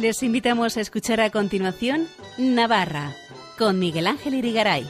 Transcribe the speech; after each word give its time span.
Les 0.00 0.22
invitamos 0.22 0.78
a 0.78 0.80
escuchar 0.80 1.20
a 1.20 1.28
continuación 1.28 2.08
Navarra 2.38 3.14
con 3.58 3.78
Miguel 3.78 4.06
Ángel 4.06 4.32
Irigaray. 4.32 4.86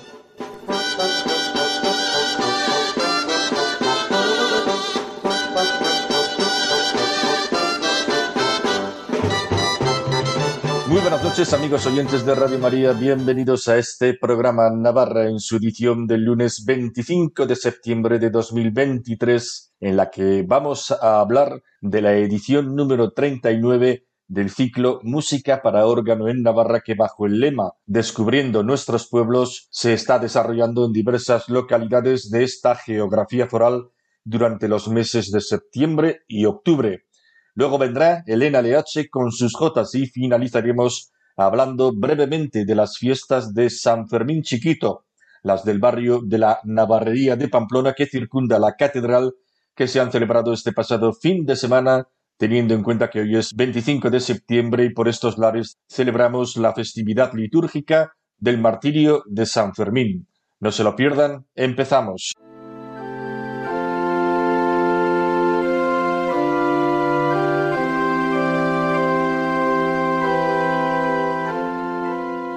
Muy 10.87 11.01
buenas 11.01 11.25
noches 11.25 11.53
amigos 11.55 11.87
oyentes 11.87 12.25
de 12.25 12.35
Radio 12.37 12.61
María, 12.61 12.93
bienvenidos 12.93 13.67
a 13.67 13.79
este 13.79 14.15
programa 14.15 14.71
Navarra 14.71 15.29
en 15.29 15.41
su 15.41 15.57
edición 15.57 16.07
del 16.07 16.25
lunes 16.25 16.65
25 16.65 17.47
de 17.47 17.57
septiembre 17.57 18.21
de 18.21 18.31
2023, 18.31 19.75
en 19.81 19.97
la 19.97 20.09
que 20.09 20.45
vamos 20.47 20.93
a 20.93 21.19
hablar 21.19 21.63
de 21.81 22.01
la 22.01 22.15
edición 22.15 22.77
número 22.77 23.11
39 23.11 24.05
del 24.31 24.49
ciclo 24.49 25.01
Música 25.03 25.61
para 25.61 25.87
órgano 25.87 26.29
en 26.29 26.43
Navarra 26.43 26.83
que 26.83 26.95
bajo 26.95 27.27
el 27.27 27.41
lema 27.41 27.73
Descubriendo 27.85 28.63
nuestros 28.63 29.09
pueblos 29.09 29.67
se 29.73 29.93
está 29.93 30.21
desarrollando 30.21 30.87
en 30.87 30.93
diversas 30.93 31.49
localidades 31.49 32.31
de 32.31 32.45
esta 32.45 32.77
geografía 32.77 33.49
foral 33.49 33.91
durante 34.23 34.69
los 34.69 34.87
meses 34.87 35.33
de 35.33 35.41
septiembre 35.41 36.21
y 36.29 36.45
octubre. 36.45 37.07
Luego 37.55 37.77
vendrá 37.77 38.23
Elena 38.25 38.63
Leache 38.63 39.11
con 39.11 39.33
sus 39.33 39.53
jotas 39.53 39.97
y 39.97 40.07
finalizaremos 40.07 41.11
hablando 41.37 41.93
brevemente 41.93 42.65
de 42.65 42.75
las 42.77 42.99
fiestas 42.99 43.53
de 43.53 43.69
San 43.69 44.09
Fermín 44.09 44.43
Chiquito, 44.43 45.07
las 45.43 45.65
del 45.65 45.81
barrio 45.81 46.21
de 46.23 46.39
la 46.39 46.61
Navarrería 46.63 47.35
de 47.35 47.49
Pamplona 47.49 47.95
que 47.95 48.07
circunda 48.07 48.61
la 48.61 48.77
catedral 48.77 49.35
que 49.75 49.89
se 49.89 49.99
han 49.99 50.13
celebrado 50.13 50.53
este 50.53 50.73
pasado 50.73 51.13
fin 51.13 51.45
de 51.45 51.57
semana, 51.57 52.07
teniendo 52.41 52.73
en 52.73 52.83
cuenta 52.83 53.11
que 53.11 53.21
hoy 53.21 53.37
es 53.37 53.55
25 53.55 54.09
de 54.09 54.19
septiembre 54.19 54.87
y 54.87 54.95
por 54.95 55.09
estos 55.09 55.37
lares 55.37 55.77
celebramos 55.91 56.57
la 56.57 56.73
festividad 56.73 57.35
litúrgica 57.35 58.15
del 58.39 58.57
martirio 58.57 59.23
de 59.27 59.45
San 59.45 59.75
Fermín. 59.75 60.27
No 60.59 60.73
se 60.73 60.83
lo 60.83 60.97
pierdan, 60.97 61.45
empezamos. 61.55 62.33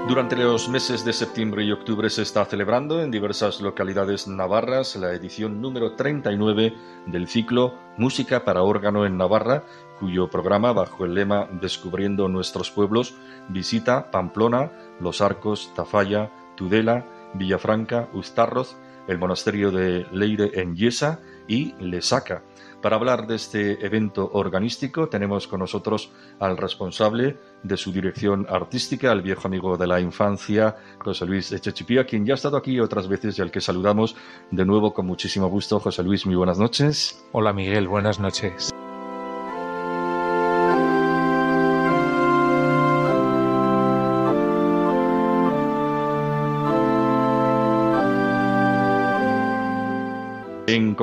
Durante 0.08 0.36
los 0.36 0.68
meses 0.68 1.06
de 1.06 1.14
septiembre 1.14 1.64
y 1.64 1.72
octubre 1.72 2.10
se 2.10 2.24
está 2.24 2.44
celebrando 2.44 3.02
en 3.02 3.10
diversas 3.10 3.62
localidades 3.62 4.28
navarras 4.28 4.98
la 4.98 5.14
edición 5.14 5.62
número 5.62 5.94
39 5.94 6.74
del 7.06 7.30
ciclo 7.30 7.76
Música 7.98 8.44
para 8.44 8.64
órgano 8.64 9.06
en 9.06 9.18
Navarra, 9.18 9.64
cuyo 10.02 10.30
programa, 10.30 10.74
bajo 10.74 11.06
el 11.06 11.14
lema 11.14 11.48
Descubriendo 11.62 12.28
nuestros 12.28 12.70
pueblos, 12.70 13.16
visita 13.48 14.12
Pamplona, 14.12 14.74
Los 15.00 15.22
Arcos, 15.22 15.72
Tafalla, 15.74 16.30
Tudela, 16.58 17.06
Villafranca, 17.36 18.10
Ustarroz, 18.14 18.76
el 19.08 19.18
monasterio 19.18 19.72
de 19.72 20.06
Leire 20.12 20.52
en 20.56 20.76
Yesa 20.76 21.22
y 21.48 21.74
Lesaca. 21.80 22.44
Para 22.82 22.98
hablar 22.98 23.28
de 23.28 23.36
este 23.36 23.86
evento 23.86 24.30
organístico 24.34 25.08
tenemos 25.08 25.48
con 25.48 25.62
nosotros 25.62 26.12
al 26.40 26.58
responsable 26.58 27.38
de 27.64 27.78
su 27.78 27.94
dirección 27.94 28.46
artística, 28.50 29.10
al 29.10 29.22
viejo 29.22 29.48
amigo 29.48 29.78
de 29.78 29.88
la 29.88 30.02
infancia, 30.02 30.76
José 31.00 31.26
Luis 31.26 31.52
Echechipía, 31.54 32.06
quien 32.06 32.26
ya 32.26 32.34
ha 32.34 32.36
estado 32.36 32.58
aquí 32.58 32.82
otras 32.82 33.08
veces 33.08 33.40
y 33.40 33.42
al 33.42 33.52
que 33.52 33.62
saludamos 33.62 34.18
de 34.52 34.66
nuevo 34.66 34.94
con 34.94 35.06
muchísimo 35.06 35.48
gusto. 35.48 35.80
José 35.80 36.04
Luis, 36.04 36.26
muy 36.26 36.36
buenas 36.36 36.60
noches. 36.60 37.24
Hola 37.32 37.54
Miguel, 37.54 37.88
buenas 37.88 38.20
noches. 38.20 38.73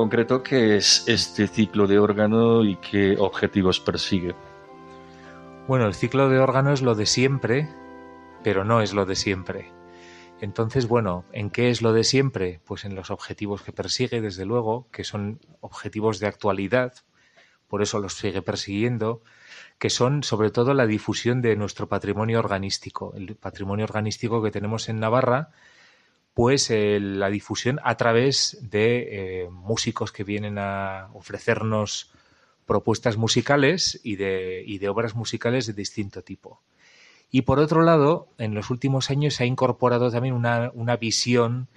Concreto, 0.00 0.43
¿qué 0.43 0.78
es 0.78 1.05
este 1.09 1.47
ciclo 1.47 1.87
de 1.87 1.99
órgano 1.99 2.65
y 2.65 2.77
qué 2.77 3.16
objetivos 3.19 3.81
persigue? 3.81 4.34
Bueno, 5.69 5.87
el 5.87 5.93
ciclo 5.93 6.31
de 6.31 6.38
órgano 6.38 6.72
es 6.72 6.81
lo 6.81 6.94
de 6.94 7.05
siempre, 7.05 7.69
pero 8.43 8.65
no 8.65 8.81
es 8.81 8.94
lo 8.94 9.05
de 9.05 9.15
siempre. 9.15 9.71
Entonces, 10.41 10.88
bueno, 10.88 11.27
¿en 11.33 11.50
qué 11.50 11.69
es 11.69 11.83
lo 11.83 11.93
de 11.93 12.05
siempre? 12.05 12.62
Pues 12.65 12.87
en 12.87 12.94
los 12.94 13.11
objetivos 13.11 13.61
que 13.61 13.72
persigue, 13.72 14.22
desde 14.22 14.47
luego, 14.47 14.88
que 14.91 15.05
son 15.05 15.38
objetivos 15.61 16.19
de 16.19 16.28
actualidad, 16.28 16.94
por 17.69 17.82
eso 17.82 17.99
los 17.99 18.15
sigue 18.15 18.41
persiguiendo, 18.41 19.22
que 19.78 19.91
son 19.91 20.22
sobre 20.22 20.50
todo 20.50 20.72
la 20.72 20.87
difusión 20.87 21.43
de 21.43 21.56
nuestro 21.56 21.91
patrimonio 21.91 22.38
organístico, 22.38 23.12
el 23.15 23.37
patrimonio 23.37 23.84
organístico 23.84 24.43
que 24.43 24.50
tenemos 24.50 24.88
en 24.88 24.99
Navarra, 24.99 25.50
pues 26.41 26.71
eh, 26.71 26.99
la 27.01 27.28
difusión 27.28 27.81
a 27.84 27.99
través 27.99 28.56
de 28.62 29.43
eh, 29.43 29.51
músicos 29.51 30.11
que 30.11 30.25
vienen 30.25 30.56
a 30.56 31.11
ofrecernos 31.12 32.12
propuestas 32.65 33.19
musicales 33.19 34.01
y 34.05 34.17
de, 34.17 34.65
y 34.67 34.79
de 34.79 34.89
obras 34.89 35.15
musicales 35.15 35.67
de 35.67 35.75
distinto 35.75 36.23
tipo. 36.23 36.62
Y 37.31 37.43
por 37.43 37.59
otro 37.59 37.83
lado, 37.83 38.29
en 38.39 38.55
los 38.55 38.71
últimos 38.71 39.11
años 39.11 39.34
se 39.34 39.43
ha 39.43 39.47
incorporado 39.47 40.11
también 40.11 40.33
una, 40.33 40.71
una 40.73 40.97
visión 40.97 41.69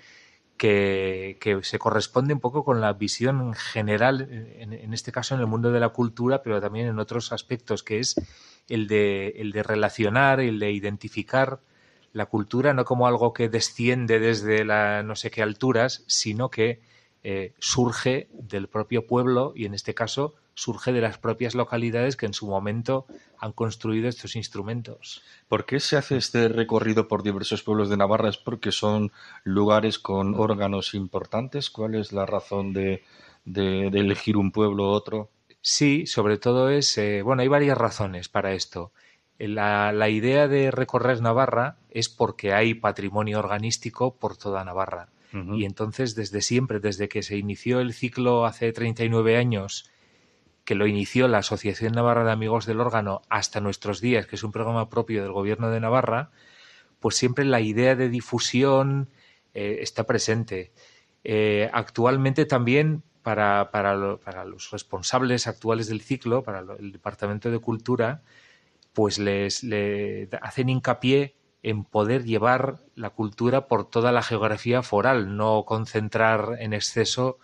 que, 0.56 1.36
que, 1.42 1.62
se 1.64 1.78
corresponde 1.78 2.34
un 2.34 2.40
poco 2.40 2.64
con 2.64 2.80
la 2.80 2.94
visión 2.94 3.54
general, 3.56 4.30
en, 4.32 4.72
en, 4.72 4.94
este 4.94 5.12
caso 5.12 5.36
en 5.36 5.42
el 5.42 5.48
mundo 5.48 5.74
de 5.74 5.82
la 5.82 5.90
cultura, 5.90 6.42
pero 6.42 6.62
también 6.62 6.88
en 6.88 7.00
otros 7.00 7.34
aspectos, 7.34 7.84
que 7.84 8.00
es 8.00 8.16
el 8.70 8.88
de, 8.88 9.34
el 9.36 9.52
de 9.52 9.62
relacionar, 9.62 10.40
el 10.40 10.58
de 10.58 10.72
identificar 10.72 11.60
la 12.14 12.28
cultura 12.28 12.74
no 12.74 12.86
como 12.86 13.08
algo 13.08 13.34
que 13.34 13.50
desciende 13.50 14.20
desde 14.20 14.64
la 14.64 15.04
no 15.04 15.16
sé 15.16 15.32
qué 15.32 15.42
alturas, 15.42 16.04
sino 16.08 16.50
que 16.50 16.80
eh, 17.24 17.54
surge 17.60 18.28
del 18.32 18.68
propio 18.68 19.08
pueblo 19.08 19.54
y 19.56 19.66
en 19.66 19.74
este 19.74 19.94
caso 19.94 20.36
surge 20.56 20.92
de 20.92 21.02
las 21.02 21.18
propias 21.18 21.56
localidades 21.56 22.16
que 22.16 22.28
en 22.28 22.34
su 22.34 22.48
momento 22.48 23.08
han 23.40 23.54
construido 23.54 24.08
estos 24.08 24.36
instrumentos. 24.36 25.24
¿Por 25.48 25.66
qué 25.66 25.80
se 25.80 25.98
hace 25.98 26.18
este 26.18 26.48
recorrido 26.48 27.08
por 27.08 27.24
diversos 27.24 27.64
pueblos 27.64 27.90
de 27.90 27.98
Navarra? 27.98 28.30
¿Es 28.30 28.38
porque 28.38 28.72
son 28.72 29.12
lugares 29.44 29.98
con 29.98 30.36
órganos 30.36 30.94
importantes? 30.94 31.70
¿Cuál 31.72 31.96
es 31.96 32.12
la 32.12 32.26
razón 32.26 32.74
de, 32.74 33.04
de, 33.46 33.90
de 33.90 34.00
elegir 34.00 34.38
un 34.38 34.52
pueblo 34.52 34.84
u 34.84 34.92
otro? 34.92 35.30
Sí, 35.62 36.06
sobre 36.06 36.38
todo 36.38 36.70
es, 36.70 36.98
eh, 36.98 37.22
bueno, 37.24 37.42
hay 37.42 37.48
varias 37.48 37.78
razones 37.78 38.30
para 38.30 38.54
esto. 38.54 38.92
La, 39.40 39.92
la, 39.92 40.10
idea 40.10 40.48
de 40.48 40.72
recorrer 40.72 41.22
Navarra 41.22 41.78
es 41.90 42.08
porque 42.08 42.54
hay 42.54 42.76
patrimonio 42.76 43.40
organístico 43.40 44.16
por 44.16 44.38
toda 44.38 44.64
Navarra. 44.64 45.10
Uh 45.34 45.38
-huh. 45.38 45.60
Y 45.60 45.66
entonces, 45.66 46.16
desde 46.16 46.42
siempre, 46.42 46.80
desde 46.80 47.10
que 47.10 47.24
se 47.24 47.38
inició 47.38 47.80
el 47.80 47.94
ciclo 47.94 48.46
hace 48.46 48.72
39 48.72 49.38
años, 49.38 49.90
que 50.66 50.76
lo 50.76 50.88
inició 50.88 51.28
la 51.28 51.40
Asociación 51.40 51.94
Navarra 51.94 52.24
de 52.24 52.32
Amigos 52.32 52.66
del 52.66 52.80
Órgano 52.80 53.22
hasta 53.30 53.60
nuestros 53.60 54.00
días, 54.00 54.28
que 54.28 54.36
es 54.36 54.44
un 54.44 54.52
programa 54.52 54.90
propio 54.90 55.22
del 55.22 55.32
Gobierno 55.32 55.70
de 55.70 55.80
Navarra, 55.80 56.32
pues 57.00 57.16
siempre 57.16 57.44
la 57.44 57.60
idea 57.60 57.96
de 57.96 58.10
difusión 58.10 59.10
eh, 59.54 59.80
está 59.82 60.06
presente. 60.06 60.72
Eh, 61.24 61.70
actualmente 61.74 62.46
también 62.46 63.04
para, 63.24 63.72
para, 63.72 63.96
lo, 63.96 64.20
para, 64.20 64.46
los 64.46 64.72
responsables 64.72 65.48
actuales 65.48 65.88
del 65.88 66.02
ciclo, 66.02 66.44
para 66.44 66.64
el 66.80 66.92
Departamento 66.92 67.52
de 67.52 67.60
Cultura, 67.60 68.22
pues 68.94 69.18
les, 69.20 69.64
les 69.64 70.30
hacen 70.42 70.70
hincapié 70.70 71.36
en 71.64 71.84
poder 71.84 72.24
llevar 72.24 72.80
la 72.96 73.10
cultura 73.10 73.68
por 73.68 73.90
toda 73.90 74.12
la 74.12 74.22
geografía 74.22 74.84
foral, 74.84 75.38
no 75.38 75.64
concentrar 75.66 76.58
en 76.60 76.74
exceso 76.74 77.40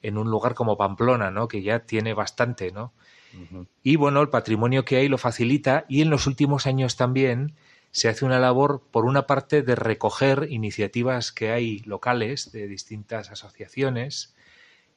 en 0.00 0.18
un 0.18 0.30
lugar 0.30 0.54
como 0.54 0.76
Pamplona, 0.76 1.30
¿no? 1.30 1.48
que 1.48 1.62
ya 1.62 1.80
tiene 1.80 2.14
bastante, 2.14 2.72
¿no? 2.72 2.92
Uh 3.34 3.56
-huh. 3.56 3.66
Y 3.82 3.96
bueno, 3.96 4.20
el 4.20 4.28
patrimonio 4.28 4.84
que 4.84 4.96
hay 4.96 5.08
lo 5.08 5.18
facilita 5.18 5.86
y 5.88 6.02
en 6.02 6.10
los 6.10 6.26
últimos 6.26 6.66
años 6.66 6.96
también 6.96 7.54
se 7.90 8.08
hace 8.08 8.24
una 8.24 8.38
labor, 8.38 8.82
por 8.90 9.04
una 9.04 9.26
parte, 9.26 9.62
de 9.62 9.74
recoger 9.74 10.46
iniciativas 10.50 11.32
que 11.32 11.52
hay 11.52 11.78
locales 11.80 12.52
de 12.52 12.68
distintas 12.68 13.30
asociaciones 13.30 14.34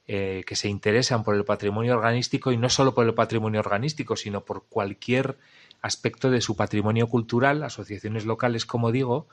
eh, 0.06 0.42
que 0.46 0.56
se 0.56 0.68
interesan 0.68 1.22
por 1.22 1.36
el 1.36 1.44
patrimonio 1.44 1.94
organístico 1.94 2.50
y 2.50 2.56
no 2.56 2.68
solo 2.68 2.94
por 2.94 3.06
el 3.06 3.14
patrimonio 3.14 3.60
organístico, 3.60 4.16
sino 4.16 4.44
por 4.44 4.66
cualquier 4.68 5.38
aspecto 5.80 6.30
de 6.30 6.40
su 6.40 6.56
patrimonio 6.56 7.06
cultural, 7.08 7.62
asociaciones 7.62 8.24
locales, 8.24 8.66
como 8.66 8.92
digo, 8.92 9.28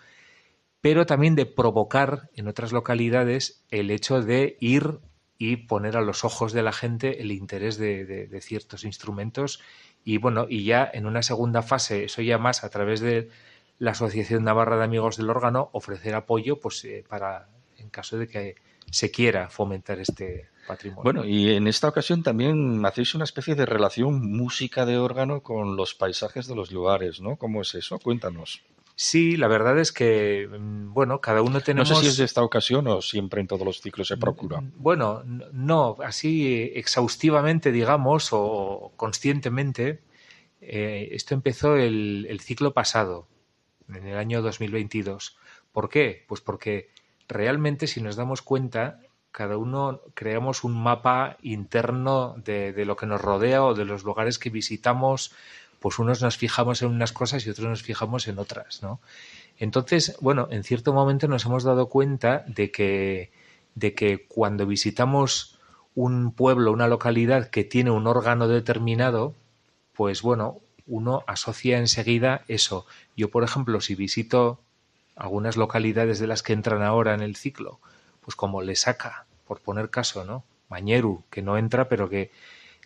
pero 0.82 1.06
también 1.06 1.36
de 1.36 1.46
provocar 1.46 2.30
en 2.36 2.48
otras 2.48 2.72
localidades 2.72 3.64
el 3.72 3.90
hecho 3.90 4.22
de 4.22 4.58
ir 4.60 5.00
y 5.38 5.58
poner 5.58 5.98
a 5.98 6.02
los 6.02 6.24
ojos 6.24 6.54
de 6.54 6.64
la 6.64 6.72
gente 6.72 7.22
el 7.22 7.32
interés 7.32 7.78
de, 7.78 8.40
ciertos 8.42 8.84
instrumentos. 8.86 9.62
Y 10.04 10.18
bueno, 10.18 10.46
y 10.48 10.64
ya 10.64 10.90
en 10.94 11.06
una 11.06 11.24
segunda 11.24 11.62
fase, 11.62 12.06
eso 12.06 12.22
ya 12.22 12.38
más 12.38 12.64
a 12.64 12.70
través 12.70 13.00
de 13.00 13.30
la 13.80 13.92
Asociación 13.92 14.44
Navarra 14.44 14.78
de 14.78 14.84
Amigos 14.86 15.18
del 15.18 15.30
Órgano, 15.30 15.70
ofrecer 15.74 16.16
apoyo 16.16 16.60
pues 16.60 16.86
eh, 16.86 17.04
para 17.08 17.50
en 17.78 17.90
caso 17.90 18.18
de 18.18 18.28
que 18.28 18.56
se 18.90 19.12
quiera 19.12 19.50
fomentar 19.50 20.00
este 20.00 20.48
patrimonio. 20.66 21.04
Bueno, 21.04 21.26
y 21.26 21.54
en 21.54 21.68
esta 21.68 21.88
ocasión 21.88 22.24
también 22.24 22.86
hacéis 22.86 23.16
una 23.16 23.24
especie 23.24 23.56
de 23.56 23.66
relación 23.66 24.32
música 24.32 24.86
de 24.86 24.98
órgano 24.98 25.42
con 25.42 25.76
los 25.76 25.94
paisajes 25.94 26.48
de 26.48 26.56
los 26.56 26.72
lugares, 26.72 27.22
¿no? 27.22 27.36
¿Cómo 27.38 27.62
es 27.62 27.76
eso? 27.76 28.00
Cuéntanos. 28.00 28.62
Sí, 28.98 29.36
la 29.36 29.50
verdad 29.50 29.78
es 29.78 29.92
que, 29.92 30.48
mm, 30.48 30.94
bueno, 30.94 31.20
cada 31.20 31.42
uno 31.42 31.60
tenemos... 31.60 31.90
No 31.90 31.96
sé 31.98 32.04
si 32.04 32.08
es 32.08 32.18
de 32.18 32.24
esta 32.24 32.44
ocasión 32.44 32.88
o 32.88 33.02
siempre 33.02 33.42
en 33.42 33.48
todos 33.48 33.66
los 33.66 33.82
ciclos 33.82 34.08
se 34.08 34.16
procura. 34.16 34.62
Mm, 34.62 34.72
bueno, 34.78 35.24
no, 35.26 35.98
así 36.04 36.72
exhaustivamente, 36.74 37.74
digamos, 37.74 38.30
o 38.32 38.94
conscientemente, 38.96 40.02
eh, 40.62 41.10
esto 41.12 41.34
empezó 41.34 41.76
el, 41.76 42.26
el, 42.30 42.40
ciclo 42.40 42.74
pasado, 42.74 43.28
en 43.90 44.08
el 44.08 44.18
año 44.18 44.42
2022. 44.42 45.38
¿Por 45.74 45.90
qué? 45.90 46.24
Pues 46.28 46.40
porque 46.40 46.90
realmente, 47.28 47.88
si 47.88 48.02
nos 48.02 48.16
damos 48.16 48.42
cuenta, 48.42 49.02
cada 49.36 49.58
uno 49.58 50.00
creamos 50.14 50.64
un 50.64 50.82
mapa 50.82 51.36
interno 51.42 52.36
de, 52.38 52.86
lo 52.86 52.96
que 52.96 53.06
nos 53.06 53.20
rodea 53.20 53.66
o 53.66 53.74
de 53.74 53.84
los 53.84 54.06
lugares 54.06 54.40
que 54.40 54.50
visitamos 54.50 55.34
pues 55.82 56.00
unos 56.00 56.22
nos 56.22 56.38
fijamos 56.38 56.82
en 56.82 56.88
unas 56.88 57.12
cosas 57.12 57.46
y 57.46 57.50
otros 57.50 57.68
nos 57.68 57.84
fijamos 57.84 58.30
en 58.30 58.40
otras, 58.40 58.82
¿no? 58.82 59.02
Entonces, 59.60 60.16
bueno, 60.22 60.48
en 60.52 60.64
cierto 60.64 60.94
momento 60.94 61.28
nos 61.28 61.46
hemos 61.46 61.66
dado 61.66 61.90
cuenta 61.90 62.46
de 62.48 62.72
que, 62.72 63.34
de 63.76 63.94
que 63.94 64.26
cuando 64.26 64.66
visitamos 64.66 65.60
un 65.96 66.32
pueblo, 66.32 66.72
una 66.72 66.88
localidad 66.88 67.50
que 67.50 67.66
tiene 67.66 67.92
un 67.92 68.08
órgano 68.08 68.48
determinado, 68.48 69.36
pues 69.92 70.22
bueno, 70.22 70.62
uno 70.88 71.26
asocia 71.28 71.78
enseguida 71.78 72.46
eso. 72.48 72.86
Yo, 73.18 73.30
por 73.30 73.44
ejemplo, 73.44 73.82
si 73.82 73.96
visito 73.96 74.62
algunas 75.18 75.58
localidades 75.58 76.20
de 76.20 76.28
las 76.28 76.42
que 76.42 76.54
entran 76.54 76.84
ahora 76.84 77.14
en 77.14 77.22
el 77.22 77.36
ciclo, 77.36 77.82
pues 78.26 78.36
como 78.36 78.62
Lesaca, 78.62 79.26
por 79.48 79.62
poner 79.62 79.90
caso, 79.90 80.26
¿no? 80.26 80.44
Mañeru, 80.68 81.24
que 81.30 81.42
no 81.42 81.58
entra, 81.58 81.88
pero 81.88 82.10
que 82.10 82.32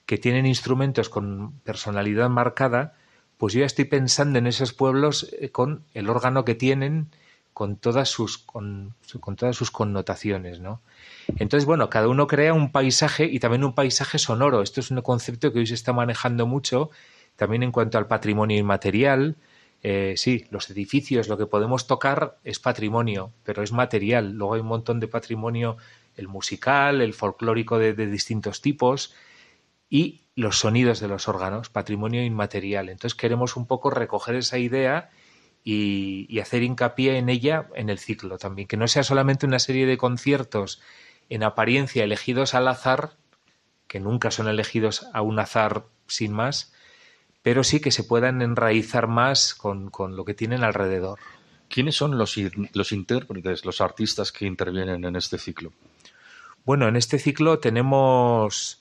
que 0.09 0.17
tienen 0.17 0.47
instrumentos 0.47 1.07
con 1.07 1.51
personalidad 1.59 2.29
marcada, 2.29 2.95
pues 3.37 3.53
yo 3.53 3.59
ya 3.59 3.67
estoy 3.67 3.85
pensando 3.85 4.39
en 4.39 4.47
esos 4.47 4.73
pueblos 4.73 5.29
eh, 5.39 5.51
con 5.51 5.83
el 5.93 6.09
órgano 6.09 6.45
que 6.45 6.55
tienen, 6.55 7.11
con 7.53 7.75
todas 7.75 8.09
sus, 8.09 8.39
con, 8.39 8.95
todas 9.37 9.55
sus 9.55 9.69
connotaciones, 9.69 10.61
¿no? 10.61 10.81
Entonces, 11.37 11.67
bueno, 11.67 11.91
cada 11.91 12.07
uno 12.07 12.25
crea 12.25 12.55
un 12.55 12.71
paisaje 12.71 13.25
y 13.25 13.37
también 13.37 13.63
un 13.63 13.75
paisaje 13.75 14.17
sonoro. 14.17 14.63
Esto 14.63 14.79
es 14.79 14.89
un 14.89 14.99
concepto 15.03 15.53
que 15.53 15.59
hoy 15.59 15.67
se 15.67 15.75
está 15.75 15.93
manejando 15.93 16.47
mucho, 16.47 16.89
también 17.35 17.61
en 17.61 17.71
cuanto 17.71 17.99
al 17.99 18.07
patrimonio 18.07 18.57
inmaterial. 18.57 19.35
Eh, 19.81 20.15
sí, 20.17 20.45
los 20.49 20.69
edificios, 20.69 21.27
lo 21.27 21.37
que 21.37 21.45
podemos 21.45 21.87
tocar 21.87 22.37
es 22.43 22.59
patrimonio, 22.59 23.31
pero 23.43 23.63
es 23.63 23.71
material. 23.71 24.33
Luego 24.33 24.55
hay 24.55 24.61
un 24.61 24.67
montón 24.67 24.99
de 24.99 25.07
patrimonio, 25.07 25.77
el 26.15 26.27
musical, 26.27 27.01
el 27.01 27.13
folclórico 27.13 27.77
de 27.79 27.93
distintos 27.93 28.61
tipos, 28.61 29.13
y 29.89 30.21
los 30.35 30.59
sonidos 30.59 30.99
de 30.99 31.07
los 31.07 31.27
órganos, 31.27 31.69
patrimonio 31.69 32.23
inmaterial. 32.23 32.89
Entonces 32.89 33.15
queremos 33.15 33.55
un 33.55 33.65
poco 33.65 33.89
recoger 33.89 34.35
esa 34.35 34.57
idea 34.57 35.09
y, 35.63 36.39
hacer 36.39 36.63
hincapié 36.63 37.17
en 37.17 37.29
ella 37.29 37.67
en 37.75 37.89
el 37.89 37.99
ciclo 37.99 38.37
también, 38.37 38.67
que 38.67 38.77
no 38.77 38.87
sea 38.87 39.03
solamente 39.03 39.45
una 39.45 39.59
serie 39.59 39.85
de 39.85 39.97
conciertos 39.97 40.81
en 41.29 41.43
apariencia 41.43 42.03
elegidos 42.03 42.53
al 42.53 42.67
azar, 42.67 43.17
que 43.87 43.99
nunca 43.99 44.31
son 44.31 44.47
elegidos 44.47 45.07
a 45.13 45.21
un 45.21 45.39
azar 45.39 45.85
sin 46.07 46.31
más, 46.31 46.73
pero 47.41 47.63
sí 47.63 47.79
que 47.79 47.91
se 47.91 48.03
puedan 48.03 48.41
enraizar 48.41 49.07
más 49.07 49.55
con, 49.55 49.91
lo 50.15 50.25
que 50.25 50.33
tienen 50.33 50.63
alrededor. 50.63 51.19
¿Quiénes 51.67 51.95
son 51.95 52.17
los, 52.17 52.35
los 52.73 52.91
intérpretes, 52.91 53.65
los 53.65 53.81
artistas 53.81 54.31
que 54.31 54.45
intervienen 54.45 55.05
en 55.05 55.15
este 55.15 55.37
ciclo? 55.37 55.71
Bueno, 56.65 56.87
en 56.87 56.95
este 56.95 57.19
ciclo 57.19 57.59
tenemos 57.59 58.79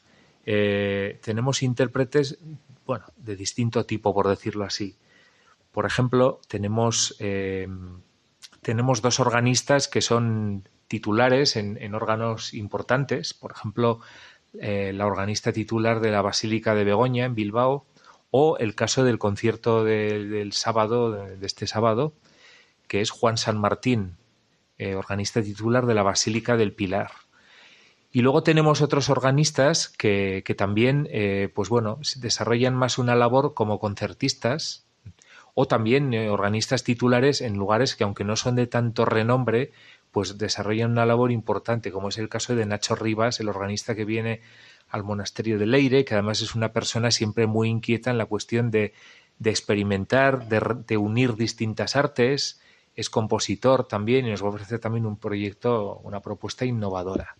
eh, 0.50 1.20
tenemos 1.22 1.62
intérpretes, 1.62 2.38
bueno, 2.86 3.04
de 3.18 3.36
distinto 3.36 3.84
tipo, 3.84 4.14
por 4.14 4.28
decirlo 4.28 4.64
así. 4.64 4.96
Por 5.72 5.84
ejemplo, 5.84 6.40
tenemos, 6.48 7.16
eh, 7.18 7.68
tenemos 8.62 9.02
dos 9.02 9.20
organistas 9.20 9.88
que 9.88 10.00
son 10.00 10.66
titulares 10.88 11.56
en, 11.56 11.94
órganos 11.94 12.54
importantes. 12.54 13.34
Por 13.34 13.52
ejemplo, 13.52 14.00
eh, 14.58 14.92
la 14.94 15.04
organista 15.04 15.52
titular 15.52 16.00
de 16.00 16.12
la 16.12 16.22
Basílica 16.22 16.74
de 16.74 16.84
Begoña, 16.84 17.26
en 17.26 17.34
Bilbao, 17.34 17.84
o 18.30 18.58
el 18.58 18.74
caso 18.74 19.04
del 19.04 19.18
concierto 19.18 19.84
del 19.84 20.52
sábado, 20.52 21.12
de, 21.12 21.46
este 21.46 21.66
sábado, 21.66 22.14
que 22.86 23.00
es 23.00 23.10
Juan 23.10 23.36
San 23.36 23.58
Martín, 23.58 24.16
organista 24.96 25.42
titular 25.42 25.86
de 25.86 25.94
la 25.94 26.02
Basílica 26.02 26.56
del 26.56 26.72
Pilar. 26.72 27.10
Y 28.10 28.22
luego 28.22 28.42
tenemos 28.42 28.80
otros 28.80 29.10
organistas 29.10 29.88
que, 29.88 30.42
que 30.44 30.54
también, 30.54 31.08
eh, 31.10 31.50
pues 31.54 31.68
bueno, 31.68 31.98
desarrollan 32.16 32.74
más 32.74 32.98
una 32.98 33.14
labor 33.14 33.52
como 33.52 33.78
concertistas 33.78 34.86
o 35.54 35.66
también 35.66 36.14
eh, 36.14 36.30
organistas 36.30 36.84
titulares 36.84 37.42
en 37.42 37.56
lugares 37.56 37.96
que, 37.96 38.04
aunque 38.04 38.24
no 38.24 38.36
son 38.36 38.56
de 38.56 38.66
tanto 38.66 39.04
renombre, 39.04 39.72
pues 40.10 40.38
desarrollan 40.38 40.92
una 40.92 41.04
labor 41.04 41.30
importante, 41.30 41.92
como 41.92 42.08
es 42.08 42.16
el 42.16 42.30
caso 42.30 42.56
de 42.56 42.64
Nacho 42.64 42.94
Rivas, 42.94 43.40
el 43.40 43.48
organista 43.50 43.94
que 43.94 44.06
viene 44.06 44.40
al 44.90 45.04
monasterio 45.04 45.58
de 45.58 45.66
Leire, 45.66 46.04
que 46.04 46.14
además 46.14 46.40
es 46.40 46.54
una 46.54 46.72
persona 46.72 47.10
siempre 47.10 47.46
muy 47.46 47.68
inquieta 47.68 48.10
en 48.10 48.18
la 48.18 48.26
cuestión 48.26 48.70
de, 48.70 48.92
de 49.38 49.50
experimentar, 49.50 50.48
de, 50.48 50.60
de, 50.86 50.96
unir 50.96 51.36
distintas 51.36 51.96
artes, 51.96 52.60
es 52.94 53.10
compositor 53.10 53.86
también 53.86 54.26
y 54.26 54.30
nos 54.30 54.42
ofrece 54.42 54.78
también 54.78 55.06
un 55.06 55.16
proyecto, 55.16 56.00
una 56.02 56.20
propuesta 56.20 56.64
innovadora. 56.64 57.36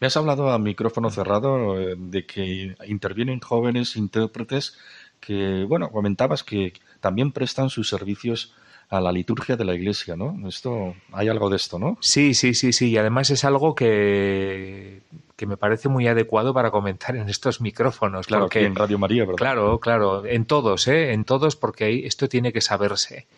Me 0.00 0.06
has 0.06 0.16
hablado 0.16 0.50
a 0.50 0.58
micrófono 0.58 1.10
cerrado 1.10 1.80
eh, 1.80 1.96
de 1.98 2.24
que 2.24 2.76
intervienen 2.86 3.40
jóvenes 3.40 3.96
intérpretes 3.96 4.78
que, 5.18 5.64
bueno, 5.68 5.90
comentabas 5.90 6.44
que 6.44 6.72
también 7.00 7.32
prestan 7.32 7.68
sus 7.68 7.88
servicios 7.88 8.54
a 8.90 9.00
la 9.00 9.12
liturgia 9.12 9.56
de 9.56 9.64
la 9.64 9.74
iglesia, 9.74 10.16
¿no? 10.16 10.48
Esto, 10.48 10.94
hay 11.12 11.28
algo 11.28 11.50
de 11.50 11.56
esto, 11.56 11.78
¿no? 11.78 11.98
Sí, 12.00 12.32
sí, 12.34 12.54
sí, 12.54 12.72
sí. 12.72 12.90
Y 12.90 12.96
además 12.96 13.30
es 13.30 13.44
algo 13.44 13.74
que, 13.74 15.02
que 15.38 15.46
me 15.46 15.56
parece 15.56 15.88
muy 15.88 16.08
adecuado 16.08 16.52
para 16.52 16.72
comentar 16.72 17.14
en 17.14 17.28
estos 17.28 17.60
micrófonos. 17.60 18.26
Claro, 18.26 18.48
que 18.48 18.64
en 18.64 18.74
Radio 18.74 18.98
María, 18.98 19.22
¿verdad? 19.22 19.36
Claro, 19.36 19.78
claro. 19.78 20.26
En 20.26 20.46
todos, 20.46 20.88
¿eh? 20.88 21.12
En 21.12 21.22
todos, 21.24 21.54
porque 21.54 22.06
esto 22.06 22.28
tiene 22.28 22.52
que 22.52 22.60
saberse. 22.60 23.28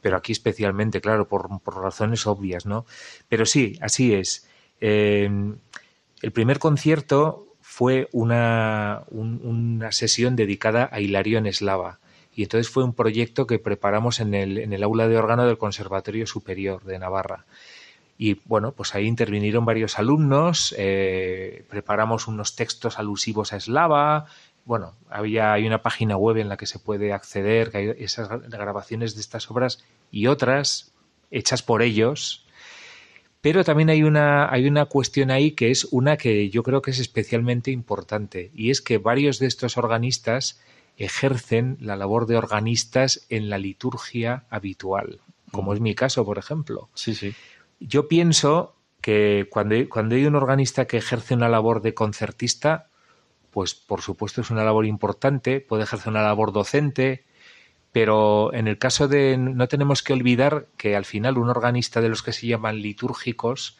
Pero 0.00 0.16
aquí 0.16 0.32
especialmente, 0.32 1.02
claro, 1.02 1.28
por, 1.28 1.60
por 1.60 1.82
razones 1.82 2.26
obvias, 2.26 2.64
¿no? 2.64 2.86
Pero 3.28 3.44
sí, 3.44 3.78
así 3.82 4.14
es. 4.14 4.48
Eh, 4.80 5.28
el 6.22 6.32
primer 6.32 6.58
concierto 6.58 7.48
fue 7.60 8.08
una, 8.12 9.02
una 9.10 9.92
sesión 9.92 10.36
dedicada 10.36 10.88
a 10.90 11.00
Hilarión 11.00 11.44
Eslava. 11.44 12.00
Y 12.34 12.44
entonces 12.44 12.72
fue 12.72 12.84
un 12.84 12.94
proyecto 12.94 13.46
que 13.46 13.58
preparamos 13.58 14.20
en 14.20 14.32
el, 14.32 14.56
en 14.56 14.72
el 14.72 14.82
aula 14.82 15.08
de 15.08 15.18
órgano 15.18 15.44
del 15.44 15.58
Conservatorio 15.58 16.26
Superior 16.26 16.84
de 16.84 16.98
Navarra. 16.98 17.44
Y 18.22 18.38
bueno, 18.44 18.72
pues 18.72 18.94
ahí 18.94 19.06
intervinieron 19.06 19.64
varios 19.64 19.98
alumnos, 19.98 20.74
eh, 20.76 21.64
preparamos 21.70 22.28
unos 22.28 22.54
textos 22.54 22.98
alusivos 22.98 23.54
a 23.54 23.56
eslava. 23.56 24.26
Bueno, 24.66 24.94
había, 25.08 25.54
hay 25.54 25.66
una 25.66 25.80
página 25.80 26.18
web 26.18 26.36
en 26.36 26.50
la 26.50 26.58
que 26.58 26.66
se 26.66 26.78
puede 26.78 27.14
acceder, 27.14 27.70
que 27.70 27.78
hay 27.78 27.94
esas 27.96 28.28
grabaciones 28.28 29.14
de 29.14 29.22
estas 29.22 29.50
obras 29.50 29.82
y 30.10 30.26
otras 30.26 30.92
hechas 31.30 31.62
por 31.62 31.80
ellos, 31.80 32.44
pero 33.40 33.64
también 33.64 33.88
hay 33.88 34.02
una, 34.02 34.52
hay 34.52 34.68
una 34.68 34.84
cuestión 34.84 35.30
ahí 35.30 35.52
que 35.52 35.70
es 35.70 35.84
una 35.90 36.18
que 36.18 36.50
yo 36.50 36.62
creo 36.62 36.82
que 36.82 36.90
es 36.90 36.98
especialmente 36.98 37.70
importante, 37.70 38.50
y 38.54 38.68
es 38.68 38.82
que 38.82 38.98
varios 38.98 39.38
de 39.38 39.46
estos 39.46 39.78
organistas 39.78 40.60
ejercen 40.98 41.78
la 41.80 41.96
labor 41.96 42.26
de 42.26 42.36
organistas 42.36 43.24
en 43.30 43.48
la 43.48 43.56
liturgia 43.56 44.44
habitual, 44.50 45.20
como 45.52 45.72
es 45.72 45.80
mi 45.80 45.94
caso, 45.94 46.22
por 46.26 46.36
ejemplo. 46.36 46.90
Sí, 46.92 47.14
sí. 47.14 47.32
Yo 47.80 48.08
pienso 48.08 48.76
que 49.00 49.48
cuando, 49.50 49.74
cuando 49.88 50.14
hay 50.14 50.26
un 50.26 50.36
organista 50.36 50.86
que 50.86 50.98
ejerce 50.98 51.34
una 51.34 51.48
labor 51.48 51.80
de 51.82 51.94
concertista, 51.94 52.90
pues 53.50 53.74
por 53.74 54.02
supuesto 54.02 54.42
es 54.42 54.50
una 54.50 54.64
labor 54.64 54.86
importante, 54.86 55.60
puede 55.60 55.84
ejercer 55.84 56.10
una 56.10 56.22
labor 56.22 56.52
docente, 56.52 57.24
pero 57.92 58.52
en 58.52 58.68
el 58.68 58.78
caso 58.78 59.08
de 59.08 59.36
no 59.36 59.66
tenemos 59.68 60.02
que 60.02 60.12
olvidar 60.12 60.66
que 60.76 60.94
al 60.94 61.04
final 61.04 61.38
un 61.38 61.48
organista 61.48 62.00
de 62.00 62.08
los 62.08 62.22
que 62.22 62.32
se 62.32 62.46
llaman 62.46 62.80
litúrgicos, 62.82 63.78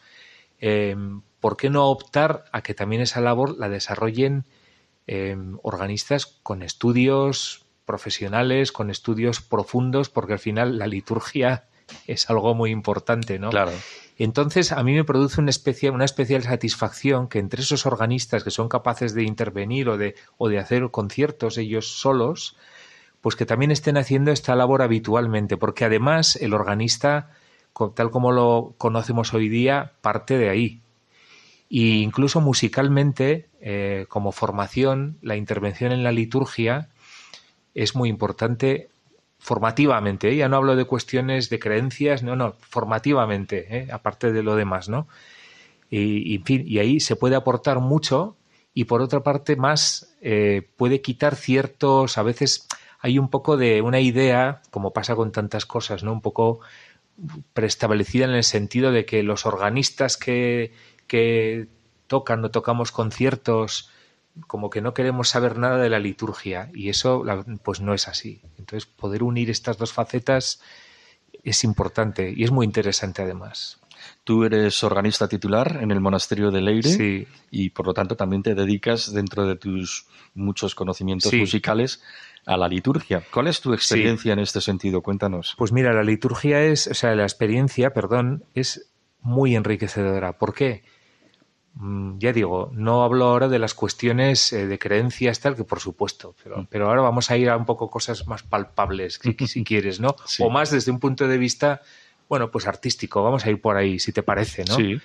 eh, 0.59 0.97
¿por 1.39 1.57
qué 1.57 1.71
no 1.71 1.87
optar 1.87 2.45
a 2.53 2.63
que 2.63 2.75
también 2.75 3.03
esa 3.03 3.21
labor 3.21 3.57
la 3.59 3.69
desarrollen 3.69 4.45
eh, 5.07 5.37
organistas 5.63 6.27
con 6.27 6.63
estudios 6.63 7.65
profesionales, 7.85 8.73
con 8.73 8.91
estudios 8.91 9.41
profundos, 9.41 10.09
porque 10.09 10.35
al 10.35 10.39
final 10.39 10.79
la 10.79 10.87
liturgia 10.87 11.65
es 12.07 12.29
algo 12.31 12.55
muy 12.55 12.71
importante, 12.71 13.39
¿no? 13.39 13.51
Claro. 13.51 13.73
Entonces, 14.19 14.73
a 14.73 14.83
mí 14.83 14.93
me 14.93 15.05
produce 15.05 15.41
una, 15.41 15.49
especie, 15.49 15.89
una 15.91 16.05
especial 16.05 16.43
satisfacción 16.43 17.27
que 17.27 17.39
entre 17.39 17.63
esos 17.63 17.87
organistas 17.87 18.45
que 18.45 18.51
son 18.51 18.69
capaces 18.69 19.15
de 19.15 19.23
intervenir 19.23 19.89
o 19.89 19.97
de, 19.97 20.15
o 20.37 20.51
de 20.51 20.59
hacer 20.59 20.91
conciertos 20.91 21.57
ellos 21.57 21.89
solos, 22.01 22.55
pues 23.23 23.35
que 23.35 23.47
también 23.47 23.71
estén 23.71 23.97
haciendo 23.97 24.31
esta 24.31 24.55
labor 24.55 24.83
habitualmente, 24.83 25.57
porque 25.57 25.87
además 25.87 26.37
el 26.37 26.53
organista, 26.53 27.31
tal 27.95 28.11
como 28.11 28.33
lo 28.33 28.75
conocemos 28.77 29.33
hoy 29.33 29.49
día, 29.49 29.93
parte 30.03 30.37
de 30.37 30.51
ahí, 30.51 30.81
Y 31.71 32.03
incluso 32.03 32.41
musicalmente, 32.41 33.49
eh, 33.61 34.05
como 34.09 34.33
formación, 34.33 35.17
la 35.23 35.37
intervención 35.37 35.93
en 35.93 36.03
la 36.03 36.13
liturgia 36.13 36.89
es 37.75 37.95
muy 37.95 38.09
importante 38.09 38.91
formativamente. 39.41 40.31
¿eh? 40.31 40.37
Ya 40.37 40.49
no 40.49 40.57
hablo 40.57 40.77
de 40.77 40.85
cuestiones 40.85 41.51
de 41.51 41.59
creencias, 41.59 42.23
no, 42.23 42.37
no, 42.37 42.55
formativamente, 42.61 43.77
¿eh? 43.77 43.89
aparte 43.91 44.33
de 44.33 44.43
lo 44.43 44.55
demás, 44.55 44.89
¿no? 44.89 45.09
Y, 45.91 46.37
en 46.37 46.45
fin, 46.45 46.65
y 46.65 46.79
ahí 46.79 47.01
se 47.01 47.17
puede 47.17 47.35
aportar 47.35 47.81
mucho 47.81 48.37
y 48.73 48.85
por 48.85 49.03
otra 49.03 49.25
parte 49.25 49.57
más 49.57 50.17
puede 50.77 51.01
quitar 51.01 51.35
ciertos, 51.35 52.17
a 52.17 52.23
veces 52.23 52.69
hay 53.01 53.19
un 53.19 53.29
poco 53.29 53.57
de 53.57 53.83
una 53.83 53.99
idea, 53.99 54.63
como 54.71 54.93
pasa 54.93 55.17
con 55.17 55.33
tantas 55.33 55.67
cosas, 55.67 56.05
¿no? 56.05 56.13
Un 56.13 56.21
poco 56.21 56.61
preestablecida 57.55 58.27
en 58.27 58.31
el 58.31 58.45
sentido 58.45 58.93
de 58.93 59.05
que 59.05 59.25
los 59.25 59.47
organistas 59.47 60.17
que, 60.17 60.73
que 61.09 61.67
tocan 62.07 62.45
o 62.45 62.51
tocamos 62.51 62.93
conciertos 62.93 63.91
como 64.47 64.71
que 64.71 64.81
no 64.81 64.95
queremos 64.95 65.29
saber 65.29 65.59
nada 65.59 65.79
de 65.79 65.91
la 65.91 65.99
liturgia 65.99 66.71
y 66.75 66.89
eso 66.89 67.25
pues 67.63 67.81
no 67.81 67.95
es 67.95 68.09
así. 68.09 68.43
Entonces 68.59 68.87
poder 68.87 69.23
unir 69.23 69.51
estas 69.51 69.79
dos 69.79 69.93
facetas 69.93 70.61
es 71.43 71.65
importante 71.65 72.33
y 72.35 72.45
es 72.45 72.51
muy 72.51 72.67
interesante 72.67 73.23
además. 73.23 73.81
Tú 74.25 74.45
eres 74.45 74.83
organista 74.83 75.29
titular 75.29 75.79
en 75.81 75.91
el 75.91 76.01
monasterio 76.01 76.51
de 76.51 76.61
Leire 76.61 77.29
y 77.51 77.71
por 77.71 77.87
lo 77.87 77.95
tanto 77.95 78.17
también 78.17 78.43
te 78.43 78.55
dedicas 78.55 79.13
dentro 79.13 79.47
de 79.47 79.57
tus 79.57 80.07
muchos 80.35 80.75
conocimientos 80.75 81.33
musicales 81.35 82.03
a 82.47 82.57
la 82.57 82.69
liturgia. 82.69 83.23
¿Cuál 83.33 83.49
es 83.49 83.61
tu 83.61 83.75
experiencia 83.75 84.33
en 84.33 84.39
este 84.39 84.61
sentido? 84.61 85.03
Cuéntanos. 85.03 85.55
Pues 85.59 85.73
mira, 85.73 85.93
la 85.93 86.03
liturgia 86.03 86.63
es, 86.63 86.87
o 86.87 86.95
sea, 86.95 87.15
la 87.15 87.25
experiencia, 87.25 87.93
perdón, 87.93 88.45
es 88.55 88.91
muy 89.21 89.55
enriquecedora. 89.55 90.39
¿Por 90.39 90.55
qué? 90.55 90.83
Mm, 91.75 92.19
ya 92.19 92.33
digo, 92.33 92.71
no 92.75 93.05
hablo 93.05 93.27
ahora 93.27 93.49
de 93.49 93.59
las 93.59 93.75
cuestiones 93.75 94.53
eh, 94.53 94.67
de 94.67 94.79
creencias, 94.79 95.41
tal, 95.41 95.55
que 95.55 95.65
por 95.65 95.81
supuesto, 95.81 96.35
pero, 96.43 96.59
mm. 96.59 96.67
pero 96.69 96.89
ahora 96.89 97.03
vamos 97.03 97.31
a 97.31 97.37
ir 97.37 97.49
a 97.49 97.57
un 97.57 97.65
poco 97.65 97.91
cosas 97.91 98.27
más 98.27 98.43
palpables, 98.43 99.21
si, 99.23 99.35
quieres, 99.65 100.01
¿no? 100.01 100.17
O 100.41 100.51
más 100.51 100.71
desde 100.71 100.91
un 100.91 100.99
punto 100.99 101.29
de 101.29 101.39
vista, 101.39 101.81
bueno, 102.29 102.51
pues 102.51 102.67
artístico, 102.67 103.23
vamos 103.23 103.47
a 103.47 103.51
ir 103.51 103.61
por 103.61 103.77
ahí, 103.77 103.99
si 103.99 104.13
te 104.13 104.23
parece, 104.23 104.65
¿no? 104.65 104.75
Sí. 104.75 105.01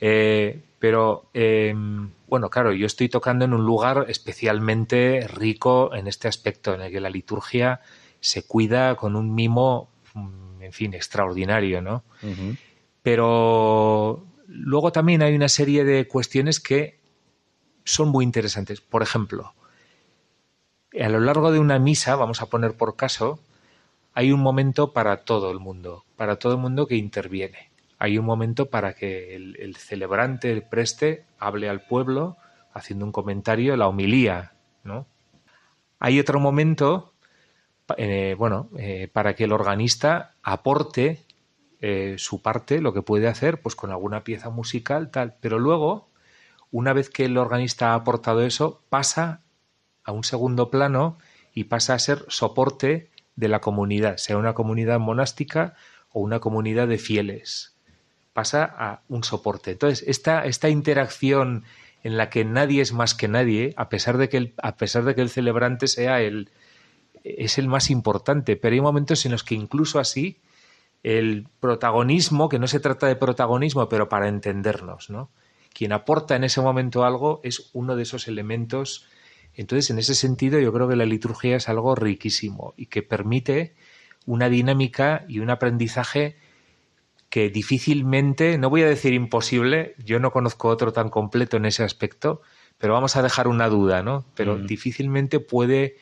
Eh, 0.00 0.60
pero, 0.78 1.28
em, 1.34 2.10
bueno, 2.28 2.50
claro, 2.50 2.72
yo 2.72 2.86
estoy 2.86 3.08
tocando 3.08 3.44
en 3.44 3.52
un 3.52 3.64
lugar 3.64 4.06
especialmente 4.08 5.26
rico 5.26 5.92
en 5.94 6.06
este 6.06 6.28
aspecto, 6.28 6.74
en 6.74 6.82
el 6.82 6.92
que 6.92 7.00
la 7.00 7.10
liturgia 7.10 7.80
se 8.20 8.46
cuida 8.46 8.94
con 8.94 9.16
un 9.16 9.34
mimo, 9.34 9.90
mm, 10.14 10.62
en 10.62 10.72
fin, 10.72 10.94
extraordinario, 10.94 11.82
¿no? 11.82 12.04
Pero 13.02 14.24
luego 14.46 14.92
también 14.92 15.22
hay 15.22 15.34
una 15.34 15.48
serie 15.48 15.84
de 15.84 16.06
cuestiones 16.06 16.60
que 16.60 16.98
son 17.84 18.08
muy 18.08 18.24
interesantes. 18.24 18.80
Por 18.80 19.02
ejemplo, 19.02 19.54
a 21.00 21.08
lo 21.08 21.20
largo 21.20 21.52
de 21.52 21.58
una 21.58 21.78
misa, 21.78 22.16
vamos 22.16 22.42
a 22.42 22.46
poner 22.46 22.76
por 22.76 22.96
caso, 22.96 23.40
hay 24.14 24.32
un 24.32 24.40
momento 24.40 24.92
para 24.92 25.24
todo 25.24 25.50
el 25.50 25.60
mundo, 25.60 26.04
para 26.16 26.38
todo 26.38 26.54
el 26.54 26.58
mundo 26.58 26.86
que 26.86 26.96
interviene. 26.96 27.70
Hay 27.98 28.18
un 28.18 28.24
momento 28.24 28.66
para 28.66 28.94
que 28.94 29.34
el, 29.34 29.76
celebrante, 29.76 30.50
el 30.50 30.62
preste, 30.62 31.24
hable 31.38 31.68
al 31.68 31.82
pueblo 31.82 32.36
haciendo 32.72 33.04
un 33.04 33.12
comentario, 33.12 33.76
la 33.76 33.88
homilía, 33.88 34.52
¿no? 34.84 35.06
Hay 35.98 36.20
otro 36.20 36.40
momento, 36.40 37.14
eh, 37.96 38.34
bueno, 38.38 38.68
eh, 38.78 39.08
para 39.10 39.34
que 39.34 39.44
el 39.44 39.52
organista 39.52 40.34
aporte 40.42 41.25
eh, 41.88 42.16
su 42.18 42.42
parte, 42.42 42.80
lo 42.80 42.92
que 42.92 43.02
puede 43.02 43.28
hacer, 43.28 43.60
pues 43.60 43.76
con 43.76 43.92
alguna 43.92 44.24
pieza 44.24 44.50
musical, 44.50 45.12
tal. 45.12 45.36
Pero 45.40 45.60
luego, 45.60 46.08
una 46.72 46.92
vez 46.92 47.10
que 47.10 47.26
el 47.26 47.38
organista 47.38 47.92
ha 47.92 47.94
aportado 47.94 48.42
eso, 48.42 48.82
pasa 48.88 49.42
a 50.02 50.10
un 50.10 50.24
segundo 50.24 50.68
plano 50.68 51.16
y 51.54 51.64
pasa 51.64 51.94
a 51.94 52.00
ser 52.00 52.24
soporte 52.26 53.10
de 53.36 53.46
la 53.46 53.60
comunidad, 53.60 54.16
sea 54.16 54.36
una 54.36 54.52
comunidad 54.52 54.98
monástica 54.98 55.76
o 56.10 56.18
una 56.22 56.40
comunidad 56.40 56.88
de 56.88 56.98
fieles. 56.98 57.76
Pasa 58.32 58.64
a 58.64 59.02
un 59.08 59.22
soporte. 59.22 59.70
Entonces, 59.70 60.08
esta, 60.08 60.44
esta 60.44 60.68
interacción 60.68 61.62
en 62.02 62.16
la 62.16 62.30
que 62.30 62.44
nadie 62.44 62.82
es 62.82 62.92
más 62.94 63.14
que 63.14 63.28
nadie, 63.28 63.74
a 63.76 63.88
pesar 63.88 64.18
de 64.18 64.28
que 64.28 64.38
el, 64.38 64.54
a 64.60 64.76
pesar 64.76 65.04
de 65.04 65.14
que 65.14 65.20
el 65.20 65.30
celebrante 65.30 65.86
sea 65.86 66.20
el, 66.20 66.50
es 67.22 67.58
el 67.58 67.68
más 67.68 67.90
importante, 67.90 68.56
pero 68.56 68.74
hay 68.74 68.80
momentos 68.80 69.24
en 69.24 69.30
los 69.30 69.44
que 69.44 69.54
incluso 69.54 70.00
así 70.00 70.40
el 71.02 71.48
protagonismo, 71.60 72.48
que 72.48 72.58
no 72.58 72.66
se 72.66 72.80
trata 72.80 73.06
de 73.06 73.16
protagonismo, 73.16 73.88
pero 73.88 74.08
para 74.08 74.28
entendernos, 74.28 75.10
¿no? 75.10 75.30
Quien 75.72 75.92
aporta 75.92 76.36
en 76.36 76.44
ese 76.44 76.60
momento 76.60 77.04
algo 77.04 77.40
es 77.44 77.70
uno 77.74 77.96
de 77.96 78.02
esos 78.02 78.28
elementos. 78.28 79.06
Entonces, 79.54 79.90
en 79.90 79.98
ese 79.98 80.14
sentido, 80.14 80.58
yo 80.58 80.72
creo 80.72 80.88
que 80.88 80.96
la 80.96 81.04
liturgia 81.04 81.56
es 81.56 81.68
algo 81.68 81.94
riquísimo 81.94 82.74
y 82.76 82.86
que 82.86 83.02
permite 83.02 83.74
una 84.24 84.48
dinámica 84.48 85.24
y 85.28 85.40
un 85.40 85.50
aprendizaje 85.50 86.36
que 87.28 87.50
difícilmente, 87.50 88.56
no 88.56 88.70
voy 88.70 88.82
a 88.82 88.88
decir 88.88 89.12
imposible, 89.12 89.94
yo 89.98 90.18
no 90.20 90.30
conozco 90.30 90.68
otro 90.68 90.92
tan 90.92 91.10
completo 91.10 91.56
en 91.56 91.66
ese 91.66 91.84
aspecto, 91.84 92.40
pero 92.78 92.94
vamos 92.94 93.16
a 93.16 93.22
dejar 93.22 93.48
una 93.48 93.68
duda, 93.68 94.02
¿no? 94.02 94.24
Pero 94.34 94.56
mm. 94.56 94.66
difícilmente 94.66 95.40
puede 95.40 95.96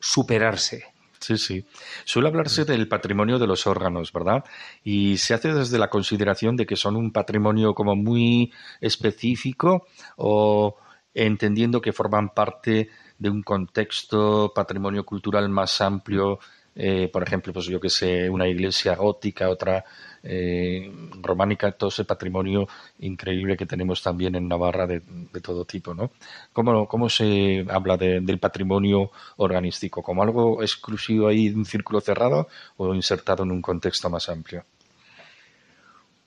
superarse. 0.00 0.93
Sí, 1.24 1.38
sí. 1.38 1.64
Suele 2.04 2.28
hablarse 2.28 2.66
del 2.66 2.86
patrimonio 2.86 3.38
de 3.38 3.46
los 3.46 3.66
órganos, 3.66 4.12
¿verdad? 4.12 4.44
Y 4.82 5.16
se 5.16 5.32
hace 5.32 5.54
desde 5.54 5.78
la 5.78 5.88
consideración 5.88 6.54
de 6.54 6.66
que 6.66 6.76
son 6.76 6.96
un 6.96 7.12
patrimonio 7.12 7.74
como 7.74 7.96
muy 7.96 8.52
específico 8.78 9.86
o 10.18 10.76
entendiendo 11.14 11.80
que 11.80 11.94
forman 11.94 12.34
parte 12.34 12.90
de 13.18 13.30
un 13.30 13.42
contexto 13.42 14.52
patrimonio 14.54 15.06
cultural 15.06 15.48
más 15.48 15.80
amplio 15.80 16.40
eh, 16.76 17.08
por 17.12 17.22
ejemplo, 17.22 17.52
pues 17.52 17.66
yo 17.66 17.80
que 17.80 17.88
sé, 17.88 18.28
una 18.28 18.48
iglesia 18.48 18.96
gótica, 18.96 19.48
otra 19.48 19.84
eh, 20.22 20.90
románica, 21.20 21.72
todo 21.72 21.90
ese 21.90 22.04
patrimonio 22.04 22.66
increíble 22.98 23.56
que 23.56 23.66
tenemos 23.66 24.02
también 24.02 24.34
en 24.34 24.48
Navarra 24.48 24.86
de, 24.86 25.00
todo 25.42 25.64
tipo, 25.64 25.94
¿no? 25.94 26.10
¿Cómo, 26.52 27.08
se 27.08 27.64
habla 27.68 27.96
del 27.96 28.38
patrimonio 28.38 29.10
organístico? 29.36 30.02
¿Como 30.02 30.22
algo 30.22 30.62
exclusivo 30.62 31.28
ahí 31.28 31.50
de 31.50 31.56
un 31.56 31.64
círculo 31.64 32.00
cerrado 32.00 32.48
o 32.76 32.94
insertado 32.94 33.44
en 33.44 33.52
un 33.52 33.62
contexto 33.62 34.10
más 34.10 34.28
amplio? 34.28 34.64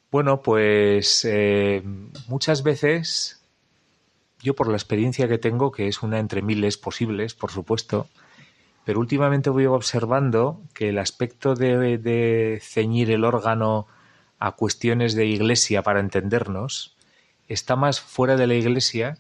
Bueno, 0.10 0.42
pues 0.42 1.26
eh, 1.26 1.84
muchas 2.30 2.64
veces, 2.64 3.42
yo 4.42 4.56
por 4.56 4.70
la 4.70 4.78
experiencia 4.78 5.28
que 5.28 5.38
tengo, 5.38 5.72
que 5.72 5.90
es 5.90 6.02
una 6.02 6.20
entre 6.20 6.42
miles 6.42 6.78
posibles, 6.78 7.34
por 7.34 7.52
supuesto, 7.52 8.08
pero 8.88 9.02
últimamente 9.02 9.50
voy 9.50 9.66
observando 9.66 10.62
que 10.74 10.88
el 10.88 10.98
aspecto 10.98 11.56
de, 11.56 12.58
ceñir 12.64 13.12
el 13.12 13.26
órgano 13.26 13.86
a 14.40 14.54
cuestiones 14.54 15.14
de 15.14 15.26
iglesia 15.26 15.84
para 15.84 16.00
entendernos 16.00 16.96
está 17.50 17.76
más 17.76 18.00
fuera 18.00 18.38
de 18.38 18.48
la 18.48 18.54
iglesia 18.54 19.18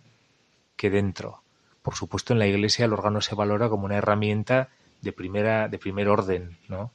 que 0.77 0.89
dentro. 0.89 1.43
Por 1.81 1.95
supuesto, 1.95 2.31
en 2.31 2.39
la 2.39 2.47
iglesia 2.47 2.85
el 2.85 2.93
órgano 2.93 3.19
se 3.19 3.35
valora 3.35 3.67
como 3.67 3.83
una 3.83 3.97
herramienta 3.97 4.69
de 5.01 5.11
primera, 5.11 5.67
de 5.67 5.79
primer 5.79 6.07
orden, 6.07 6.57
¿no? 6.69 6.93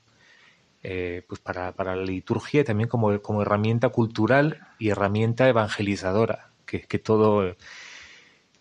Eh, 0.83 1.27
pues 1.29 1.41
para, 1.41 1.75
la 1.77 1.97
liturgia 1.97 2.65
también 2.65 2.89
como, 2.89 3.21
como 3.21 3.43
herramienta 3.43 3.91
cultural 3.91 4.67
y 4.79 4.89
herramienta 4.89 5.47
evangelizadora, 5.47 6.53
que, 6.65 6.81
que 6.81 6.99
todo 6.99 7.55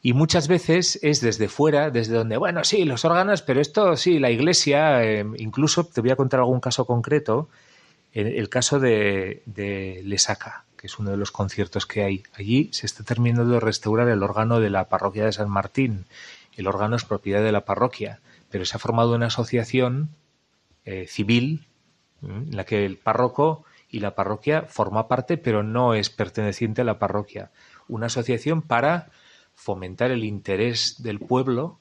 y 0.01 0.13
muchas 0.13 0.47
veces 0.47 0.99
es 1.03 1.21
desde 1.21 1.47
fuera, 1.47 1.91
desde 1.91 2.15
donde, 2.15 2.37
bueno, 2.37 2.63
sí, 2.63 2.85
los 2.85 3.05
órganos, 3.05 3.41
pero 3.43 3.61
esto 3.61 3.95
sí, 3.95 4.17
la 4.19 4.31
iglesia, 4.31 5.03
eh, 5.03 5.25
incluso 5.37 5.85
te 5.85 6.01
voy 6.01 6.09
a 6.09 6.15
contar 6.15 6.39
algún 6.39 6.59
caso 6.59 6.85
concreto, 6.85 7.49
el, 8.13 8.49
caso 8.49 8.79
de, 8.79 9.41
de 9.45 10.01
Lesaca, 10.03 10.65
que 10.75 10.87
es 10.87 10.99
uno 10.99 11.11
de 11.11 11.17
los 11.17 11.31
conciertos 11.31 11.85
que 11.85 12.03
hay. 12.03 12.23
Allí 12.33 12.69
se 12.73 12.85
está 12.85 13.03
terminando 13.03 13.53
de 13.53 13.59
restaurar 13.59 14.09
el 14.09 14.21
órgano 14.21 14.59
de 14.59 14.69
la 14.69 14.89
parroquia 14.89 15.23
de 15.23 15.31
San 15.31 15.49
Martín. 15.49 16.05
El 16.57 16.67
órgano 16.67 16.97
es 16.97 17.05
propiedad 17.05 17.41
de 17.41 17.53
la 17.53 17.63
parroquia, 17.63 18.19
pero 18.49 18.65
se 18.65 18.75
ha 18.75 18.79
formado 18.79 19.15
una 19.15 19.27
asociación 19.27 20.09
eh, 20.83 21.05
civil 21.07 21.67
en 22.23 22.55
la 22.55 22.65
que 22.65 22.85
el 22.85 22.97
párroco 22.97 23.63
y 23.89 23.99
la 23.99 24.15
parroquia 24.15 24.63
forma 24.63 25.07
parte, 25.07 25.37
pero 25.37 25.63
no 25.63 25.93
es 25.93 26.09
perteneciente 26.09 26.81
a 26.81 26.85
la 26.85 26.99
parroquia. 26.99 27.51
Una 27.87 28.07
asociación 28.07 28.61
para 28.61 29.09
fomentar 29.61 30.09
el 30.09 30.23
interés 30.23 31.03
del 31.03 31.19
pueblo 31.19 31.77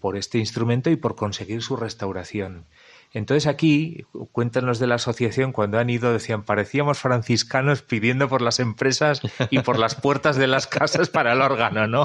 por 0.00 0.18
este 0.18 0.36
instrumento 0.36 0.90
y 0.90 0.96
por 0.96 1.16
conseguir 1.16 1.62
su 1.62 1.74
restauración. 1.74 2.66
Entonces 3.14 3.46
aquí, 3.46 4.04
cuéntanos 4.32 4.78
de 4.78 4.86
la 4.86 4.96
asociación, 4.96 5.52
cuando 5.52 5.78
han 5.78 5.88
ido, 5.88 6.12
decían, 6.12 6.42
parecíamos 6.42 6.98
franciscanos 6.98 7.80
pidiendo 7.80 8.28
por 8.28 8.42
las 8.42 8.60
empresas 8.60 9.22
y 9.50 9.60
por 9.60 9.78
las 9.78 9.94
puertas 9.94 10.36
de 10.36 10.46
las 10.46 10.66
casas 10.66 11.08
para 11.08 11.32
el 11.32 11.40
órgano, 11.40 11.86
¿no? 11.86 12.04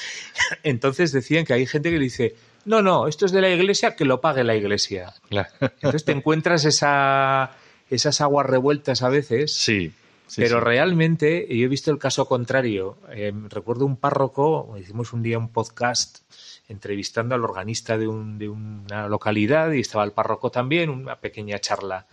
Entonces 0.62 1.12
decían 1.12 1.44
que 1.44 1.52
hay 1.52 1.66
gente 1.66 1.90
que 1.90 1.98
dice, 1.98 2.34
no, 2.64 2.80
no, 2.80 3.06
esto 3.06 3.26
es 3.26 3.32
de 3.32 3.42
la 3.42 3.50
iglesia, 3.50 3.96
que 3.96 4.06
lo 4.06 4.22
pague 4.22 4.44
la 4.44 4.56
iglesia. 4.56 5.12
Entonces 5.60 6.06
te 6.06 6.12
encuentras 6.12 6.64
esa, 6.64 7.50
esas 7.90 8.22
aguas 8.22 8.46
revueltas 8.46 9.02
a 9.02 9.10
veces. 9.10 9.54
Sí 9.54 9.92
Pero 10.36 10.60
realmente 10.60 11.46
yo 11.48 11.64
he 11.64 11.68
visto 11.68 11.90
el 11.90 11.98
caso 11.98 12.26
contrario. 12.26 12.98
Eh, 13.10 13.32
recuerdo 13.48 13.86
un 13.86 13.96
párroco, 13.96 14.76
hicimos 14.78 15.12
un 15.12 15.22
día 15.22 15.38
un 15.38 15.50
podcast 15.50 16.20
entrevistando 16.68 17.34
al 17.34 17.44
organista 17.44 17.96
de, 17.96 18.08
una 18.08 19.08
localidad 19.08 19.72
y 19.72 19.80
estaba 19.80 20.04
el 20.04 20.12
párroco 20.12 20.50
también, 20.50 20.90
una 20.90 21.20
pequeña 21.20 21.58
charla. 21.58 22.06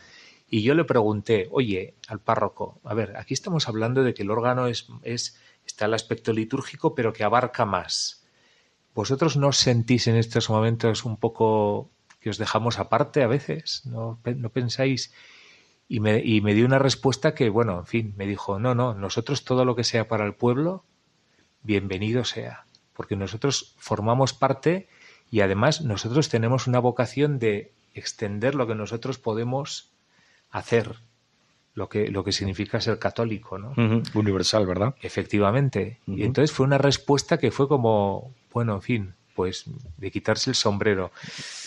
Y 0.50 0.64
yo 0.64 0.76
le 0.76 0.86
pregunté, 0.86 1.50
oye, 1.52 1.96
al 2.08 2.20
párroco, 2.20 2.80
a 2.84 2.94
ver, 2.94 3.18
aquí 3.18 3.34
estamos 3.34 3.68
hablando 3.68 4.04
de 4.04 4.14
que 4.14 4.24
el 4.24 4.32
órgano 4.32 4.68
es, 4.68 4.88
es 5.04 5.38
está 5.66 5.86
el 5.86 5.94
aspecto 5.94 6.32
litúrgico, 6.32 6.96
pero 6.96 7.12
que 7.12 7.24
abarca 7.24 7.66
más. 7.66 8.24
¿Vosotros 8.94 9.36
no 9.36 9.48
os 9.48 9.58
sentís 9.58 10.08
en 10.08 10.16
estos 10.16 10.50
momentos 10.50 11.04
un 11.04 11.18
poco 11.18 11.90
que 12.22 12.30
os 12.30 12.38
dejamos 12.38 12.80
aparte 12.80 13.24
a 13.24 13.28
veces? 13.28 13.82
¿No, 13.86 14.20
no 14.24 14.50
pensáis? 14.50 15.12
Y 15.88 16.00
me, 16.00 16.20
y 16.24 16.42
me 16.42 16.54
dio 16.54 16.66
una 16.66 16.80
respuesta 16.80 17.36
que, 17.36 17.50
bueno, 17.50 17.80
en 17.80 17.86
fin, 17.86 18.14
me 18.18 18.26
dijo, 18.26 18.60
no, 18.60 18.74
no, 18.74 18.96
nosotros 18.96 19.44
todo 19.44 19.66
lo 19.66 19.76
que 19.76 19.84
sea 19.84 20.08
para 20.08 20.26
el 20.26 20.34
pueblo, 20.34 20.84
bienvenido 21.62 22.24
sea, 22.26 22.66
porque 22.94 23.16
nosotros 23.16 23.76
formamos 23.78 24.34
parte 24.34 24.88
y 25.30 25.42
además 25.42 25.82
nosotros 25.82 26.30
tenemos 26.30 26.68
una 26.68 26.80
vocación 26.80 27.40
de 27.40 27.72
extender 27.94 28.56
lo 28.56 28.68
que 28.68 28.76
nosotros 28.76 29.18
podemos 29.18 29.92
hacer, 30.52 30.96
lo 31.74 31.90
que, 31.90 32.10
lo 32.10 32.24
que 32.24 32.32
significa 32.32 32.80
ser 32.82 33.00
católico, 33.00 33.58
¿no? 33.58 33.74
Universal, 34.14 34.66
¿verdad? 34.66 34.96
Efectivamente. 35.02 36.00
Y 36.08 36.24
entonces 36.24 36.56
fue 36.56 36.66
una 36.66 36.78
respuesta 36.78 37.38
que 37.38 37.52
fue 37.52 37.68
como, 37.68 38.34
bueno, 38.54 38.76
en 38.76 38.82
fin, 38.82 39.14
pues 39.36 39.66
de 39.98 40.12
quitarse 40.12 40.50
el 40.50 40.56
sombrero. 40.56 41.12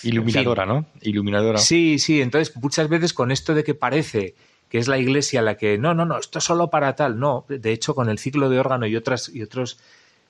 Iluminadora, 0.02 0.66
¿no? 0.66 0.86
Iluminadora. 1.02 1.58
Sí, 1.58 1.98
sí, 1.98 2.20
entonces 2.20 2.56
muchas 2.56 2.88
veces 2.88 3.12
con 3.12 3.30
esto 3.30 3.54
de 3.54 3.62
que 3.62 3.74
parece 3.74 4.34
que 4.68 4.78
es 4.78 4.88
la 4.88 4.98
iglesia 4.98 5.42
la 5.42 5.56
que, 5.56 5.78
no, 5.78 5.94
no, 5.94 6.04
no, 6.04 6.18
esto 6.18 6.38
es 6.38 6.44
solo 6.44 6.68
para 6.68 6.94
tal, 6.94 7.18
no, 7.18 7.44
de 7.48 7.72
hecho 7.72 7.94
con 7.94 8.08
el 8.08 8.18
ciclo 8.18 8.50
de 8.50 8.58
órgano 8.58 8.86
y 8.86 8.96
otras 8.96 9.28
y 9.28 9.42
otros 9.42 9.78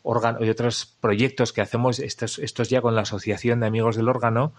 órgano, 0.02 0.44
y 0.44 0.48
otros 0.48 0.96
proyectos 1.00 1.52
que 1.52 1.60
hacemos 1.60 1.98
estos, 1.98 2.38
estos 2.38 2.68
ya 2.68 2.80
con 2.80 2.94
la 2.94 3.02
asociación 3.02 3.60
de 3.60 3.66
amigos 3.66 3.96
del 3.96 4.08
órgano, 4.08 4.52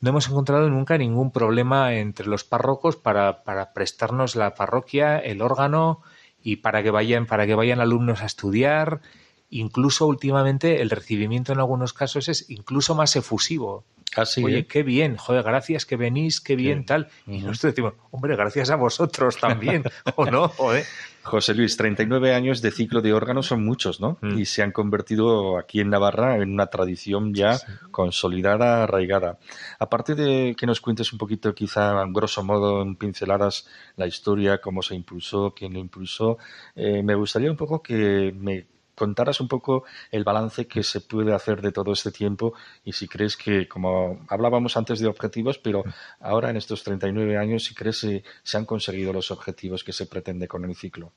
no 0.00 0.10
hemos 0.10 0.28
encontrado 0.28 0.68
nunca 0.68 0.98
ningún 0.98 1.32
problema 1.32 1.94
entre 1.94 2.26
los 2.26 2.44
párrocos 2.44 2.96
para, 2.96 3.42
para 3.44 3.72
prestarnos 3.72 4.36
la 4.36 4.54
parroquia, 4.54 5.18
el 5.18 5.42
órgano 5.42 6.02
y 6.42 6.56
para 6.56 6.82
que 6.82 6.90
vayan, 6.90 7.26
para 7.26 7.46
que 7.46 7.54
vayan 7.54 7.80
alumnos 7.80 8.22
a 8.22 8.26
estudiar. 8.26 9.00
Incluso 9.50 10.06
últimamente 10.06 10.82
el 10.82 10.90
recibimiento 10.90 11.52
en 11.52 11.58
algunos 11.58 11.92
casos 11.92 12.28
es 12.28 12.50
incluso 12.50 12.94
más 12.94 13.14
efusivo. 13.16 13.84
Así 14.14 14.42
Oye, 14.42 14.66
qué 14.66 14.82
bien, 14.82 15.16
joder, 15.16 15.42
gracias 15.42 15.84
que 15.84 15.96
venís, 15.96 16.40
qué 16.40 16.56
bien, 16.56 16.86
tal. 16.86 17.08
Y 17.26 17.38
nosotros 17.38 17.74
decimos, 17.74 17.94
hombre, 18.10 18.34
gracias 18.36 18.70
a 18.70 18.76
vosotros 18.76 19.36
también, 19.36 19.84
¿o 20.16 20.26
no? 20.26 20.52
José 21.22 21.54
Luis, 21.54 21.76
39 21.76 22.32
años 22.32 22.62
de 22.62 22.70
ciclo 22.70 23.02
de 23.02 23.12
órganos 23.12 23.46
son 23.46 23.64
muchos, 23.64 24.00
¿no? 24.00 24.16
Mm. 24.22 24.38
Y 24.38 24.44
se 24.46 24.62
han 24.62 24.70
convertido 24.70 25.58
aquí 25.58 25.80
en 25.80 25.90
Navarra 25.90 26.36
en 26.36 26.52
una 26.52 26.68
tradición 26.68 27.34
ya 27.34 27.58
consolidada, 27.90 28.84
arraigada. 28.84 29.38
Aparte 29.78 30.14
de 30.14 30.54
que 30.56 30.66
nos 30.66 30.80
cuentes 30.80 31.12
un 31.12 31.18
poquito, 31.18 31.52
quizá, 31.54 32.00
en 32.00 32.12
grosso 32.12 32.44
modo, 32.44 32.80
en 32.80 32.94
pinceladas, 32.94 33.66
la 33.96 34.06
historia, 34.06 34.60
cómo 34.60 34.82
se 34.82 34.94
impulsó, 34.94 35.52
quién 35.54 35.74
lo 35.74 35.80
impulsó, 35.80 36.38
eh, 36.76 37.02
me 37.02 37.16
gustaría 37.16 37.50
un 37.50 37.56
poco 37.56 37.82
que 37.82 38.32
me 38.38 38.66
contaras 38.96 39.40
un 39.40 39.46
poco 39.46 39.84
el 40.10 40.24
balance 40.24 40.66
que 40.66 40.82
se 40.82 41.00
puede 41.00 41.32
hacer 41.32 41.62
de 41.62 41.70
todo 41.70 41.92
este 41.92 42.10
tiempo 42.10 42.54
y 42.84 42.92
si 42.92 43.06
crees 43.06 43.36
que, 43.36 43.68
como 43.68 44.24
hablábamos 44.28 44.76
antes 44.76 44.98
de 44.98 45.06
objetivos, 45.06 45.58
pero 45.58 45.84
ahora 46.18 46.50
en 46.50 46.56
estos 46.56 46.82
39 46.82 47.36
años, 47.36 47.64
si 47.64 47.74
crees 47.74 48.00
que 48.00 48.24
se 48.42 48.56
han 48.56 48.64
conseguido 48.64 49.12
los 49.12 49.30
objetivos 49.30 49.84
que 49.84 49.92
se 49.92 50.06
pretende 50.06 50.48
con 50.48 50.64
el 50.64 50.74
ciclo. 50.74 51.12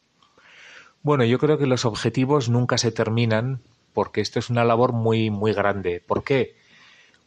Bueno, 1.01 1.23
yo 1.23 1.39
creo 1.39 1.57
que 1.57 1.65
los 1.65 1.85
objetivos 1.85 2.49
nunca 2.49 2.77
se 2.77 2.91
terminan 2.91 3.61
porque 3.93 4.21
esto 4.21 4.39
es 4.39 4.49
una 4.49 4.65
labor 4.65 4.93
muy, 4.93 5.29
muy 5.29 5.53
grande. 5.53 6.03
¿Por 6.05 6.23
qué? 6.23 6.55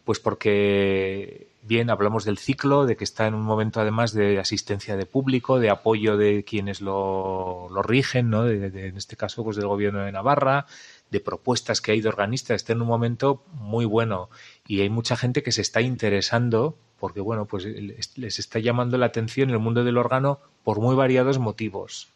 Pues 0.04 0.20
porque, 0.20 1.48
bien, 1.62 1.90
hablamos 1.90 2.24
del 2.24 2.38
ciclo, 2.38 2.86
de 2.86 2.96
que 2.96 3.04
está 3.04 3.26
en 3.26 3.34
un 3.34 3.42
momento 3.42 3.80
además 3.80 4.12
de 4.12 4.38
asistencia 4.38 4.96
de 4.96 5.06
público, 5.06 5.58
de 5.58 5.70
apoyo 5.70 6.16
de 6.16 6.44
quienes 6.44 6.80
lo, 6.80 7.68
lo 7.70 7.82
rigen, 7.82 8.30
¿no? 8.30 8.44
De, 8.44 8.88
en 8.88 8.96
este 8.96 9.16
caso, 9.16 9.44
pues 9.44 9.56
del 9.56 9.68
gobierno 9.68 10.04
de 10.04 10.12
Navarra, 10.12 10.66
de 11.10 11.20
propuestas 11.20 11.80
que 11.80 11.92
hay 11.92 12.00
de 12.00 12.08
organistas. 12.08 12.56
Está 12.56 12.72
en 12.72 12.82
un 12.82 12.88
momento 12.88 13.44
muy 13.52 13.84
bueno 13.84 14.28
y 14.66 14.80
hay 14.80 14.90
mucha 14.90 15.16
gente 15.16 15.42
que 15.42 15.52
se 15.52 15.62
está 15.62 15.80
interesando 15.80 16.76
porque, 16.98 17.20
bueno, 17.20 17.46
pues 17.46 17.64
les 17.64 18.38
está 18.38 18.58
llamando 18.58 18.98
la 18.98 19.06
atención 19.06 19.50
el 19.50 19.58
mundo 19.58 19.82
del 19.84 19.98
órgano 19.98 20.40
por 20.62 20.80
muy 20.80 20.94
variados 20.94 21.38
motivos 21.38 22.08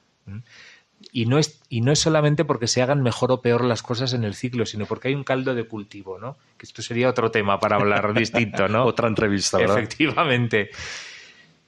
y 1.12 1.26
no 1.26 1.38
es 1.38 1.60
y 1.68 1.80
no 1.80 1.92
es 1.92 1.98
solamente 1.98 2.44
porque 2.44 2.66
se 2.66 2.82
hagan 2.82 3.02
mejor 3.02 3.32
o 3.32 3.40
peor 3.40 3.64
las 3.64 3.82
cosas 3.82 4.12
en 4.12 4.24
el 4.24 4.34
ciclo, 4.34 4.66
sino 4.66 4.86
porque 4.86 5.08
hay 5.08 5.14
un 5.14 5.24
caldo 5.24 5.54
de 5.54 5.64
cultivo, 5.64 6.18
¿no? 6.18 6.36
Que 6.56 6.66
esto 6.66 6.82
sería 6.82 7.08
otro 7.08 7.30
tema 7.30 7.58
para 7.60 7.76
hablar 7.76 8.14
distinto, 8.18 8.68
¿no? 8.68 8.84
Otra 8.84 9.08
entrevista, 9.08 9.58
¿verdad? 9.58 9.78
Efectivamente. 9.78 10.70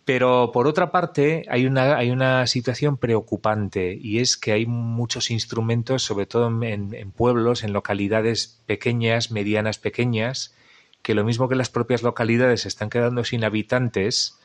Pero 0.05 0.53
por 0.53 0.67
otra 0.67 0.91
parte, 0.91 1.45
hay 1.51 1.67
una, 1.67 1.99
hay 1.99 2.11
una 2.11 2.47
situación 2.47 2.97
preocupante 2.97 3.99
y 4.01 4.21
es 4.21 4.39
que 4.39 4.53
hay 4.53 4.65
muchos 4.65 5.31
instrumentos, 5.31 6.03
sobre 6.03 6.25
todo 6.25 6.49
en, 6.63 6.95
en 6.95 7.11
pueblos, 7.11 7.63
en 7.63 7.75
localidades 7.75 8.63
pequeñas, 8.65 9.31
medianas 9.31 9.79
pequeñas, 9.79 10.55
que 11.03 11.15
lo 11.15 11.25
mismo 11.25 11.49
que 11.49 11.57
las 11.57 11.69
propias 11.69 12.03
localidades 12.03 12.63
se 12.63 12.69
están 12.69 12.89
quedando 12.89 13.23
sin 13.25 13.45
habitantes, 13.45 14.38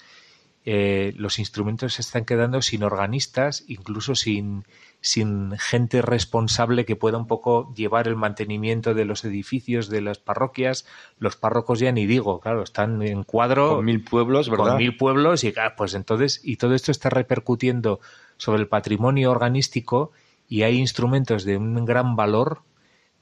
eh, 0.65 1.13
los 1.17 1.39
instrumentos 1.39 1.95
se 1.95 2.01
están 2.01 2.23
quedando 2.23 2.61
sin 2.61 2.83
organistas, 2.83 3.65
incluso 3.67 4.15
sin, 4.15 4.63
sin 5.01 5.57
gente 5.57 6.01
responsable 6.01 6.85
que 6.85 6.95
pueda 6.95 7.17
un 7.17 7.27
poco 7.27 7.73
llevar 7.75 8.07
el 8.07 8.15
mantenimiento 8.15 8.93
de 8.93 9.03
los 9.03 9.25
edificios 9.25 9.89
de 9.89 10.01
las 10.01 10.19
parroquias. 10.19 10.85
Los 11.19 11.35
párrocos 11.35 11.79
ya 11.79 11.91
ni 11.91 12.05
digo, 12.05 12.39
claro, 12.39 12.63
están 12.63 13.01
en 13.01 13.23
cuadro. 13.23 13.75
Con 13.75 13.85
mil 13.85 14.03
pueblos, 14.03 14.49
¿verdad? 14.49 14.67
Con 14.67 14.77
mil 14.77 14.95
pueblos 14.95 15.43
y 15.43 15.51
claro, 15.51 15.73
pues 15.75 15.95
entonces, 15.95 16.39
y 16.43 16.55
todo 16.55 16.75
esto 16.75 16.91
está 16.91 17.09
repercutiendo 17.09 17.99
sobre 18.37 18.61
el 18.61 18.67
patrimonio 18.67 19.31
organístico 19.31 20.11
y 20.47 20.63
hay 20.63 20.77
instrumentos 20.77 21.43
de 21.43 21.57
un 21.57 21.83
gran 21.83 22.15
valor 22.15 22.61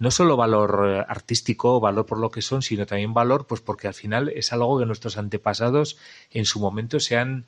no 0.02 0.10
solo 0.10 0.36
valor 0.36 0.84
eh, 0.88 1.06
artístico, 1.08 1.80
valor 1.80 2.08
por 2.08 2.18
lo 2.18 2.32
que 2.32 2.42
son, 2.42 2.64
sino 2.64 2.88
también 2.88 3.14
valor, 3.14 3.46
pues 3.46 3.62
porque 3.62 3.88
al 3.88 3.94
final 3.94 4.30
es 4.30 4.52
algo 4.52 4.80
que 4.80 4.88
nuestros 4.88 5.16
antepasados 5.16 5.98
en 6.32 6.46
su 6.46 6.60
momento 6.60 7.00
se 7.00 7.18
han 7.18 7.46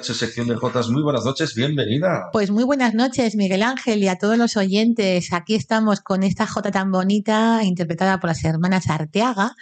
Sección 0.01 0.47
de 0.47 0.55
Jotas. 0.55 0.89
Muy 0.89 1.03
buenas 1.03 1.25
noches, 1.25 1.53
bienvenida. 1.53 2.29
Pues 2.31 2.49
muy 2.49 2.63
buenas 2.63 2.93
noches, 2.93 3.35
Miguel 3.35 3.61
Ángel, 3.61 4.03
y 4.03 4.07
a 4.07 4.17
todos 4.17 4.37
los 4.37 4.57
oyentes. 4.57 5.31
Aquí 5.33 5.55
estamos 5.55 6.01
con 6.01 6.23
esta 6.23 6.47
Jota 6.47 6.71
tan 6.71 6.91
bonita, 6.91 7.63
interpretada 7.63 8.19
por 8.19 8.29
las 8.29 8.43
hermanas 8.43 8.89
Arteaga, 8.89 9.55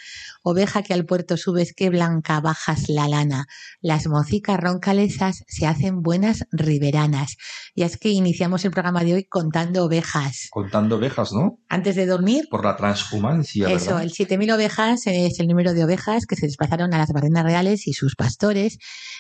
Oveja 0.44 0.82
que 0.82 0.94
al 0.94 1.06
puerto 1.06 1.38
subes, 1.38 1.74
que 1.74 1.90
blanca 1.90 2.40
bajas 2.40 2.90
la 2.90 3.08
lana. 3.08 3.46
Las 3.80 4.08
mocicas 4.08 4.60
roncalesas 4.60 5.44
se 5.48 5.68
hacen 5.68 6.02
buenas 6.02 6.46
riberanas. 6.52 7.38
Y 7.76 7.84
es 7.84 7.98
que 7.98 8.10
iniciamos 8.10 8.66
el 8.66 8.72
programa 8.72 9.04
de 9.04 9.14
hoy 9.14 9.26
contando 9.26 9.86
ovejas. 9.86 10.48
Contando 10.50 10.98
ovejas, 10.98 11.32
¿no? 11.32 11.60
Antes 11.70 11.96
de 11.96 12.06
dormir. 12.06 12.48
Por 12.50 12.66
la 12.66 12.76
transhumancia. 12.76 13.70
Eso, 13.70 14.00
el 14.00 14.12
7000 14.12 14.52
ovejas 14.52 15.06
es 15.06 15.40
el 15.40 15.48
número 15.48 15.74
de 15.74 15.84
ovejas 15.84 16.26
que 16.26 16.36
se 16.36 16.48
desplazaron 16.48 16.94
a 16.94 16.98
las 16.98 17.10
barrenas 17.10 17.44
reales 17.44 17.88
y 17.88 17.94
sus 17.94 18.16
pastores 18.16 18.78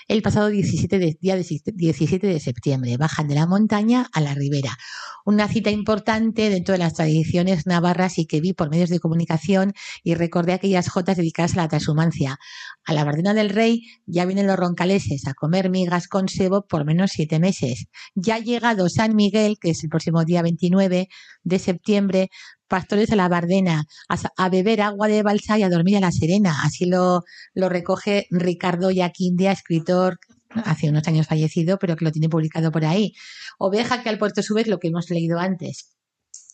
el 0.07 0.21
pasado 0.21 0.47
17 0.47 0.99
de, 0.99 1.17
día 1.21 1.35
17 1.35 2.27
de 2.27 2.39
septiembre. 2.39 2.97
Bajan 2.97 3.27
de 3.27 3.35
la 3.35 3.45
montaña 3.45 4.09
a 4.11 4.21
la 4.21 4.33
ribera. 4.33 4.77
Una 5.23 5.47
cita 5.47 5.69
importante 5.69 6.49
dentro 6.49 6.73
de 6.73 6.79
las 6.79 6.95
tradiciones 6.95 7.67
navarras 7.67 8.17
y 8.17 8.25
que 8.25 8.41
vi 8.41 8.53
por 8.53 8.69
medios 8.69 8.89
de 8.89 8.99
comunicación 8.99 9.73
y 10.03 10.15
recordé 10.15 10.53
aquellas 10.53 10.89
jotas 10.89 11.10
dedicadas 11.17 11.53
a 11.53 11.57
la 11.57 11.67
transhumancia. 11.67 12.37
A 12.85 12.93
la 12.93 13.03
Bardena 13.03 13.33
del 13.33 13.49
Rey 13.49 13.83
ya 14.05 14.25
vienen 14.25 14.47
los 14.47 14.57
roncaleses 14.57 15.27
a 15.27 15.33
comer 15.33 15.69
migas 15.69 16.07
con 16.07 16.29
sebo 16.29 16.65
por 16.67 16.85
menos 16.85 17.11
siete 17.11 17.39
meses. 17.39 17.85
Ya 18.15 18.35
ha 18.35 18.39
llegado 18.39 18.89
San 18.89 19.15
Miguel, 19.15 19.57
que 19.59 19.71
es 19.71 19.83
el 19.83 19.89
próximo 19.89 20.23
día 20.25 20.41
29 20.41 21.07
de 21.43 21.59
septiembre, 21.59 22.29
pastores 22.67 23.11
a 23.11 23.15
la 23.15 23.27
Bardena, 23.27 23.85
a, 24.09 24.49
beber 24.49 24.81
agua 24.81 25.07
de 25.07 25.23
balsa 25.23 25.57
y 25.59 25.63
a 25.63 25.69
dormir 25.69 25.97
a 25.97 26.01
la 26.01 26.11
serena. 26.11 26.63
Así 26.63 26.85
lo, 26.85 27.23
lo 27.53 27.69
recoge 27.69 28.27
Ricardo 28.31 28.91
Yaquindia, 28.91 29.51
escritor 29.51 30.19
hace 30.65 30.89
unos 30.89 31.07
años 31.07 31.27
fallecido, 31.27 31.77
pero 31.79 31.95
que 31.95 32.05
lo 32.05 32.11
tiene 32.11 32.29
publicado 32.29 32.71
por 32.71 32.85
ahí. 32.85 33.13
Oveja 33.57 34.03
que 34.03 34.09
al 34.09 34.17
puerto 34.17 34.43
sube 34.43 34.65
lo 34.65 34.79
que 34.79 34.89
hemos 34.89 35.09
leído 35.09 35.39
antes 35.39 35.95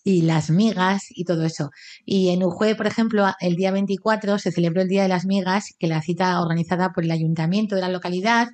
y 0.08 0.22
las 0.22 0.50
migas 0.50 1.08
y 1.10 1.26
todo 1.26 1.44
eso. 1.44 1.72
Y 2.06 2.30
en 2.30 2.42
Ujue, 2.42 2.76
por 2.76 2.88
ejemplo, 2.88 3.26
el 3.42 3.58
día 3.58 3.72
24 3.72 4.40
se 4.40 4.54
celebró 4.54 4.82
el 4.82 4.88
Día 4.88 5.04
de 5.04 5.10
las 5.10 5.26
Migas, 5.26 5.76
que 5.78 5.88
la 5.88 6.02
cita 6.02 6.42
organizada 6.42 6.94
por 6.94 7.04
el 7.04 7.12
ayuntamiento 7.12 7.76
de 7.76 7.82
la 7.82 7.90
localidad 7.90 8.48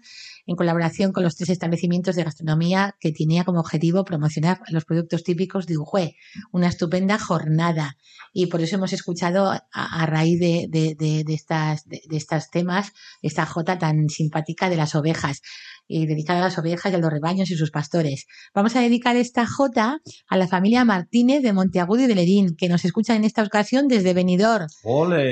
en 0.45 0.56
colaboración 0.56 1.12
con 1.12 1.23
los 1.23 1.36
tres 1.36 1.49
establecimientos 1.49 2.15
de 2.15 2.23
gastronomía 2.23 2.95
que 2.99 3.12
tenía 3.12 3.43
como 3.43 3.60
objetivo 3.60 4.03
promocionar 4.03 4.60
los 4.69 4.86
productos 4.86 5.23
típicos 5.23 5.67
de 5.67 5.77
Ujue. 5.77 6.15
Una 6.51 6.67
estupenda 6.67 7.17
jornada. 7.17 7.95
Y 8.34 8.47
por 8.47 8.62
eso 8.62 8.75
hemos 8.75 8.93
escuchado 8.93 9.51
a, 9.51 10.06
raíz 10.06 10.39
de, 10.39 10.67
de, 10.69 10.95
de, 10.95 11.23
de 11.23 11.34
estas, 11.34 11.86
de, 11.88 12.01
estos 12.12 12.49
temas 12.49 12.91
esta 13.21 13.45
jota 13.45 13.77
tan 13.77 14.10
simpática 14.10 14.69
de 14.69 14.75
las 14.75 14.95
ovejas 14.95 15.41
y 15.88 16.06
dedicada 16.06 16.39
a 16.39 16.43
las 16.43 16.58
ovejas 16.58 16.91
y 16.91 16.95
a 16.95 16.97
los 16.97 17.12
rebaños 17.12 17.51
y 17.51 17.56
sus 17.56 17.71
pastores. 17.71 18.25
Vamos 18.53 18.75
a 18.75 18.82
dedicar 18.82 19.15
esta 19.15 19.45
jota 19.45 19.99
a 20.27 20.38
la 20.38 20.47
familia 20.47 20.86
Martínez 20.86 21.43
de 21.43 21.53
Monteagudo 21.53 22.03
y 22.03 22.08
de 22.08 22.15
Lerín, 22.15 22.56
que 22.56 22.69
nos 22.69 22.86
escuchan 22.86 23.17
en 23.17 23.25
esta 23.25 23.43
ocasión 23.43 23.88
desde 23.88 24.13
Benidorm. 24.13 24.67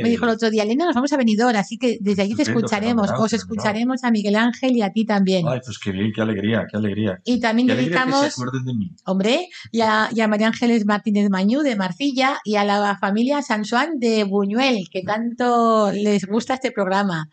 Me 0.03 0.09
dijo 0.09 0.25
el 0.25 0.31
otro 0.31 0.49
día, 0.49 0.63
Elena, 0.63 0.85
nos 0.85 0.95
vamos 0.95 1.11
a 1.13 1.17
Benidorm, 1.17 1.57
así 1.57 1.77
que 1.77 1.97
desde 2.01 2.23
allí 2.23 2.35
te 2.35 2.43
escucharemos, 2.43 3.09
os 3.17 3.33
escucharemos 3.33 4.03
a 4.03 4.11
Miguel 4.11 4.35
Ángel 4.35 4.75
y 4.75 4.81
a 4.81 4.91
ti 4.91 5.00
también. 5.05 5.47
Ay, 5.47 5.59
pues 5.63 5.79
qué 5.79 5.91
bien, 5.91 6.11
qué 6.13 6.21
alegría, 6.21 6.65
qué 6.69 6.77
alegría. 6.77 7.19
Y 7.23 7.39
también 7.39 7.67
dedicamos, 7.67 8.35
hombre, 9.05 9.47
y 9.71 9.81
a, 9.81 10.09
María 10.27 10.47
Ángeles 10.47 10.85
Martínez 10.85 11.29
Mañú 11.29 11.61
de 11.61 11.75
Marcilla 11.75 12.39
y 12.43 12.55
a 12.55 12.63
la 12.63 12.97
familia 12.99 13.41
Sansuán 13.41 13.99
de 13.99 14.23
Buñuel, 14.23 14.89
que 14.91 15.01
tanto 15.03 15.91
les 15.91 16.25
gusta 16.25 16.55
este 16.55 16.71
programa. 16.71 17.29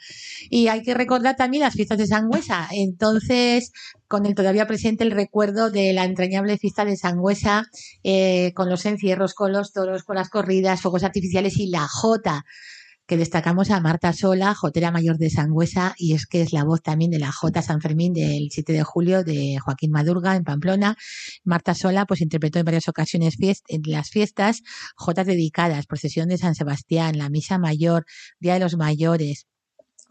Y 0.51 0.69
hay 0.69 0.83
que 0.83 0.95
recordar 0.95 1.37
también 1.37 1.63
las 1.63 1.75
fiestas 1.75 1.99
de 1.99 2.07
Sangüesa. 2.07 2.69
Entonces, 2.71 3.09
entonces, 3.09 3.73
con 4.07 4.27
el 4.27 4.35
todavía 4.35 4.67
presente 4.67 5.05
el 5.05 5.11
recuerdo 5.11 5.71
de 5.71 5.93
la 5.93 6.05
entrañable 6.05 6.59
fiesta 6.59 6.85
de 6.85 6.97
Sangüesa, 6.97 7.67
eh, 8.03 8.53
con 8.55 8.69
los 8.69 8.85
encierros, 8.87 9.35
con 9.35 9.53
los 9.53 9.73
toros, 9.73 10.03
con 10.03 10.17
las 10.17 10.29
corridas, 10.29 10.81
fuegos 10.81 11.05
artificiales 11.05 11.57
y 11.59 11.69
la 11.69 11.87
jota 11.89 12.45
que 13.09 13.17
destacamos 13.17 13.71
a 13.71 13.81
Marta 13.81 14.13
Sola, 14.13 14.55
jotera 14.55 14.91
mayor 14.91 15.17
de 15.17 15.31
Sangüesa, 15.31 15.95
y 15.97 16.13
es 16.13 16.27
que 16.27 16.43
es 16.43 16.53
la 16.53 16.63
voz 16.63 16.83
también 16.83 17.11
de 17.11 17.19
la 17.19 17.33
Jota 17.33 17.63
San 17.63 17.81
Fermín 17.81 18.13
del 18.13 18.49
7 18.51 18.71
de 18.75 18.83
julio 18.83 19.25
de 19.25 19.59
Joaquín 19.59 19.91
Madurga 19.91 20.37
en 20.37 20.45
Pamplona. 20.45 20.95
Marta 21.43 21.75
Sola 21.75 22.05
pues 22.05 22.21
interpretó 22.21 22.59
en 22.59 22.67
varias 22.67 22.87
ocasiones 22.87 23.37
en 23.41 23.83
las 23.87 24.11
fiestas 24.11 24.61
jotas 24.95 25.27
dedicadas, 25.27 25.87
procesión 25.87 26.29
de 26.29 26.37
San 26.37 26.55
Sebastián, 26.55 27.17
la 27.17 27.31
misa 27.31 27.57
mayor, 27.57 28.05
Día 28.41 28.55
de 28.55 28.61
los 28.61 28.77
Mayores, 28.77 29.47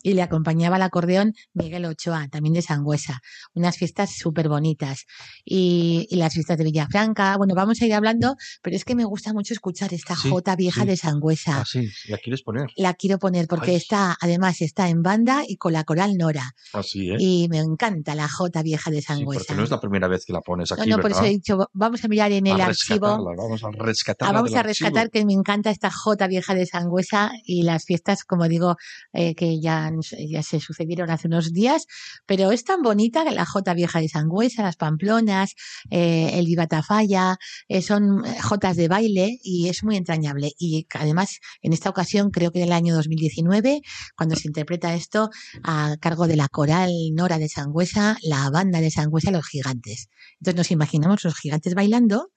y 0.03 0.13
le 0.13 0.21
acompañaba 0.21 0.75
al 0.75 0.81
acordeón 0.83 1.33
Miguel 1.53 1.85
Ochoa, 1.85 2.27
también 2.29 2.53
de 2.53 2.61
Sangüesa. 2.61 3.21
Unas 3.53 3.77
fiestas 3.77 4.11
súper 4.15 4.47
bonitas. 4.47 5.05
Y, 5.43 6.07
las 6.11 6.33
fiestas 6.33 6.57
de 6.57 6.63
Villafranca. 6.63 7.37
Bueno, 7.37 7.53
vamos 7.55 7.81
a 7.81 7.85
ir 7.85 7.93
hablando, 7.93 8.35
pero 8.61 8.75
es 8.75 8.85
que 8.85 8.95
me 8.95 9.05
gusta 9.05 9.33
mucho 9.33 9.53
escuchar 9.53 9.93
esta 9.93 10.15
jota 10.15 10.55
vieja 10.55 10.85
de 10.85 10.97
Sangüesa. 10.97 11.61
Ah, 11.61 11.65
sí, 11.65 11.87
¿la 12.07 12.17
quieres 12.17 12.41
poner? 12.41 12.67
La 12.75 12.93
quiero 12.93 13.19
poner 13.19 13.47
porque 13.47 13.75
está, 13.75 14.17
además, 14.19 14.61
está 14.61 14.89
en 14.89 15.03
banda 15.03 15.43
y 15.47 15.57
con 15.57 15.73
la 15.73 15.83
coral 15.83 16.17
Nora. 16.17 16.53
Así 16.73 17.11
es. 17.11 17.21
Y 17.21 17.47
me 17.49 17.59
encanta 17.59 18.15
la 18.15 18.27
jota 18.27 18.63
vieja 18.63 18.89
de 18.89 19.01
Sangüesa. 19.01 19.39
porque 19.39 19.55
no 19.55 19.63
es 19.63 19.69
la 19.69 19.79
primera 19.79 20.07
vez 20.07 20.25
que 20.25 20.33
la 20.33 20.41
pones 20.41 20.71
aquí. 20.71 20.89
No, 20.89 20.97
no, 20.97 21.01
por 21.01 21.11
eso 21.11 21.23
he 21.23 21.29
dicho, 21.29 21.69
vamos 21.73 22.03
a 22.03 22.07
mirar 22.07 22.31
en 22.31 22.47
el 22.47 22.59
archivo. 22.59 23.07
Vamos 23.35 23.63
a 23.63 23.71
rescatar. 23.71 24.33
vamos 24.33 24.53
a 24.55 24.63
rescatar 24.63 25.09
que 25.09 25.25
me 25.25 25.33
encanta 25.33 25.69
esta 25.69 25.91
jota 25.91 26.27
vieja 26.27 26.55
de 26.55 26.65
Sangüesa 26.65 27.31
y 27.43 27.63
las 27.63 27.85
fiestas, 27.85 28.23
como 28.23 28.47
digo, 28.47 28.75
eh, 29.13 29.35
que 29.35 29.59
ya 29.59 29.86
ya 30.29 30.43
se 30.43 30.59
sucedieron 30.59 31.09
hace 31.09 31.27
unos 31.27 31.53
días, 31.53 31.85
pero 32.25 32.51
es 32.51 32.63
tan 32.63 32.81
bonita 32.81 33.23
que 33.23 33.31
la 33.31 33.45
Jota 33.45 33.73
Vieja 33.73 33.99
de 33.99 34.09
Sangüesa, 34.09 34.63
las 34.63 34.75
Pamplonas, 34.75 35.55
eh, 35.89 36.31
el 36.33 36.45
Vivatafalla, 36.45 37.37
eh, 37.67 37.81
son 37.81 38.25
eh, 38.25 38.37
jotas 38.41 38.77
de 38.77 38.87
baile 38.87 39.39
y 39.43 39.69
es 39.69 39.83
muy 39.83 39.95
entrañable. 39.95 40.51
Y 40.57 40.87
además, 40.93 41.39
en 41.61 41.73
esta 41.73 41.89
ocasión, 41.89 42.31
creo 42.31 42.51
que 42.51 42.59
en 42.59 42.65
el 42.65 42.71
año 42.71 42.95
2019, 42.95 43.81
cuando 44.15 44.35
se 44.35 44.47
interpreta 44.47 44.93
esto 44.93 45.29
a 45.63 45.95
cargo 45.99 46.27
de 46.27 46.35
la 46.35 46.47
coral 46.47 46.91
Nora 47.13 47.37
de 47.37 47.49
Sangüesa, 47.49 48.17
la 48.21 48.49
banda 48.49 48.81
de 48.81 48.91
Sangüesa, 48.91 49.31
los 49.31 49.47
gigantes. 49.47 50.09
Entonces 50.39 50.55
nos 50.55 50.71
imaginamos 50.71 51.23
los 51.23 51.35
gigantes 51.35 51.73
bailando, 51.73 52.31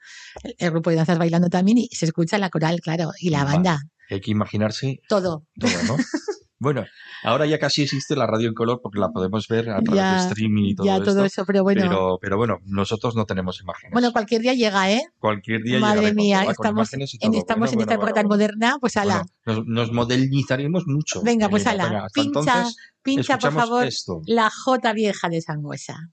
el 0.59 0.71
grupo 0.71 0.91
de 0.91 0.97
danzas 0.97 1.19
bailando 1.19 1.49
también 1.49 1.79
y 1.79 1.89
se 1.93 2.07
escucha 2.07 2.39
la 2.39 2.51
coral, 2.51 2.81
claro, 2.81 3.11
y 3.19 3.31
la 3.31 3.45
banda. 3.45 3.83
Hay 4.11 4.21
que 4.21 4.31
imaginarse 4.33 5.01
todo. 5.09 5.47
Todo, 5.59 5.83
¿no? 5.87 5.97
Bueno, 6.63 6.85
ahora 7.25 7.47
ya 7.47 7.59
casi 7.59 7.83
existe 7.83 8.15
la 8.15 8.27
radio 8.27 8.47
en 8.47 8.55
color 8.55 8.81
porque 8.83 8.99
la 8.99 9.09
podemos 9.09 9.49
ver 9.49 9.71
a 9.71 9.81
través 9.81 10.03
de 10.03 10.29
streaming 10.29 10.65
y 10.65 10.75
todo, 10.75 10.87
ya, 10.87 11.03
todo 11.03 11.25
eso, 11.25 11.47
pero 11.47 11.63
bueno. 11.63 12.19
Pero, 12.21 12.37
bueno, 12.37 12.59
nosotros 12.67 13.17
no 13.17 13.25
tenemos 13.25 13.63
imágenes. 13.63 13.93
Bueno, 13.95 14.13
cualquier 14.13 14.43
día 14.43 14.53
llega, 14.53 14.93
¿eh? 14.93 15.03
Cualquier 15.19 15.63
día 15.63 15.81
Madre 15.81 16.13
mía, 16.13 16.45
estamos, 16.45 16.93
en, 16.93 17.01
estamos 17.35 17.73
en 17.73 17.81
esta 17.81 17.95
época 17.95 18.13
tan 18.13 18.27
moderna, 18.27 18.77
pues 18.79 18.99
ala. 18.99 19.25
Nos, 19.47 19.65
nos, 19.65 19.91
modernizaremos 19.91 20.87
mucho. 20.87 21.23
Venga, 21.23 21.49
pues 21.49 21.67
ala, 21.67 22.09
pincha, 22.13 22.67
pincha 23.03 23.39
por 23.39 23.55
favor 23.55 23.89
la 24.27 24.51
J 24.51 24.93
vieja 24.93 25.31
de 25.31 25.41
Sangüesa. 25.41 26.11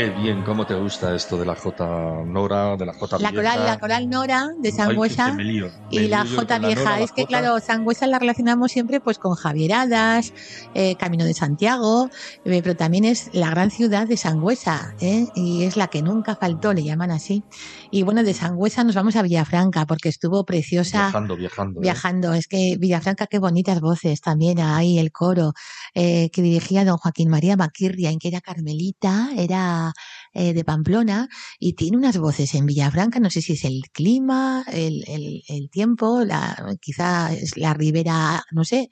Qué 0.00 0.08
bien, 0.08 0.42
¿cómo 0.44 0.66
te 0.66 0.74
gusta 0.74 1.14
esto 1.14 1.36
de 1.36 1.44
la 1.44 1.54
J 1.54 2.24
Nora, 2.24 2.74
de 2.74 2.86
la 2.86 2.94
J 2.94 3.18
la 3.18 3.32
coral, 3.32 3.66
la 3.66 3.78
coral 3.78 4.08
Nora 4.08 4.48
de 4.58 4.72
Sangüesa 4.72 5.36
y 5.90 6.08
la 6.08 6.24
J 6.24 6.58
vieja. 6.58 7.00
es 7.00 7.12
que, 7.12 7.26
claro, 7.26 7.60
Sangüesa 7.60 8.06
la 8.06 8.18
relacionamos 8.18 8.72
siempre 8.72 9.00
pues 9.00 9.18
con 9.18 9.34
Javieradas, 9.34 10.32
eh, 10.72 10.96
Camino 10.96 11.26
de 11.26 11.34
Santiago, 11.34 12.08
eh, 12.46 12.62
pero 12.62 12.76
también 12.76 13.04
es 13.04 13.28
la 13.34 13.50
gran 13.50 13.70
ciudad 13.70 14.08
de 14.08 14.16
Sangüesa, 14.16 14.94
¿eh? 15.02 15.26
y 15.34 15.64
es 15.64 15.76
la 15.76 15.88
que 15.88 16.00
nunca 16.00 16.34
faltó, 16.34 16.72
le 16.72 16.82
llaman 16.82 17.10
así. 17.10 17.44
Y 17.90 18.02
bueno, 18.02 18.22
de 18.22 18.32
Sangüesa 18.32 18.84
nos 18.84 18.94
vamos 18.94 19.16
a 19.16 19.22
Villafranca 19.22 19.84
porque 19.84 20.08
estuvo 20.08 20.46
preciosa. 20.46 21.08
Viajando, 21.08 21.36
viajando. 21.36 21.80
Viajando. 21.80 22.32
Es 22.32 22.48
que 22.48 22.76
Villafranca, 22.78 23.26
qué 23.26 23.38
bonitas 23.38 23.82
voces 23.82 24.22
también 24.22 24.60
ahí, 24.60 24.98
el 24.98 25.12
coro 25.12 25.52
que 25.92 26.30
dirigía 26.34 26.86
don 26.86 26.96
Joaquín 26.96 27.28
María 27.28 27.58
Maquirria, 27.58 28.08
en 28.08 28.18
que 28.18 28.28
era 28.28 28.40
Carmelita, 28.40 29.28
era 29.36 29.89
は 29.90 30.29
eh, 30.32 30.54
de 30.54 30.64
Pamplona 30.64 31.28
y 31.58 31.72
tiene 31.72 31.96
unas 31.96 32.16
voces 32.18 32.54
en 32.54 32.66
Villafranca, 32.66 33.18
no 33.18 33.30
sé 33.30 33.42
si 33.42 33.54
es 33.54 33.64
el 33.64 33.82
clima, 33.92 34.64
el, 34.72 35.04
el, 35.48 35.70
tiempo, 35.70 36.24
la, 36.24 36.76
quizá 36.80 37.32
es 37.32 37.56
la 37.56 37.74
ribera, 37.74 38.44
no 38.52 38.64
sé, 38.64 38.90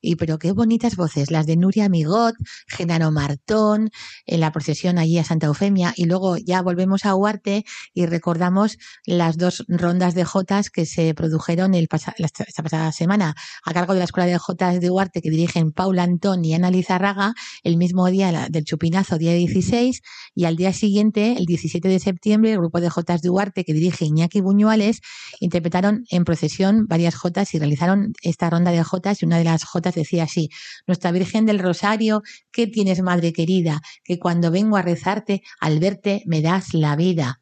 y 0.00 0.16
pero 0.16 0.38
qué 0.38 0.52
bonitas 0.52 0.96
voces, 0.96 1.30
las 1.30 1.46
de 1.46 1.56
Nuria 1.56 1.88
Migot, 1.88 2.34
Genaro 2.66 3.12
Martón, 3.12 3.90
en 4.26 4.40
la 4.40 4.50
procesión 4.50 4.98
allí 4.98 5.18
a 5.18 5.24
Santa 5.24 5.46
Eufemia, 5.46 5.92
y 5.96 6.06
luego 6.06 6.36
ya 6.36 6.60
volvemos 6.62 7.04
a 7.04 7.14
Huarte 7.14 7.64
y 7.94 8.06
recordamos 8.06 8.76
las 9.06 9.38
dos 9.38 9.64
rondas 9.68 10.14
de 10.14 10.24
Jotas 10.24 10.70
que 10.70 10.86
se 10.86 11.14
produjeron 11.14 11.74
el 11.74 11.88
esta 12.18 12.62
pasada 12.62 12.92
semana 12.92 13.34
a 13.64 13.72
cargo 13.72 13.92
de 13.92 14.00
la 14.00 14.04
Escuela 14.06 14.26
de 14.26 14.38
Jotas 14.38 14.80
de 14.80 14.90
Huarte 14.90 15.22
que 15.22 15.30
dirigen 15.30 15.72
Paula 15.72 16.02
Antón 16.02 16.44
y 16.44 16.54
Ana 16.54 16.70
Lizarraga, 16.70 17.34
el 17.62 17.76
mismo 17.76 18.08
día 18.08 18.48
del 18.50 18.64
chupinazo, 18.64 19.18
día 19.18 19.34
16, 19.34 20.02
y 20.34 20.44
al 20.44 20.56
día 20.56 20.72
siguiente, 20.80 21.36
el 21.38 21.46
17 21.46 21.88
de 21.88 22.00
septiembre, 22.00 22.52
el 22.52 22.58
grupo 22.58 22.80
de 22.80 22.90
Jotas 22.90 23.22
Duarte 23.22 23.64
que 23.64 23.72
dirige 23.72 24.06
Iñaki 24.06 24.40
Buñuales 24.40 25.00
interpretaron 25.38 26.04
en 26.10 26.24
procesión 26.24 26.86
varias 26.88 27.14
Jotas 27.14 27.54
y 27.54 27.58
realizaron 27.58 28.12
esta 28.22 28.50
ronda 28.50 28.72
de 28.72 28.82
Jotas 28.82 29.22
y 29.22 29.26
una 29.26 29.38
de 29.38 29.44
las 29.44 29.64
Jotas 29.64 29.94
decía 29.94 30.24
así, 30.24 30.48
Nuestra 30.86 31.12
Virgen 31.12 31.46
del 31.46 31.58
Rosario, 31.58 32.22
¿qué 32.50 32.66
tienes, 32.66 33.02
Madre 33.02 33.32
querida? 33.32 33.80
Que 34.02 34.18
cuando 34.18 34.50
vengo 34.50 34.76
a 34.76 34.82
rezarte, 34.82 35.42
al 35.60 35.78
verte 35.78 36.22
me 36.26 36.42
das 36.42 36.74
la 36.74 36.96
vida. 36.96 37.40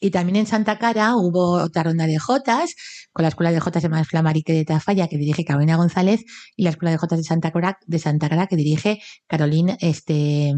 Y 0.00 0.10
también 0.10 0.36
en 0.36 0.46
Santa 0.46 0.78
Cara 0.78 1.14
hubo 1.16 1.62
otra 1.62 1.82
ronda 1.82 2.06
de 2.06 2.18
Jotas, 2.18 2.74
con 3.12 3.22
la 3.22 3.28
Escuela 3.28 3.52
de 3.52 3.60
Jotas 3.60 3.82
de 3.82 3.88
Más 3.90 4.08
Flamarique 4.08 4.52
de 4.52 4.64
Tafalla, 4.64 5.08
que 5.08 5.18
dirige 5.18 5.44
Carolina 5.44 5.76
González, 5.76 6.24
y 6.56 6.62
la 6.62 6.70
Escuela 6.70 6.90
de 6.92 6.96
Jotas 6.96 7.18
de 7.18 7.24
Santa 7.24 7.52
Cara, 7.52 7.78
de 7.86 7.98
Santa 7.98 8.28
Cara 8.28 8.46
que 8.46 8.56
dirige 8.56 9.00
Carolina 9.26 9.76
este, 9.80 10.54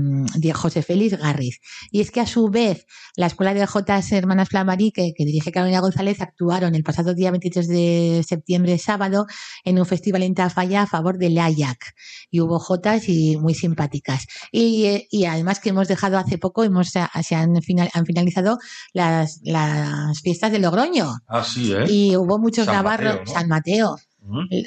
José 0.54 0.82
Félix 0.82 1.18
Garriz. 1.18 1.58
Y 1.90 2.00
es 2.00 2.10
que 2.12 2.20
a 2.20 2.26
su 2.26 2.48
vez, 2.48 2.86
la 3.16 3.26
Escuela 3.26 3.52
de 3.52 3.66
Jotas 3.66 4.12
Hermanas 4.12 4.48
Flamarique, 4.48 5.12
que 5.16 5.24
dirige 5.24 5.50
Carolina 5.50 5.80
González, 5.80 6.20
actuaron 6.20 6.74
el 6.76 6.84
pasado 6.84 7.14
día 7.14 7.32
23 7.32 7.66
de 7.66 8.24
septiembre, 8.26 8.78
sábado, 8.78 9.26
en 9.64 9.78
un 9.78 9.86
festival 9.86 10.22
en 10.22 10.34
Tafalla 10.34 10.82
a 10.82 10.86
favor 10.86 11.18
del 11.18 11.36
AYAC. 11.36 11.94
Y 12.30 12.40
hubo 12.40 12.60
Jotas 12.60 13.08
y 13.08 13.36
muy 13.38 13.54
simpáticas. 13.54 14.26
Y, 14.52 15.08
y 15.10 15.24
además 15.24 15.58
que 15.58 15.70
hemos 15.70 15.88
dejado 15.88 16.16
hace 16.18 16.38
poco, 16.38 16.62
hemos, 16.62 16.90
se 16.90 17.34
han, 17.34 17.60
final, 17.62 17.90
han 17.92 18.06
finalizado 18.06 18.58
las 18.92 19.31
las, 19.42 20.20
fiestas 20.20 20.52
de 20.52 20.58
Logroño. 20.58 21.14
Ah, 21.26 21.44
sí, 21.44 21.72
¿eh? 21.72 21.84
Y 21.88 22.16
hubo 22.16 22.38
muchos 22.38 22.66
navarros, 22.66 23.30
San 23.30 23.48
Mateo. 23.48 23.96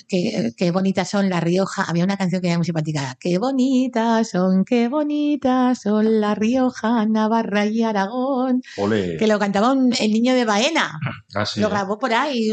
Qué, 0.07 0.71
bonitas 0.71 1.09
son 1.09 1.29
La 1.29 1.39
Rioja. 1.39 1.83
Había 1.83 2.03
una 2.03 2.17
canción 2.17 2.41
que 2.41 2.47
era 2.47 2.57
muy 2.57 2.65
simpática. 2.65 3.15
Qué 3.19 3.37
bonitas 3.37 4.29
son, 4.29 4.65
qué 4.65 4.89
bonitas 4.89 5.81
son 5.81 6.19
La 6.19 6.35
Rioja, 6.35 7.05
Navarra 7.05 7.65
y 7.65 7.81
Aragón. 7.83 8.61
Que 8.75 9.27
lo 9.27 9.39
cantaba 9.39 9.73
el 9.73 10.11
niño 10.11 10.33
de 10.33 10.45
Baena. 10.45 10.99
Ah, 11.33 11.45
lo 11.55 11.67
¿eh? 11.67 11.69
grabó 11.69 11.97
por 11.97 12.13
ahí, 12.13 12.49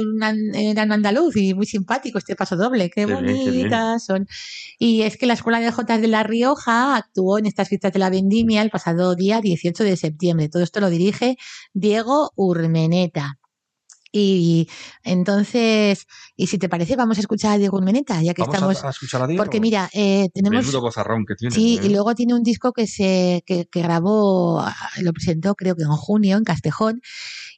era 0.54 0.82
un 0.84 0.92
andaluz 0.92 1.36
y 1.36 1.54
muy 1.54 1.66
simpático 1.66 2.18
este 2.18 2.36
paso 2.36 2.56
doble. 2.56 2.90
Qué, 2.90 3.06
bonitas 3.06 4.04
son. 4.04 4.26
Y 4.78 5.02
es 5.02 5.16
que 5.16 5.26
la 5.26 5.34
Escuela 5.34 5.60
de 5.60 5.72
Jotas 5.72 6.00
de 6.00 6.08
La 6.08 6.22
Rioja 6.22 6.96
actuó 6.96 7.38
en 7.38 7.46
estas 7.46 7.68
fiestas 7.68 7.92
de 7.92 7.98
la 7.98 8.10
vendimia 8.10 8.62
el 8.62 8.70
pasado 8.70 9.16
día 9.16 9.40
18 9.40 9.82
de 9.84 9.96
septiembre. 9.96 10.48
Todo 10.48 10.62
esto 10.62 10.80
lo 10.80 10.88
dirige 10.88 11.36
Diego 11.72 12.30
Urmeneta. 12.36 13.38
Y 14.12 14.68
entonces, 15.02 16.06
y 16.36 16.46
si 16.46 16.58
te 16.58 16.68
parece, 16.68 16.96
vamos 16.96 17.16
a 17.16 17.22
escuchar 17.22 17.52
a 17.52 17.58
Diego 17.58 17.78
Urmeneta, 17.78 18.22
ya 18.22 18.34
que 18.34 18.42
estamos. 18.42 18.84
A, 18.84 18.90
escuchar 18.90 19.22
a 19.22 19.26
Diego. 19.26 19.42
Porque 19.42 19.58
mira, 19.58 19.88
eh, 19.94 20.28
tenemos. 20.34 20.66
que 21.26 21.34
tiene. 21.34 21.54
Sí, 21.54 21.80
y 21.82 21.86
¿eh? 21.86 21.90
luego 21.90 22.14
tiene 22.14 22.34
un 22.34 22.42
disco 22.42 22.72
que 22.72 22.86
se 22.86 23.42
que, 23.46 23.66
que 23.66 23.82
grabó, 23.82 24.62
lo 25.00 25.12
presentó 25.14 25.54
creo 25.54 25.74
que 25.76 25.82
en 25.82 25.88
junio 25.88 26.36
en 26.36 26.44
Castejón, 26.44 27.00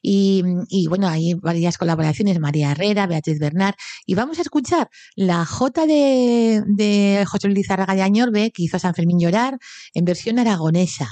y, 0.07 0.87
bueno, 0.87 1.07
hay 1.07 1.33
varias 1.33 1.79
colaboraciones, 1.79 2.39
María 2.39 2.71
Herrera, 2.71 3.07
Beatriz 3.07 3.39
Bernard, 3.39 3.73
y 4.05 4.13
vamos 4.13 4.37
a 4.37 4.43
escuchar 4.43 4.89
la 5.15 5.45
J 5.45 5.87
de, 5.87 7.25
José 7.27 7.47
Luis 7.47 7.57
Lizarraga 7.57 7.95
de 7.95 8.03
Añorbe, 8.03 8.51
que 8.51 8.63
hizo 8.63 8.77
San 8.77 8.93
Fermín 8.93 9.19
llorar, 9.19 9.57
en 9.95 10.05
versión 10.05 10.37
aragonesa. 10.37 11.09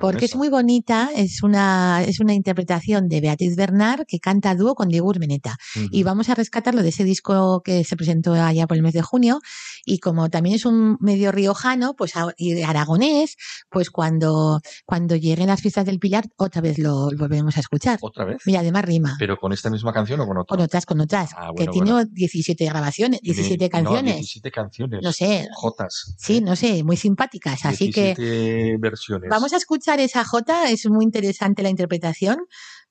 Porque 0.00 0.26
es 0.26 0.36
muy 0.36 0.50
bonita, 0.50 1.10
es 1.16 1.42
una, 1.42 2.02
es 2.06 2.20
una 2.20 2.34
interpretación 2.34 3.08
de 3.08 3.22
Beatriz 3.22 3.56
Bernard 3.56 4.04
que 4.06 4.18
canta 4.18 4.54
dúo 4.54 4.74
con 4.74 4.88
Diego 4.88 5.08
Urmeneta. 5.08 5.56
Y 5.90 6.02
vamos 6.02 6.28
a 6.28 6.34
rescatarlo 6.34 6.82
de 6.82 6.90
ese 6.90 7.04
disco 7.04 7.62
que 7.62 7.84
se 7.84 7.96
presentó 7.96 8.34
allá 8.34 8.66
por 8.66 8.76
el 8.76 8.82
mes 8.82 8.92
de 8.92 9.02
junio, 9.02 9.40
y 9.86 9.98
como 9.98 10.28
también 10.28 10.56
es 10.56 10.66
un 10.66 10.98
medio 11.00 11.32
riojano, 11.32 11.94
pues 11.94 12.12
y 12.36 12.60
aragonés, 12.62 13.36
pues 13.70 13.88
cuando, 13.88 14.60
cuando 14.84 15.16
lleguen 15.16 15.46
las 15.46 15.62
fiestas 15.62 15.86
del 15.86 15.98
Pilar, 15.98 16.26
otra 16.36 16.60
vez 16.60 16.78
lo 16.78 17.08
volvemos 17.16 17.56
a 17.56 17.60
escuchar 17.60 17.98
otra 18.10 18.24
vez. 18.24 18.38
Mira, 18.44 18.60
además 18.60 18.84
rima. 18.84 19.16
¿Pero 19.18 19.36
con 19.36 19.52
esta 19.52 19.70
misma 19.70 19.92
canción 19.92 20.20
o 20.20 20.26
con 20.26 20.38
otra? 20.38 20.56
Con 20.56 20.64
otras, 20.64 20.86
con 20.86 21.00
otras. 21.00 21.30
Ah, 21.36 21.50
que 21.56 21.66
tiene 21.66 22.04
17 22.06 22.64
grabaciones, 22.66 23.20
17 23.22 23.68
canciones. 23.68 24.04
No, 24.04 24.18
17 24.18 24.50
canciones. 24.50 25.00
No 25.02 25.12
sé. 25.12 25.48
Jotas. 25.54 26.14
Sí, 26.18 26.40
no 26.40 26.54
sé, 26.56 26.84
muy 26.84 26.96
simpáticas. 26.96 27.64
Así 27.64 27.90
que. 27.90 28.76
versiones. 28.78 29.30
Vamos 29.30 29.52
a 29.52 29.56
escuchar 29.56 30.00
esa 30.00 30.24
Jota, 30.24 30.70
es 30.70 30.88
muy 30.88 31.04
interesante 31.04 31.62
la 31.62 31.70
interpretación 31.70 32.38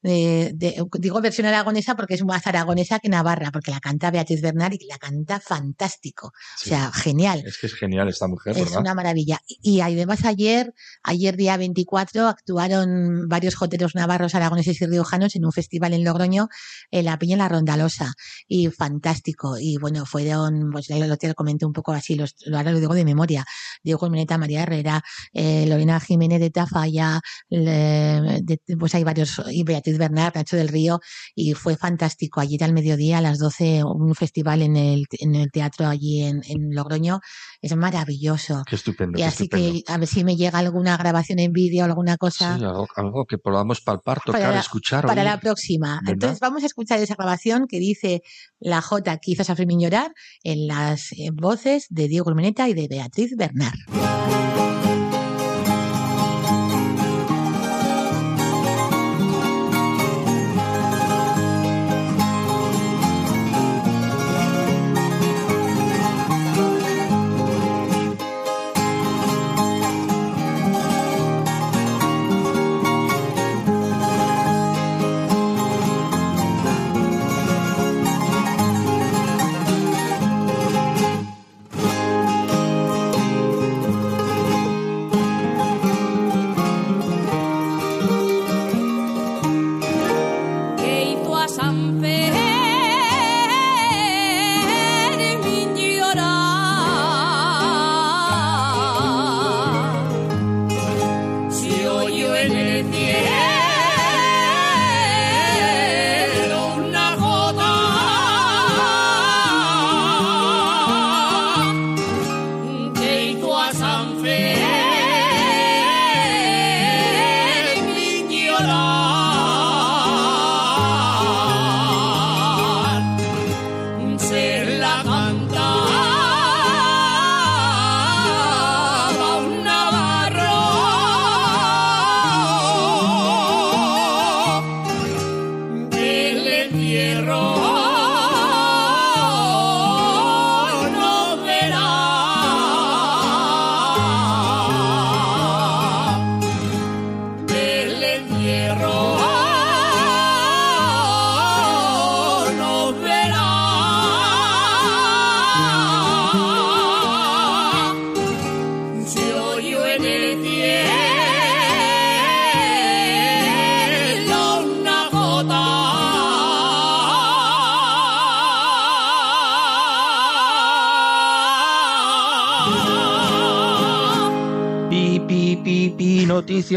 de, 0.01 0.83
digo 0.99 1.21
versión 1.21 1.47
aragonesa 1.47 1.95
porque 1.95 2.13
es 2.13 2.23
más 2.23 2.45
aragonesa 2.47 2.99
que 2.99 3.09
navarra, 3.09 3.51
porque 3.51 3.71
la 3.71 3.79
canta 3.79 4.11
Beatriz 4.11 4.41
Bernard 4.41 4.73
y 4.73 4.87
la 4.87 4.97
canta 4.97 5.39
fantástico. 5.39 6.27
o 6.27 6.31
sea, 6.57 6.91
genial. 6.91 7.43
Es 7.45 7.57
que 7.57 7.67
es 7.67 7.75
genial 7.75 8.07
esta 8.07 8.27
mujer, 8.27 8.57
Es 8.57 8.75
una 8.75 8.93
maravilla. 8.93 9.41
Y 9.47 9.81
además 9.81 10.23
ayer, 10.25 10.73
ayer 11.03 11.35
día 11.35 11.57
24, 11.57 12.27
actuaron 12.27 13.27
varios 13.27 13.55
joteros 13.55 13.95
navarros, 13.95 14.35
aragoneses 14.35 14.81
y 14.81 14.85
riojanos 14.85 15.35
en 15.35 15.45
un 15.45 15.51
festival 15.51 15.93
en 15.93 16.03
Logroño, 16.03 16.49
en 16.91 17.05
la 17.05 17.17
Piña 17.19 17.37
la 17.37 17.49
Rondalosa. 17.49 18.13
Y 18.47 18.67
fantástico. 18.69 19.57
Y 19.59 19.77
bueno, 19.77 20.05
fueron, 20.05 20.69
pues 20.71 20.89
lo 20.89 21.17
te 21.17 21.33
comenté 21.33 21.65
un 21.65 21.73
poco 21.73 21.91
así, 21.91 22.15
los, 22.15 22.35
ahora 22.53 22.71
lo 22.71 22.79
digo 22.79 22.93
de 22.93 23.05
memoria. 23.05 23.45
Diego 23.83 23.99
Colmeneta, 23.99 24.37
María 24.37 24.63
Herrera, 24.63 25.03
eh, 25.33 25.65
Lorena 25.67 25.99
Jiménez 25.99 26.39
de 26.39 26.49
Tafalla, 26.49 27.21
pues 27.49 28.95
hay 28.95 29.03
varios, 29.03 29.41
y 29.51 29.63
Beatriz 29.63 29.88
Bernard, 29.97 30.35
Nacho 30.35 30.55
del 30.55 30.67
Río, 30.67 30.99
y 31.35 31.53
fue 31.53 31.75
fantástico. 31.75 32.39
Ayer 32.39 32.63
al 32.63 32.73
mediodía, 32.73 33.17
a 33.17 33.21
las 33.21 33.39
12, 33.39 33.83
un 33.83 34.15
festival 34.15 34.61
en 34.61 34.75
el, 34.75 35.05
en 35.19 35.35
el 35.35 35.51
teatro 35.51 35.87
allí 35.87 36.23
en, 36.23 36.41
Logroño. 36.71 37.19
Es 37.61 37.75
maravilloso. 37.75 38.63
Qué 38.67 38.75
estupendo. 38.75 39.19
Y 39.19 39.23
así 39.23 39.47
que 39.47 39.83
a 39.87 39.97
ver 39.97 40.07
si 40.07 40.23
me 40.23 40.35
llega 40.35 40.59
alguna 40.59 40.95
grabación 40.97 41.39
en 41.39 41.51
vídeo, 41.51 41.83
alguna 41.83 42.17
cosa. 42.17 42.57
Sí, 42.57 42.63
algo, 42.95 43.25
que 43.25 43.37
podamos 43.37 43.81
palpar, 43.81 44.21
tocar, 44.25 44.55
escuchar. 44.55 45.05
Para 45.05 45.23
la 45.23 45.39
próxima. 45.39 46.01
Entonces 46.07 46.39
vamos 46.39 46.63
a 46.63 46.67
escuchar 46.67 46.99
esa 46.99 47.15
grabación 47.15 47.67
que 47.67 47.79
dice 47.79 48.21
la 48.59 48.81
J 48.81 49.17
que 49.17 49.31
hizo 49.31 49.43
Safrimín 49.43 49.79
llorar 49.79 50.13
en 50.43 50.67
las 50.67 51.09
voces 51.33 51.87
de 51.89 52.07
Diego 52.07 52.29
Urmeneta 52.29 52.69
y 52.69 52.73
de 52.73 52.87
Beatriz 52.87 53.35
Bernard. 53.35 53.77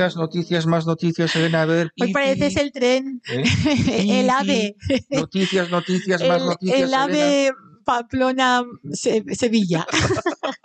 Noticias, 0.02 0.16
noticias, 0.16 0.66
más 0.66 0.86
noticias, 0.86 1.36
Elena. 1.36 1.62
A 1.62 1.66
ver. 1.66 1.92
Hoy 2.00 2.12
pareces 2.12 2.56
el 2.56 2.72
tren, 2.72 3.22
¿Eh? 3.28 3.44
el 4.20 4.30
ave. 4.30 4.76
Noticias, 5.10 5.70
noticias, 5.70 6.26
más 6.26 6.42
noticias. 6.42 6.80
El 6.80 6.94
ave 6.94 7.52
Pamplona, 7.84 8.64
Sevilla. 8.92 9.86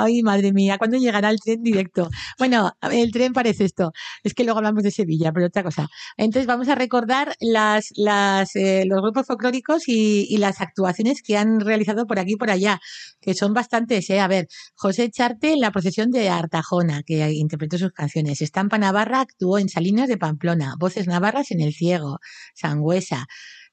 Ay, 0.00 0.22
madre 0.22 0.52
mía, 0.52 0.78
¿cuándo 0.78 0.96
llegará 0.96 1.30
el 1.30 1.40
tren 1.40 1.62
directo? 1.62 2.08
Bueno, 2.38 2.72
el 2.92 3.10
tren 3.10 3.32
parece 3.32 3.64
esto. 3.64 3.92
Es 4.22 4.32
que 4.34 4.44
luego 4.44 4.58
hablamos 4.58 4.84
de 4.84 4.92
Sevilla, 4.92 5.32
pero 5.32 5.46
otra 5.46 5.64
cosa. 5.64 5.88
Entonces 6.16 6.46
vamos 6.46 6.68
a 6.68 6.74
recordar 6.76 7.34
las, 7.40 7.88
las, 7.96 8.54
eh, 8.54 8.84
los 8.86 9.00
grupos 9.02 9.26
folclóricos 9.26 9.88
y, 9.88 10.26
y, 10.28 10.36
las 10.38 10.60
actuaciones 10.60 11.22
que 11.22 11.36
han 11.36 11.60
realizado 11.60 12.06
por 12.06 12.18
aquí 12.18 12.34
y 12.34 12.36
por 12.36 12.50
allá, 12.50 12.80
que 13.20 13.34
son 13.34 13.54
bastantes. 13.54 14.08
¿eh? 14.10 14.20
A 14.20 14.28
ver, 14.28 14.46
José 14.76 15.10
Charte 15.10 15.52
en 15.52 15.60
la 15.60 15.72
procesión 15.72 16.10
de 16.10 16.28
Artajona, 16.28 17.02
que 17.02 17.32
interpretó 17.32 17.78
sus 17.78 17.92
canciones. 17.92 18.40
Estampa 18.40 18.78
Navarra 18.78 19.20
actuó 19.20 19.58
en 19.58 19.68
Salinas 19.68 20.08
de 20.08 20.16
Pamplona. 20.16 20.74
Voces 20.78 21.08
Navarras 21.08 21.50
en 21.50 21.60
El 21.60 21.74
Ciego. 21.74 22.18
Sangüesa. 22.54 23.26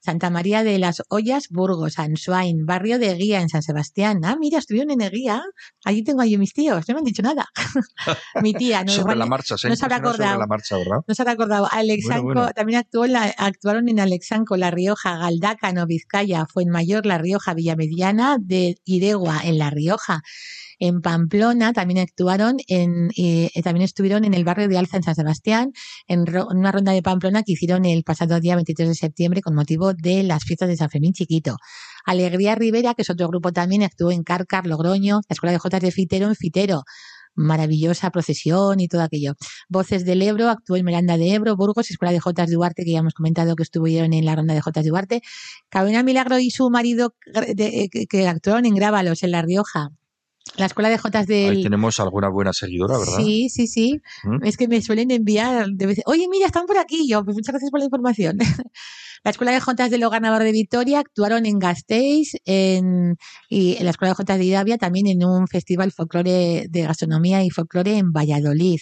Santa 0.06 0.30
María 0.30 0.64
de 0.64 0.78
las 0.78 1.02
Ollas, 1.10 1.50
Burgos, 1.50 1.98
Ansuain, 1.98 2.68
barrio 2.68 3.00
de 3.00 3.16
Guía 3.16 3.42
en 3.42 3.50
San 3.50 3.64
Sebastián. 3.64 4.24
Ah, 4.24 4.38
mira, 4.40 4.60
estuvieron 4.60 4.92
en 4.92 5.10
Guía. 5.10 5.42
Allí 5.84 6.04
tengo 6.04 6.22
a 6.22 6.26
mis 6.26 6.54
tíos, 6.54 6.88
no 6.88 6.94
me 6.94 7.00
han 7.00 7.06
dicho 7.06 7.24
nada. 7.24 7.48
Mi 8.44 8.54
tía, 8.54 8.84
no, 8.84 8.92
sobre 8.92 9.16
la 9.16 9.26
marcha, 9.26 9.56
no 9.68 9.76
se 9.76 9.84
habrá 9.84 9.98
acordado. 9.98 10.40
La. 10.40 10.46
No 11.08 11.16
se 11.16 11.22
habrá 11.24 11.34
acordado. 11.34 11.68
Alexanco, 11.72 12.52
también 12.54 12.80
actuó 12.80 13.08
la, 13.08 13.34
actuaron 13.36 13.90
en 13.90 14.00
Alexanco, 14.00 14.58
La 14.58 14.70
Rioja, 14.70 15.18
Galdácano, 15.18 15.88
Vizcaya, 15.88 16.46
Fuenmayor, 16.46 17.08
La 17.08 17.18
Rioja, 17.18 17.56
Villamediana 17.56 18.38
de 18.40 18.78
Iregua, 18.86 19.42
en 19.44 19.58
La 19.58 19.72
Rioja 19.72 20.22
en 20.80 21.02
Pamplona 21.02 21.74
también 21.74 22.00
actuaron, 22.00 22.58
en, 22.68 23.10
eh, 23.18 23.50
también 23.64 23.84
estuvieron 23.84 24.26
en 24.26 24.34
el 24.34 24.44
barrio 24.44 24.68
de 24.68 24.78
Alza 24.78 24.98
en 24.98 25.04
San 25.04 25.16
Sebastián, 25.16 25.72
en, 26.08 26.26
una 26.50 26.72
ronda 26.72 26.92
de 26.92 27.02
Pamplona 27.02 27.44
que 27.44 27.54
hicieron 27.54 27.86
el 27.86 28.04
pasado 28.04 28.40
día 28.40 28.56
23 28.56 28.90
de 28.90 28.96
septiembre 28.96 29.42
con 29.42 29.56
motivo 29.56 29.94
de 29.94 30.24
las 30.24 30.44
fiestas 30.44 30.70
de 30.70 30.78
San 30.78 30.90
Fermín 30.90 31.14
Chiquito. 31.14 31.58
Alegría 32.06 32.56
Rivera, 32.56 32.94
que 32.94 33.02
es 33.02 33.10
otro 33.10 33.28
grupo 33.28 33.52
también, 33.52 33.84
actuó 33.84 34.12
en 34.12 34.24
Carcar, 34.24 34.68
Logroño, 34.68 35.22
la 35.28 35.34
Escuela 35.34 35.52
de 35.52 35.60
Jotas 35.60 35.82
de 35.82 35.92
Fitero 35.92 36.28
en 36.28 36.36
Fitero 36.36 36.84
maravillosa 37.36 38.10
procesión 38.12 38.80
y 38.80 38.88
todo 38.88 39.02
aquello. 39.02 39.34
Voces 39.70 40.06
del 40.06 40.22
Ebro, 40.22 40.50
actuó 40.50 40.78
en 40.78 40.86
Miranda 40.86 41.18
de 41.18 41.34
Ebro, 41.34 41.56
Burgos, 41.56 41.92
Escuela 41.92 42.12
de 42.12 42.20
Jotas 42.20 42.50
Duarte, 42.50 42.84
que 42.84 42.92
ya 42.92 43.00
hemos 43.00 43.14
comentado 43.14 43.56
que 43.56 43.64
estuvieron 43.64 44.14
en 44.14 44.26
la 44.26 44.36
ronda 44.36 44.54
de 44.54 44.62
Jotas 44.62 44.86
Duarte. 44.86 45.22
Cabina 45.70 46.04
Milagro 46.04 46.40
y 46.40 46.50
su 46.50 46.70
marido 46.70 47.14
eh, 47.58 47.90
que 47.90 48.28
actuaron 48.28 48.66
en 48.66 48.76
Grábalos, 48.76 49.24
en 49.24 49.32
La 49.32 49.42
Rioja. 49.42 49.90
La 50.58 50.68
escuela 50.68 50.90
de 50.90 50.98
Jotas 50.98 51.28
del... 51.28 51.58
Ahí 51.58 51.64
tenemos 51.64 52.00
alguna 52.00 52.30
buena 52.30 52.54
seguidora, 52.54 52.98
¿verdad? 52.98 53.18
Sí, 53.18 53.50
sí, 53.50 53.68
sí. 53.68 54.02
¿Mm? 54.24 54.46
Es 54.46 54.56
que 54.56 54.68
me 54.68 54.82
suelen 54.82 55.12
enviar 55.12 55.68
de 55.70 55.86
vez... 55.86 56.02
Oye, 56.06 56.28
mira, 56.30 56.46
están 56.46 56.66
por 56.66 56.78
aquí. 56.78 57.08
Yo, 57.10 57.26
pues 57.26 57.36
muchas 57.36 57.52
gracias 57.54 57.72
por 57.72 57.80
la 57.80 57.86
información. 57.86 58.38
la 59.24 59.32
escuela 59.32 59.52
de 59.52 59.60
Jotas 59.60 59.90
del 59.90 60.04
Hogar 60.04 60.22
Navarro 60.22 60.46
de 60.46 60.52
Victoria 60.54 61.00
actuaron 61.00 61.46
en 61.46 61.60
Gasteiz 61.60 62.38
en, 62.46 63.18
y 63.50 63.76
en 63.78 63.84
la 63.84 63.92
escuela 63.92 64.12
de 64.12 64.16
Jotas 64.16 64.38
de 64.38 64.46
Idavia 64.46 64.78
también 64.78 65.08
en 65.08 65.26
un 65.26 65.48
festival 65.48 65.92
folclore 65.92 66.68
de 66.70 66.82
gastronomía 66.84 67.44
y 67.44 67.50
folclore 67.50 67.98
en 67.98 68.14
Valladolid 68.14 68.80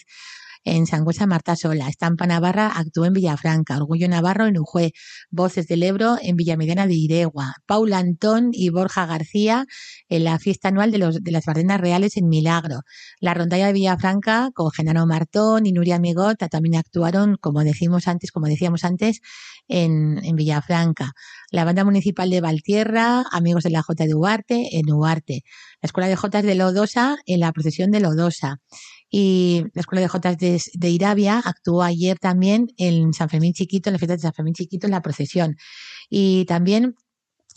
en 0.64 0.88
Sangüesa 0.88 1.28
Marta 1.28 1.56
Sola, 1.56 1.90
Estampa 1.90 2.26
Navarra 2.26 2.68
actuó 2.68 3.06
en 3.06 3.14
Villafranca, 3.14 3.78
Orgullo 3.78 4.08
Navarro 4.08 4.48
en 4.48 4.58
Ujue, 4.58 4.94
Voces 5.30 5.68
del 5.68 5.84
Ebro 5.84 6.18
en 6.22 6.36
Villamediana 6.36 6.88
de 6.88 6.96
Iregua, 6.96 7.56
Paula 7.66 8.00
Antón 8.00 8.50
y 8.52 8.70
Borja 8.70 9.06
García 9.06 9.66
en 10.10 10.24
la 10.24 10.40
fiesta 10.40 10.70
anual 10.70 10.92
de, 10.92 10.98
los, 10.98 11.24
de 11.24 11.32
las 11.32 11.46
Bardenas 11.46 11.82
Reales 11.82 12.18
en 12.18 12.28
Milagro, 12.28 12.82
la 13.20 13.34
rondalla 13.34 13.68
de 13.68 13.74
Villafranca 13.74 14.50
con 14.54 14.72
Genaro 14.72 15.06
Martón 15.06 15.66
y 15.66 15.72
Nuria 15.72 16.00
Migota 16.00 16.50
también 16.50 16.76
actuaron, 16.76 17.38
como 17.40 17.64
decimos 17.64 18.08
antes, 18.08 18.32
como 18.32 18.48
decíamos 18.48 18.84
antes, 18.84 19.22
en, 19.68 20.36
Villafranca, 20.36 21.14
la 21.52 21.64
banda 21.64 21.84
municipal 21.84 22.30
de 22.30 22.42
Valtierra, 22.42 23.24
amigos 23.32 23.64
de 23.64 23.70
la 23.70 23.82
J 23.82 24.06
de 24.06 24.14
Huarte 24.14 24.78
en 24.78 24.92
Huarte, 24.92 25.44
la 25.82 25.88
Escuela 25.88 26.08
de 26.08 26.16
Jotas 26.16 26.44
de 26.44 26.56
Lodosa 26.56 27.18
en 27.26 27.40
la 27.40 27.52
procesión 27.52 27.92
de 27.92 28.00
Lodosa, 28.00 28.58
y 29.16 29.66
la 29.76 29.82
Escuela 29.82 30.02
de 30.02 30.08
Jotas 30.08 30.40
de, 30.40 30.90
Irabia 30.90 31.40
actuó 31.46 31.84
ayer 31.84 32.18
también 32.18 32.70
en 32.78 33.14
San 33.14 33.30
Fermín 33.30 33.54
Chiquito, 33.54 33.92
en 33.92 33.94
la 33.94 34.00
fiesta 34.00 34.16
de 34.16 34.22
San 34.24 34.34
Fermín 34.34 34.56
Chiquito, 34.56 34.88
en 34.88 34.92
la 34.92 35.04
procesión. 35.04 35.56
Y 36.10 36.46
también 36.46 36.96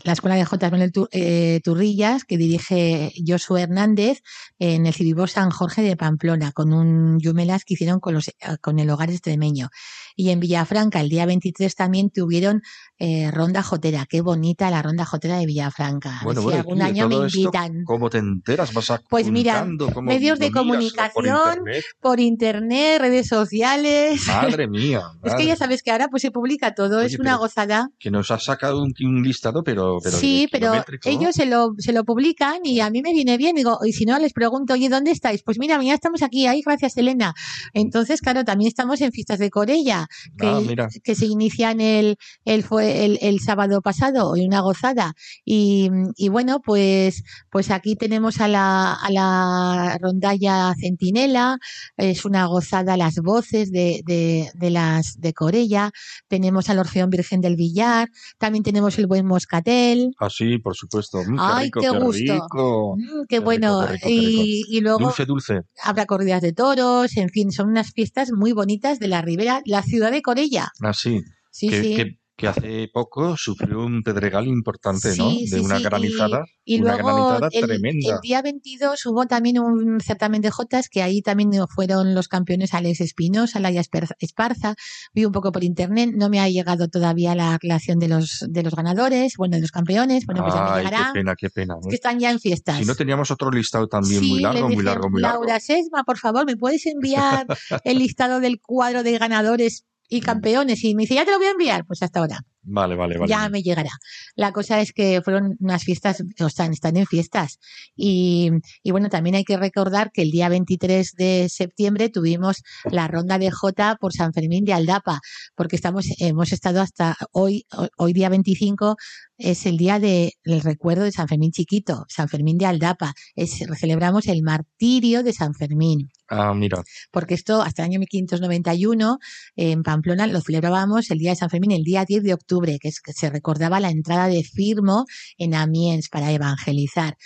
la 0.05 0.13
Escuela 0.13 0.37
de 0.37 0.45
Jotas 0.45 0.71
Manuel 0.71 0.93
eh, 1.13 1.63
Turrillas, 1.65 2.25
que 2.25 2.37
dirige 2.37 3.11
Josué 3.27 3.63
Hernández 3.63 4.21
en 4.59 4.85
el 4.85 4.93
Ciribó 4.93 5.27
San 5.29 5.49
Jorge 5.49 5.81
de 5.81 5.97
Pamplona, 5.97 6.53
con 6.53 6.75
un 6.75 7.19
Yumelas 7.21 7.65
que 7.65 7.73
hicieron 7.73 8.01
con, 8.01 8.13
los, 8.13 8.31
con 8.61 8.79
el 8.79 8.91
hogar 8.91 9.09
extremeño. 9.09 9.71
Y 10.19 10.31
en 10.31 10.41
Villafranca, 10.41 11.01
el 11.03 11.11
día 11.11 11.27
23 11.27 11.75
también 11.75 12.09
tuvieron 12.11 12.63
eh, 12.99 13.31
ronda 13.31 13.63
jotera. 13.63 14.07
Qué 14.09 14.23
bonita 14.23 14.71
la 14.71 14.81
ronda 14.81 15.05
jotera 15.05 15.37
de 15.37 15.45
Villafranca. 15.45 16.21
Bueno, 16.25 16.41
si 16.41 16.55
algún 16.55 16.81
año 16.81 17.07
me 17.07 17.17
invitan. 17.17 17.85
¿Cómo 17.85 18.09
te 18.09 18.19
enteras? 18.19 18.73
¿Vas 18.73 18.93
pues 19.11 19.31
mira, 19.31 19.67
medios 20.03 20.39
de 20.39 20.51
comunicación, 20.51 21.65
por 22.01 22.19
internet? 22.19 22.99
redes 22.99 23.29
sociales. 23.29 24.27
Madre 24.27 24.69
mía. 24.69 25.03
es 25.23 25.35
que 25.35 25.45
ya 25.45 25.57
sabes 25.57 25.83
que 25.83 25.91
ahora 25.91 26.09
pues 26.09 26.23
se 26.23 26.31
publica 26.31 26.75
todo, 26.75 27.01
es 27.03 27.19
una 27.19 27.37
gozada. 27.37 27.91
Que 27.99 28.11
nos 28.11 28.31
ha 28.31 28.39
sacado 28.39 28.83
un, 28.83 29.23
listado, 29.23 29.63
pero, 29.63 29.99
pero 30.03 30.17
sí, 30.17 30.49
pero 30.51 30.73
ellos 31.05 31.35
se 31.35 31.47
lo, 31.47 31.75
se 31.79 31.93
lo 31.93 32.05
publican 32.05 32.65
y 32.65 32.81
a 32.81 32.91
mí 32.91 33.03
me 33.03 33.13
viene 33.13 33.37
bien. 33.37 33.57
Digo, 33.57 33.81
y 33.85 33.93
si 33.93 34.07
no 34.07 34.19
les 34.19 34.33
pregunto, 34.33 34.75
oye, 34.75 34.89
¿dónde 34.89 35.11
estáis? 35.11 35.43
Pues 35.43 35.59
mira, 35.59 35.79
mira, 35.79 35.95
estamos 35.95 36.23
aquí, 36.23 36.47
ahí, 36.47 36.63
gracias 36.65 36.97
Elena. 36.97 37.35
Entonces, 37.75 38.21
claro, 38.21 38.45
también 38.45 38.69
estamos 38.69 39.01
en 39.01 39.13
Fiestas 39.13 39.39
de 39.39 39.51
Corella 39.51 40.06
que, 40.39 40.47
ah, 40.47 40.89
que 41.03 41.15
se 41.15 41.27
inician 41.27 41.81
el, 41.81 42.17
el, 42.45 42.63
fue 42.63 43.05
el, 43.05 43.19
el, 43.21 43.41
sábado 43.41 43.81
pasado, 43.83 44.31
hoy 44.31 44.47
una 44.47 44.61
gozada. 44.61 45.15
Y, 45.45 45.91
y, 46.17 46.29
bueno, 46.29 46.61
pues, 46.61 47.23
pues 47.51 47.71
aquí 47.71 47.97
tenemos 47.97 48.41
a 48.41 48.49
la, 48.49 48.95
a 48.95 49.11
la 49.11 49.99
rondalla 50.01 50.75
Centinela, 50.81 51.59
es 51.97 52.25
una 52.25 52.47
gozada 52.47 52.97
las 52.97 53.17
voces 53.17 53.71
de, 53.71 54.03
de, 54.05 54.51
de 54.55 54.71
las 54.71 55.21
de 55.21 55.33
Corella, 55.33 55.91
tenemos 56.29 56.71
al 56.71 56.79
Orfeón 56.79 57.11
Virgen 57.11 57.41
del 57.41 57.57
Villar, 57.57 58.09
también 58.39 58.63
tenemos 58.63 58.99
el 58.99 59.07
buen 59.07 59.27
Moscatel. 59.27 60.11
Ah, 60.19 60.29
sí, 60.31 60.59
por 60.59 60.75
supuesto. 60.75 61.19
Mm, 61.19 61.37
qué 61.37 61.41
Ay, 61.41 61.65
rico, 61.67 61.81
qué, 61.81 61.91
gusto. 61.91 62.97
Mm, 62.97 63.27
qué, 63.29 63.39
bueno. 63.39 63.87
y, 64.05 64.65
y, 64.69 64.81
luego 64.81 64.99
dulce, 64.99 65.25
dulce. 65.25 65.61
habrá 65.83 66.07
corridas 66.07 66.43
de 66.43 66.53
toros, 66.53 67.17
en 67.17 67.29
fin, 67.29 67.53
son 67.53 67.69
unas 67.69 67.93
fiestas 67.93 68.31
muy 68.33 68.53
bonitas 68.53 68.99
de 68.99 69.09
la 69.09 69.23
Ribera, 69.23 69.63
la 69.65 69.83
ciudad 69.83 69.96
de 70.11 70.23
Corella. 70.23 70.73
Ah, 70.81 70.93
sí. 70.93 71.23
Sí, 71.51 71.71
sí 71.71 71.97
que 71.97 72.19
hace 72.45 72.89
poco 72.93 73.37
sufrió 73.37 73.85
un 73.85 74.03
pedregal 74.03 74.47
importante, 74.47 75.17
¿no? 75.17 75.31
de 75.31 75.61
una 75.61 75.79
granizada. 75.79 76.45
Y, 76.65 76.81
una 76.81 76.95
luego 76.95 77.09
granizada 77.09 77.49
el, 77.53 77.65
tremenda. 77.65 78.15
el, 78.15 78.21
día 78.21 78.43
22 78.43 79.07
hubo 79.07 79.27
también 79.27 79.59
un 79.59 80.01
certamen 80.01 80.43
de 80.43 80.51
Jotas 80.51 80.89
que 80.91 81.03
ahí 81.03 81.23
también 81.23 81.53
fueron 81.69 82.15
los 82.15 82.29
campeones 82.29 82.75
Alex 82.75 83.01
Espinosa, 83.01 83.61
Laia 83.61 83.83
Esparza. 84.19 84.75
Vi 85.15 85.25
un 85.25 85.33
poco 85.33 85.53
por 85.53 85.65
internet, 85.65 86.11
no 86.15 86.29
me 86.29 86.41
ha 86.41 86.49
llegado 86.49 86.89
todavía 86.89 87.35
la 87.35 87.57
relación 87.57 87.99
de 87.99 88.09
los 88.09 88.45
de 88.49 88.63
los 88.63 88.75
ganadores, 88.75 89.35
bueno, 89.39 89.57
de 89.57 89.63
los 89.63 89.71
campeones. 89.71 90.27
Bueno, 90.27 90.43
pues 90.43 90.55
ya 90.55 90.63
me 90.63 90.77
llegará. 90.79 91.11
Qué 91.13 91.21
pena, 91.21 91.35
qué 91.37 91.51
pena. 91.51 91.77
Es 91.81 91.89
que 91.89 91.95
están 91.95 92.19
ya 92.19 92.31
en 92.31 92.41
fiestas. 92.41 92.79
Si 92.79 92.85
no 92.85 92.95
teníamos 92.95 93.31
otro 93.31 93.51
listado 93.51 93.89
también 93.89 94.27
muy 94.27 94.41
largo, 94.41 94.69
muy 94.69 94.83
largo, 94.83 95.09
muy 95.09 95.23
largo. 95.23 95.45
Laura 95.45 95.61
Sesma, 95.61 96.05
por 96.05 96.19
favor, 96.19 96.45
¿me 96.45 96.57
puedes 96.57 96.85
enviar 96.85 97.47
el 97.85 97.99
listado 97.99 98.41
del 98.41 98.61
cuadro 98.61 99.03
de 99.03 99.17
ganadores 99.17 99.87
y 100.09 100.21
campeones. 100.21 100.83
Y 100.85 100.95
me 100.95 101.03
dice, 101.03 101.15
ya 101.15 101.25
te 101.25 101.31
lo 101.31 101.39
voy 101.39 101.47
a 101.47 101.53
enviar. 101.53 101.85
Pues 101.87 102.03
hasta 102.03 102.21
ahora. 102.21 102.41
Vale, 102.69 102.97
vale, 102.97 103.17
vale. 103.17 103.31
Ya 103.31 103.49
me 103.49 103.63
llegará. 103.63 103.91
La 104.35 104.53
cosa 104.53 104.81
es 104.81 104.93
que 104.93 105.21
fueron 105.23 105.57
unas 105.61 105.85
fiestas, 105.85 106.25
o 106.41 106.49
sea, 106.49 106.67
están 106.67 106.97
en 106.97 107.07
fiestas. 107.07 107.59
Y, 107.95 108.51
y, 108.83 108.91
bueno, 108.91 109.09
también 109.09 109.37
hay 109.37 109.45
que 109.45 109.57
recordar 109.57 110.11
que 110.13 110.23
el 110.23 110.33
día 110.33 110.49
23 110.49 111.13
de 111.13 111.47
septiembre 111.49 112.09
tuvimos 112.09 112.63
la 112.91 113.07
ronda 113.07 113.39
de 113.39 113.53
J 113.53 113.97
por 114.01 114.13
San 114.13 114.33
Fermín 114.33 114.65
de 114.65 114.73
Aldapa, 114.73 115.21
porque 115.55 115.77
estamos, 115.77 116.07
hemos 116.19 116.53
estado 116.53 116.81
hasta 116.81 117.17
hoy, 117.31 117.67
hoy 117.99 118.13
día 118.13 118.29
25 118.29 118.97
es 119.39 119.67
el 119.67 119.77
día 119.77 119.99
del 119.99 120.33
recuerdo 120.63 121.05
de 121.05 121.13
San 121.13 121.29
Fermín 121.29 121.53
Chiquito, 121.53 122.05
San 122.09 122.29
Fermín 122.29 122.59
de 122.59 122.67
Aldapa. 122.67 123.15
Es, 123.35 123.59
celebramos 123.79 124.27
el 124.27 124.43
martirio 124.43 125.23
de 125.23 125.33
San 125.33 125.55
Fermín. 125.55 126.11
Ah, 126.29 126.55
mira. 126.55 126.83
Porque 127.11 127.35
esto, 127.35 127.63
hasta 127.63 127.83
el 127.83 127.91
año 127.91 128.01
1591, 128.01 129.19
en 129.57 129.83
Pamplona, 129.83 130.27
lo 130.27 130.41
celebrábamos 130.41 131.11
el 131.11 131.19
día 131.19 131.31
de 131.31 131.37
San 131.37 131.51
Fermín, 131.51 131.73
el 131.73 131.85
día 131.85 132.05
10 132.05 132.23
de 132.23 132.35
octubre, 132.35 132.79
que, 132.81 132.89
es, 132.89 133.01
que 133.01 133.13
se 133.13 133.31
recordaba 133.31 133.79
la 133.81 133.91
entrada 133.91 134.27
de 134.29 134.43
Firmo 134.43 135.05
en 135.39 135.55
Amiens 135.55 136.09
para 136.09 136.33
evangelizar. 136.33 137.17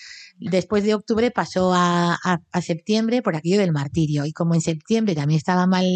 Después 0.40 0.84
de 0.84 0.94
octubre 0.94 1.30
pasó 1.30 1.72
a, 1.74 2.18
septiembre 2.62 3.20
por 3.20 3.36
aquello 3.36 3.58
del 3.58 3.72
martirio. 3.72 4.24
Y 4.24 4.32
como 4.32 4.54
en 4.54 4.62
septiembre 4.62 5.14
también 5.14 5.36
estaba 5.36 5.66
mal, 5.66 5.86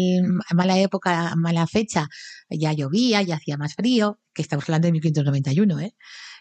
mala 0.53 0.77
época, 0.79 1.33
mala 1.35 1.65
fecha, 1.65 2.07
ya 2.49 2.71
llovía, 2.73 3.23
ya 3.23 3.35
hacía 3.35 3.57
más 3.57 3.73
frío, 3.73 4.19
que 4.33 4.43
estamos 4.43 4.65
hablando 4.65 4.87
de 4.87 4.91
1591, 4.93 5.79
¿eh? 5.79 5.95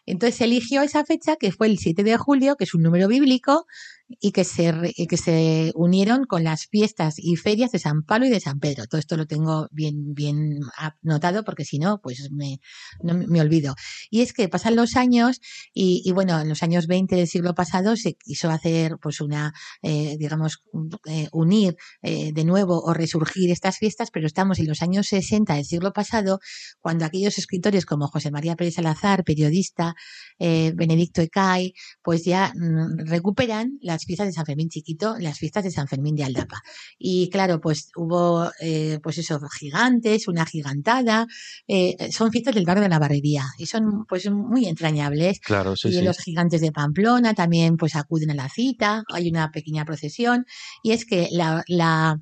Entonces 0.07 0.41
eligió 0.43 0.83
esa 0.83 1.05
fecha, 1.05 1.37
que 1.37 1.51
fue 1.51 1.67
el 1.67 1.79
7 1.79 2.05
de 2.05 2.17
julio, 2.19 2.57
que 2.57 2.65
es 2.65 2.75
un 2.75 2.83
número 2.83 3.09
bíblico, 3.09 3.65
y 4.09 4.33
que 4.33 4.45
se, 4.45 4.93
que 5.09 5.17
se 5.17 5.73
unieron 5.75 6.25
con 6.25 6.45
las 6.45 6.67
fiestas 6.67 7.15
y 7.19 7.37
ferias 7.37 7.73
de 7.73 7.79
San 7.79 8.03
Pablo 8.03 8.27
y 8.27 8.31
de 8.31 8.41
San 8.41 8.61
Pedro. 8.61 8.87
Todo 8.87 8.99
esto 8.99 9.17
lo 9.17 9.27
tengo 9.27 9.69
bien, 9.71 10.15
bien 10.15 10.61
anotado 11.03 11.45
porque 11.45 11.65
si 11.65 11.79
no, 11.79 12.01
pues 12.01 12.31
me, 12.31 12.61
me 13.03 13.41
olvido. 13.41 13.75
Y 14.11 14.21
es 14.21 14.33
que 14.33 14.49
pasan 14.49 14.77
los 14.77 14.97
años 14.97 15.41
y, 15.73 16.03
y, 16.05 16.13
bueno, 16.13 16.41
en 16.41 16.49
los 16.49 16.63
años 16.63 16.87
20 16.87 17.17
del 17.17 17.29
siglo 17.29 17.55
pasado 17.55 17.97
se 17.97 18.15
quiso 18.15 18.51
hacer 18.51 18.99
pues 19.01 19.21
una, 19.21 19.55
eh, 19.83 20.17
digamos, 20.19 20.63
eh, 21.07 21.29
unir 21.33 21.77
eh, 22.03 22.33
de 22.33 22.45
nuevo 22.45 22.81
o 22.83 22.95
resurgir 22.95 23.51
estas 23.51 23.79
fiestas, 23.79 24.11
pero 24.11 24.27
estamos 24.27 24.59
en 24.59 24.69
los 24.69 24.83
años 24.83 25.09
60 25.09 25.55
del 25.55 25.65
siglo 25.65 25.93
pasado 25.93 26.41
cuando 26.81 27.05
aquellos 27.05 27.39
escritores 27.39 27.87
como 27.87 28.09
José 28.09 28.31
María 28.31 28.57
Pérez 28.57 28.75
Salazar, 28.75 29.25
periodista, 29.25 29.95
eh, 30.39 30.73
Benedicto 30.75 31.23
Ecay, 31.23 31.75
pues 32.03 32.25
ya 32.25 32.53
mm, 32.55 33.07
recuperan 33.07 33.79
la 33.81 33.94
las 33.95 34.05
fiestas 34.05 34.27
de 34.27 34.33
San 34.33 34.45
Fermín 34.45 34.69
chiquito, 34.69 35.17
las 35.19 35.39
fiestas 35.39 35.65
de 35.65 35.71
San 35.71 35.89
Fermín 35.89 36.15
de 36.15 36.25
Aldapa. 36.25 36.61
Y 36.99 37.31
claro, 37.31 37.61
pues 37.61 37.91
hubo, 37.97 38.51
eh, 38.61 38.99
pues 39.03 39.19
eso, 39.19 39.41
gigantes, 39.59 40.29
una 40.29 40.45
gigantada, 40.45 41.27
eh, 41.69 42.11
son 42.11 42.31
fiestas 42.31 42.55
del 42.55 42.65
barrio 42.65 42.83
de 42.83 42.89
la 42.89 42.99
barrería 42.99 43.45
y 43.59 43.67
son 43.67 44.05
pues 44.07 44.31
muy 44.31 44.67
entrañables. 44.67 45.41
Claro, 45.41 45.77
sí, 45.77 45.89
y 45.89 46.03
los 46.03 46.19
gigantes 46.19 46.61
de 46.61 46.73
Pamplona 46.73 47.35
también 47.35 47.77
pues 47.77 47.95
acuden 47.97 48.33
a 48.33 48.35
la 48.35 48.49
cita, 48.49 49.03
hay 49.13 49.29
una 49.29 49.51
pequeña 49.51 49.85
procesión 49.85 50.45
y 50.83 50.93
es 50.93 51.05
que 51.05 51.29
la, 51.31 51.63
la 51.69 52.21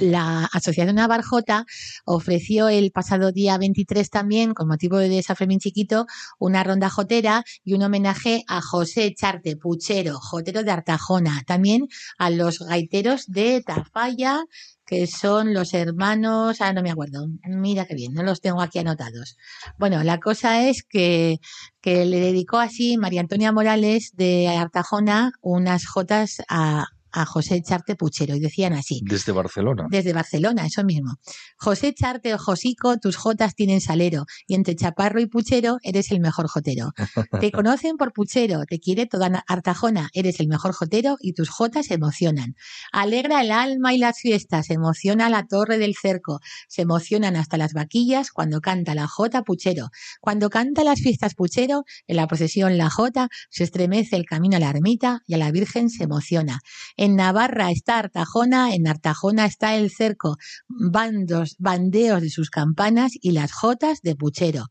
la 0.00 0.44
Asociación 0.52 0.96
Navarjota 0.96 1.66
ofreció 2.04 2.68
el 2.68 2.90
pasado 2.90 3.32
día 3.32 3.58
23 3.58 4.10
también, 4.10 4.54
con 4.54 4.68
motivo 4.68 4.98
de 4.98 5.22
San 5.22 5.36
Fermín 5.36 5.58
Chiquito, 5.58 6.06
una 6.38 6.64
ronda 6.64 6.90
jotera 6.90 7.44
y 7.64 7.74
un 7.74 7.82
homenaje 7.82 8.44
a 8.48 8.60
José 8.60 9.14
Charte 9.14 9.56
Puchero, 9.56 10.18
jotero 10.18 10.62
de 10.62 10.70
Artajona, 10.70 11.42
también 11.46 11.88
a 12.18 12.30
los 12.30 12.60
gaiteros 12.60 13.26
de 13.26 13.62
Tafalla, 13.62 14.44
que 14.86 15.06
son 15.06 15.54
los 15.54 15.72
hermanos, 15.74 16.60
ah, 16.60 16.72
no 16.72 16.82
me 16.82 16.90
acuerdo, 16.90 17.26
mira 17.44 17.86
qué 17.86 17.94
bien, 17.94 18.12
no 18.12 18.22
los 18.22 18.40
tengo 18.40 18.60
aquí 18.60 18.78
anotados. 18.78 19.36
Bueno, 19.78 20.02
la 20.04 20.20
cosa 20.20 20.68
es 20.68 20.82
que, 20.82 21.38
que 21.80 22.04
le 22.04 22.20
dedicó 22.20 22.58
así 22.58 22.96
María 22.98 23.20
Antonia 23.20 23.52
Morales 23.52 24.10
de 24.14 24.48
Artajona 24.48 25.32
unas 25.40 25.86
jotas 25.86 26.42
a, 26.48 26.86
a 27.14 27.24
José 27.24 27.62
Charte 27.62 27.94
Puchero 27.94 28.34
y 28.34 28.40
decían 28.40 28.72
así. 28.72 29.00
Desde 29.04 29.30
Barcelona. 29.30 29.86
Desde 29.88 30.12
Barcelona, 30.12 30.66
eso 30.66 30.82
mismo. 30.82 31.14
José 31.56 31.94
Charte 31.94 32.34
o 32.34 32.38
Josico, 32.38 32.98
tus 32.98 33.16
jotas 33.16 33.54
tienen 33.54 33.80
salero 33.80 34.26
y 34.48 34.56
entre 34.56 34.74
Chaparro 34.74 35.20
y 35.20 35.26
Puchero 35.26 35.78
eres 35.82 36.10
el 36.10 36.20
mejor 36.20 36.48
jotero. 36.48 36.92
Te 37.40 37.52
conocen 37.52 37.96
por 37.96 38.12
Puchero, 38.12 38.64
te 38.68 38.80
quiere 38.80 39.06
toda 39.06 39.44
Artajona, 39.46 40.10
eres 40.12 40.40
el 40.40 40.48
mejor 40.48 40.72
jotero 40.72 41.16
y 41.20 41.34
tus 41.34 41.50
jotas 41.50 41.90
emocionan. 41.90 42.54
Alegra 42.92 43.42
el 43.42 43.52
alma 43.52 43.94
y 43.94 43.98
las 43.98 44.18
fiestas, 44.18 44.70
emociona 44.70 45.30
la 45.30 45.46
torre 45.46 45.78
del 45.78 45.94
cerco, 45.94 46.40
se 46.68 46.82
emocionan 46.82 47.36
hasta 47.36 47.56
las 47.56 47.72
vaquillas 47.74 48.32
cuando 48.32 48.60
canta 48.60 48.94
la 48.94 49.06
jota 49.06 49.42
Puchero. 49.42 49.90
Cuando 50.20 50.50
canta 50.50 50.82
las 50.82 51.00
fiestas 51.00 51.34
Puchero, 51.34 51.84
en 52.08 52.16
la 52.16 52.26
procesión 52.26 52.76
la 52.76 52.90
jota, 52.90 53.28
se 53.50 53.62
estremece 53.62 54.16
el 54.16 54.24
camino 54.24 54.56
a 54.56 54.60
la 54.60 54.70
ermita 54.70 55.20
y 55.26 55.34
a 55.34 55.38
la 55.38 55.52
Virgen 55.52 55.90
se 55.90 56.04
emociona. 56.04 56.58
En 56.96 57.03
Navarra 57.08 57.70
está 57.70 57.98
Artajona, 57.98 58.74
en 58.74 58.86
Artajona 58.86 59.46
está 59.46 59.76
el 59.76 59.90
cerco, 59.90 60.36
bandos, 60.68 61.56
bandeos 61.58 62.22
de 62.22 62.30
sus 62.30 62.50
campanas 62.50 63.12
y 63.20 63.32
las 63.32 63.52
jotas 63.52 64.00
de 64.02 64.16
Puchero. 64.16 64.66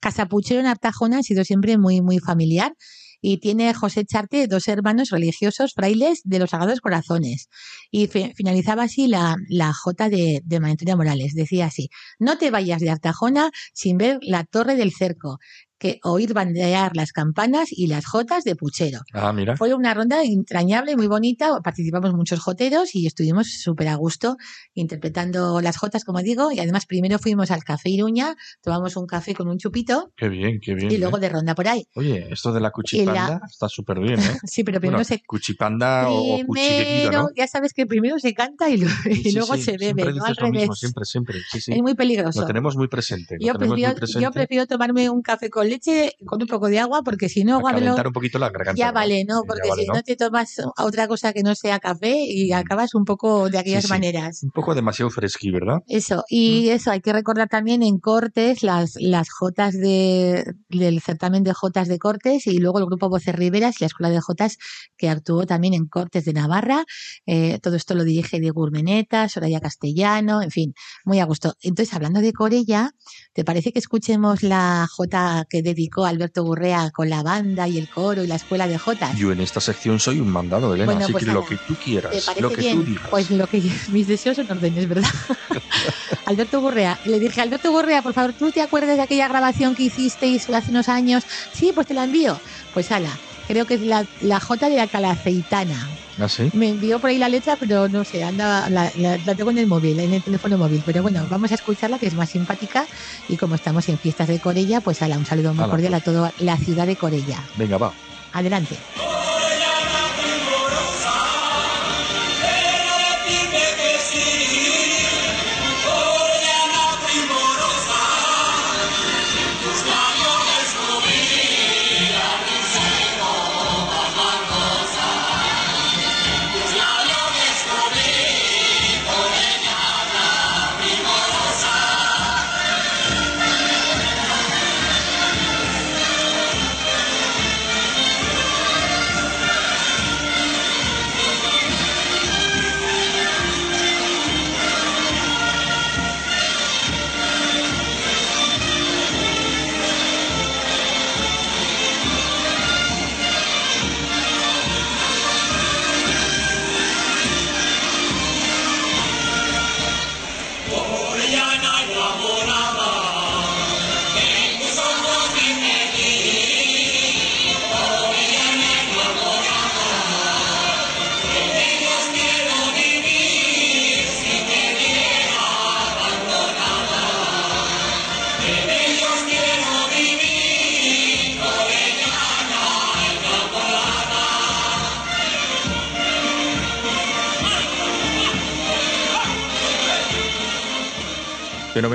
Casa 0.00 0.26
Puchero 0.26 0.60
en 0.60 0.66
Artajona 0.66 1.18
ha 1.18 1.22
sido 1.22 1.44
siempre 1.44 1.78
muy, 1.78 2.00
muy 2.00 2.18
familiar 2.18 2.74
y 3.20 3.38
tiene 3.38 3.72
José 3.74 4.04
Charte 4.04 4.46
dos 4.46 4.68
hermanos 4.68 5.10
religiosos 5.10 5.72
frailes 5.74 6.20
de 6.24 6.38
los 6.38 6.50
Sagrados 6.50 6.80
Corazones. 6.80 7.48
Y 7.90 8.06
finalizaba 8.06 8.84
así 8.84 9.08
la, 9.08 9.36
la 9.48 9.72
J 9.72 10.08
de, 10.08 10.42
de 10.44 10.96
Morales. 10.96 11.34
Decía 11.34 11.66
así, 11.66 11.88
no 12.18 12.38
te 12.38 12.50
vayas 12.50 12.80
de 12.80 12.90
Artajona 12.90 13.50
sin 13.72 13.96
ver 13.96 14.18
la 14.22 14.44
torre 14.44 14.76
del 14.76 14.92
cerco, 14.92 15.38
que 15.78 15.98
oír 16.02 16.32
bandear 16.32 16.96
las 16.96 17.12
campanas 17.12 17.68
y 17.70 17.86
las 17.86 18.06
jotas 18.06 18.44
de 18.44 18.56
Puchero. 18.56 19.00
Ah, 19.12 19.32
mira. 19.32 19.56
Fue 19.56 19.74
una 19.74 19.94
ronda 19.94 20.22
entrañable, 20.22 20.96
muy 20.96 21.06
bonita. 21.06 21.60
Participamos 21.62 22.12
muchos 22.14 22.40
joteros 22.40 22.94
y 22.94 23.06
estuvimos 23.06 23.48
súper 23.60 23.88
a 23.88 23.96
gusto 23.96 24.36
interpretando 24.74 25.60
las 25.60 25.76
jotas, 25.76 26.04
como 26.04 26.20
digo. 26.22 26.50
Y 26.52 26.60
además, 26.60 26.86
primero 26.86 27.18
fuimos 27.18 27.50
al 27.50 27.64
Café 27.64 27.90
Iruña, 27.90 28.36
tomamos 28.62 28.96
un 28.96 29.06
café 29.06 29.34
con 29.34 29.48
un 29.48 29.58
chupito. 29.58 30.12
Qué 30.16 30.28
bien, 30.28 30.60
qué 30.60 30.74
bien. 30.74 30.90
Y 30.90 30.98
luego 30.98 31.18
¿eh? 31.18 31.20
de 31.20 31.28
ronda 31.28 31.54
por 31.54 31.68
ahí. 31.68 31.86
Oye, 31.94 32.26
esto 32.30 32.52
de 32.52 32.60
la 32.60 32.70
cuchipanda 32.70 33.28
la... 33.28 33.40
está 33.48 33.68
súper 33.68 34.00
bien, 34.00 34.18
¿eh? 34.18 34.38
sí, 34.44 34.64
pero 34.64 34.80
primero 34.80 34.98
bueno, 34.98 35.04
se. 35.04 35.22
Cuchipanda 35.26 36.06
primero, 36.48 37.20
o 37.20 37.22
¿no? 37.24 37.28
Ya 37.36 37.46
sabes 37.46 37.72
que 37.72 37.86
primero 37.86 38.18
se 38.18 38.34
canta 38.34 38.70
y, 38.70 38.78
luego, 38.78 38.94
Sí, 39.04 39.22
y 39.24 39.32
luego 39.32 39.54
sí, 39.56 39.62
se 39.62 39.72
bebe. 39.72 40.02
Siempre 40.02 40.14
¿no? 40.14 40.24
Al 40.24 40.36
lo 40.38 40.46
mismo, 40.50 40.60
revés. 40.60 40.78
siempre, 40.78 41.04
siempre. 41.04 41.38
Es 41.52 41.82
muy 41.82 41.94
peligroso. 41.94 42.40
Lo 42.40 42.46
tenemos 42.46 42.76
muy 42.76 42.88
presente. 42.88 43.36
lo 43.38 43.46
Yo 43.46 43.54
prefiero, 43.54 43.90
muy 43.90 43.98
presente. 43.98 44.22
yo 44.22 44.30
prefiero 44.30 44.66
tomarme 44.66 45.10
un 45.10 45.22
café 45.22 45.50
con 45.50 45.65
leche 45.66 46.12
con 46.26 46.40
un 46.40 46.48
poco 46.48 46.68
de 46.68 46.78
agua 46.78 47.02
porque 47.04 47.28
si 47.28 47.44
no, 47.44 47.60
calentar 47.60 48.06
un 48.06 48.12
poquito 48.12 48.38
la 48.38 48.50
garganta. 48.50 48.78
ya 48.78 48.92
vale, 48.92 49.24
¿no? 49.24 49.42
Porque 49.46 49.68
vale, 49.68 49.82
si 49.82 49.88
¿no? 49.88 49.94
no 49.94 50.02
te 50.02 50.16
tomas 50.16 50.54
otra 50.78 51.08
cosa 51.08 51.32
que 51.32 51.42
no 51.42 51.54
sea 51.54 51.78
café 51.78 52.16
y 52.26 52.50
Mm. 52.50 52.54
acabas 52.54 52.94
un 52.94 53.04
poco 53.04 53.48
de 53.50 53.58
aquellas 53.58 53.84
sí. 53.84 53.90
maneras. 53.90 54.42
Un 54.42 54.50
poco 54.50 54.74
demasiado 54.74 55.10
fresqui, 55.10 55.50
¿verdad? 55.50 55.78
Eso, 55.88 56.24
y 56.28 56.68
eso, 56.68 56.90
hay 56.90 57.00
que 57.00 57.12
recordar 57.12 57.48
también 57.48 57.82
en 57.82 57.98
Cortes 57.98 58.62
las, 58.62 58.94
las 59.00 59.28
Jotas 59.30 59.74
de, 59.74 60.44
del 60.68 61.00
certamen 61.00 61.42
de 61.42 61.52
Jotas 61.52 61.88
de 61.88 61.98
Cortes 61.98 62.46
y 62.46 62.58
luego 62.58 62.78
el 62.78 62.86
grupo 62.86 63.08
Voces 63.08 63.34
Riveras 63.34 63.76
y 63.80 63.84
la 63.84 63.86
Escuela 63.86 64.10
de 64.10 64.20
Jotas 64.20 64.56
que 64.96 65.08
actuó 65.08 65.46
también 65.46 65.74
en 65.74 65.86
Cortes 65.86 66.24
de 66.24 66.32
Navarra. 66.32 66.84
Eh, 67.26 67.58
todo 67.62 67.76
esto 67.76 67.94
lo 67.94 68.04
dirige 68.04 68.40
Diego 68.40 68.62
Urmeneta, 68.62 69.28
Soraya 69.28 69.60
Castellano, 69.60 70.42
en 70.42 70.50
fin, 70.50 70.74
muy 71.04 71.20
a 71.20 71.24
gusto. 71.24 71.54
Entonces, 71.62 71.94
hablando 71.94 72.20
de 72.20 72.32
Corella, 72.32 72.90
¿te 73.32 73.44
parece 73.44 73.72
que 73.72 73.78
escuchemos 73.78 74.42
la 74.42 74.86
Jota 74.90 75.44
que 75.48 75.55
dedicó 75.62 76.04
Alberto 76.06 76.42
Gurrea 76.44 76.90
con 76.90 77.08
la 77.10 77.22
banda 77.22 77.68
y 77.68 77.78
el 77.78 77.88
coro 77.88 78.22
y 78.22 78.26
la 78.26 78.36
Escuela 78.36 78.66
de 78.68 78.78
Jotas? 78.78 79.16
Yo 79.16 79.32
en 79.32 79.40
esta 79.40 79.60
sección 79.60 79.98
soy 80.00 80.20
un 80.20 80.28
mandado, 80.28 80.74
Elena, 80.74 80.92
Bueno, 80.92 81.04
así 81.04 81.12
pues 81.12 81.24
que 81.24 81.32
lo 81.32 81.44
que 81.44 81.56
tú 81.66 81.74
¿Te 81.74 81.84
quieras, 81.84 82.40
lo 82.40 82.50
que 82.50 82.56
bien? 82.56 82.78
tú 82.78 82.84
digas. 82.84 83.08
Pues 83.10 83.30
lo 83.30 83.46
que 83.46 83.62
mis 83.90 84.06
deseos 84.06 84.36
son 84.36 84.50
órdenes, 84.50 84.88
¿verdad? 84.88 85.08
Alberto 86.26 86.60
Gurrea. 86.60 86.98
Le 87.04 87.18
dije, 87.20 87.40
Alberto 87.40 87.70
Gurrea, 87.70 88.02
por 88.02 88.12
favor, 88.14 88.32
¿tú 88.32 88.50
te 88.50 88.60
acuerdas 88.62 88.96
de 88.96 89.02
aquella 89.02 89.28
grabación 89.28 89.74
que 89.74 89.84
hicisteis 89.84 90.48
hace 90.50 90.70
unos 90.70 90.88
años? 90.88 91.24
Sí, 91.52 91.72
pues 91.74 91.86
te 91.86 91.94
la 91.94 92.04
envío. 92.04 92.40
Pues 92.74 92.90
ala, 92.90 93.10
creo 93.46 93.66
que 93.66 93.74
es 93.74 93.80
la, 93.82 94.06
la 94.20 94.40
J 94.40 94.68
de 94.68 94.76
la 94.76 94.86
Calaceitana. 94.86 95.88
¿Ah, 96.18 96.28
sí? 96.28 96.48
Me 96.52 96.70
envió 96.70 96.98
por 96.98 97.10
ahí 97.10 97.18
la 97.18 97.28
letra, 97.28 97.56
pero 97.58 97.88
no 97.88 98.04
sé, 98.04 98.22
anda, 98.22 98.70
la, 98.70 98.90
la- 98.94 99.18
la 99.18 99.34
tengo 99.34 99.50
en 99.50 99.58
el 99.58 99.66
móvil, 99.66 99.98
en 100.00 100.12
el 100.14 100.22
teléfono 100.22 100.56
móvil. 100.56 100.82
Pero 100.84 101.02
bueno, 101.02 101.26
vamos 101.28 101.50
a 101.52 101.54
escucharla, 101.54 101.98
que 101.98 102.06
es 102.06 102.14
más 102.14 102.30
simpática. 102.30 102.88
Y 103.26 103.36
como 103.36 103.54
estamos 103.54 103.88
en 103.88 103.98
fiestas 103.98 104.28
de 104.28 104.40
Corella, 104.40 104.80
pues 104.80 105.02
ala, 105.02 105.18
un 105.18 105.26
saludo 105.26 105.54
muy 105.54 105.64
Ala, 105.64 105.70
cordial 105.70 105.92
pues. 105.92 106.00
a 106.00 106.04
toda 106.04 106.34
la 106.38 106.56
ciudad 106.58 106.86
de 106.86 106.96
Corella. 106.96 107.50
Venga, 107.54 107.76
va. 107.78 107.94
Adelante. 108.32 108.86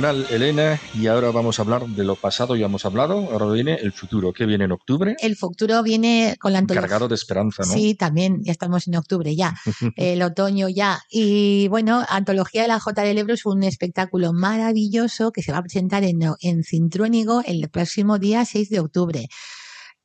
Fenomenal, 0.02 0.26
Elena. 0.32 0.82
Y 0.95 1.06
ahora 1.06 1.30
vamos 1.30 1.60
a 1.60 1.62
hablar 1.62 1.86
de 1.86 2.04
lo 2.04 2.16
pasado, 2.16 2.56
ya 2.56 2.66
hemos 2.66 2.86
hablado. 2.86 3.30
Ahora 3.32 3.45
viene 3.52 3.76
el 3.76 3.91
futuro. 3.91 4.34
¿Qué 4.34 4.47
viene 4.47 4.66
en 4.66 4.72
octubre? 4.72 5.16
El 5.22 5.36
futuro 5.36 5.84
viene 5.84 6.38
con 6.39 6.54
la 6.54 6.60
antología. 6.60 6.82
Cargado 6.82 7.08
de 7.08 7.14
esperanza, 7.14 7.62
¿no? 7.68 7.72
Sí, 7.72 7.93
también. 7.93 8.43
Ya 8.43 8.52
estamos 8.52 8.88
en 8.88 8.95
octubre 8.95 9.36
ya. 9.36 9.54
el 9.97 10.24
otoño 10.24 10.70
ya. 10.70 11.04
Y 11.12 11.68
bueno, 11.68 12.04
Antología 12.10 12.64
de 12.64 12.70
la 12.70 12.80
Jota 12.80 13.04
del 13.04 13.20
Ebro 13.20 13.36
es 13.36 13.45
un 13.45 13.62
espectáculo 13.62 14.34
maravilloso 14.34 15.32
que 15.32 15.43
se 15.43 15.52
va 15.52 15.60
a 15.60 15.62
presentar 15.62 16.04
en, 16.04 16.20
en 16.39 16.64
Cintruénigo 16.64 17.43
el 17.45 17.70
próximo 17.70 18.18
día 18.18 18.43
6 18.43 18.72
de 18.72 18.80
octubre 18.80 19.30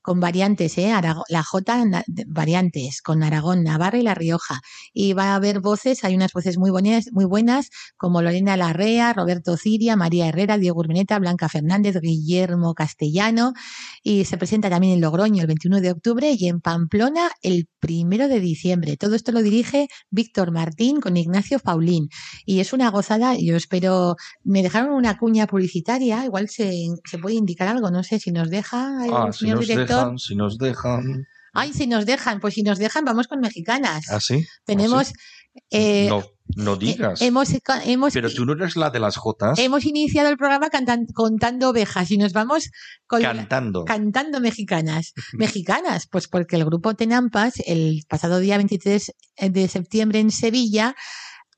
con 0.06 0.20
variantes, 0.20 0.78
¿eh? 0.78 0.92
la 1.28 1.42
J 1.42 2.04
variantes, 2.28 3.02
con 3.02 3.24
Aragón, 3.24 3.64
Navarra 3.64 3.98
y 3.98 4.02
La 4.02 4.14
Rioja. 4.14 4.60
Y 4.94 5.14
va 5.14 5.32
a 5.32 5.34
haber 5.34 5.58
voces, 5.58 6.04
hay 6.04 6.14
unas 6.14 6.32
voces 6.32 6.58
muy 6.58 6.70
buenas, 6.70 7.10
muy 7.10 7.24
buenas 7.24 7.70
como 7.96 8.22
Lorena 8.22 8.56
Larrea, 8.56 9.12
Roberto 9.12 9.56
Ciria, 9.56 9.96
María 9.96 10.28
Herrera, 10.28 10.58
Diego 10.58 10.78
Urmeneta, 10.78 11.18
Blanca 11.18 11.48
Fernández, 11.48 11.96
Guillermo 12.00 12.72
Castellano. 12.74 13.52
Y 14.00 14.26
se 14.26 14.36
presenta 14.38 14.70
también 14.70 14.92
en 14.92 15.00
Logroño 15.00 15.40
el 15.40 15.48
21 15.48 15.80
de 15.80 15.90
octubre 15.90 16.36
y 16.38 16.46
en 16.46 16.60
Pamplona 16.60 17.32
el 17.42 17.68
primero 17.80 18.28
de 18.28 18.38
diciembre. 18.38 18.96
Todo 18.96 19.16
esto 19.16 19.32
lo 19.32 19.42
dirige 19.42 19.88
Víctor 20.10 20.52
Martín 20.52 21.00
con 21.00 21.16
Ignacio 21.16 21.58
Paulín. 21.58 22.10
Y 22.44 22.60
es 22.60 22.72
una 22.72 22.92
gozada, 22.92 23.34
yo 23.36 23.56
espero, 23.56 24.14
me 24.44 24.62
dejaron 24.62 24.94
una 24.94 25.18
cuña 25.18 25.48
publicitaria, 25.48 26.24
igual 26.24 26.48
se, 26.48 26.90
se 27.04 27.18
puede 27.18 27.34
indicar 27.34 27.66
algo, 27.66 27.90
no 27.90 28.04
sé 28.04 28.20
si 28.20 28.30
nos 28.30 28.50
deja 28.50 29.04
el 29.04 29.12
ah, 29.12 29.32
señor 29.32 29.58
director 29.58 29.95
si 30.18 30.34
nos 30.36 30.58
dejan. 30.58 31.26
Ay, 31.52 31.72
si 31.72 31.86
nos 31.86 32.04
dejan, 32.04 32.40
pues 32.40 32.54
si 32.54 32.62
nos 32.62 32.78
dejan, 32.78 33.04
vamos 33.04 33.28
con 33.28 33.40
mexicanas. 33.40 34.10
¿Ah, 34.10 34.20
sí? 34.20 34.46
Tenemos. 34.64 35.08
¿Ah, 35.08 35.60
eh, 35.70 36.06
no, 36.08 36.22
no 36.54 36.74
eh, 36.74 36.78
digas. 36.78 37.22
hemos, 37.22 37.48
hemos, 37.84 38.12
Pero 38.12 38.30
tú 38.30 38.44
no 38.44 38.52
eres 38.52 38.76
la 38.76 38.90
de 38.90 39.00
las 39.00 39.16
Jotas. 39.16 39.58
Hemos 39.58 39.84
iniciado 39.84 40.28
el 40.28 40.36
programa 40.36 40.68
contando 41.14 41.70
ovejas 41.70 42.10
y 42.10 42.18
nos 42.18 42.32
vamos 42.32 42.70
cantando. 43.06 43.84
Cantando 43.84 44.40
mexicanas. 44.40 45.14
mexicanas, 45.32 46.06
pues 46.10 46.28
porque 46.28 46.56
el 46.56 46.64
grupo 46.66 46.94
Tenampas, 46.94 47.54
el 47.66 48.02
pasado 48.08 48.38
día 48.38 48.58
23 48.58 49.14
de 49.50 49.68
septiembre 49.68 50.20
en 50.20 50.30
Sevilla, 50.30 50.94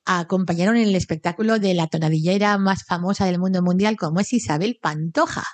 acompañaron 0.04 0.76
en 0.76 0.88
el 0.88 0.94
espectáculo 0.94 1.58
de 1.58 1.74
la 1.74 1.86
tonadillera 1.86 2.56
más 2.56 2.84
famosa 2.84 3.26
del 3.26 3.38
mundo 3.38 3.62
mundial, 3.62 3.96
como 3.96 4.20
es 4.20 4.32
Isabel 4.32 4.78
Pantoja. 4.80 5.44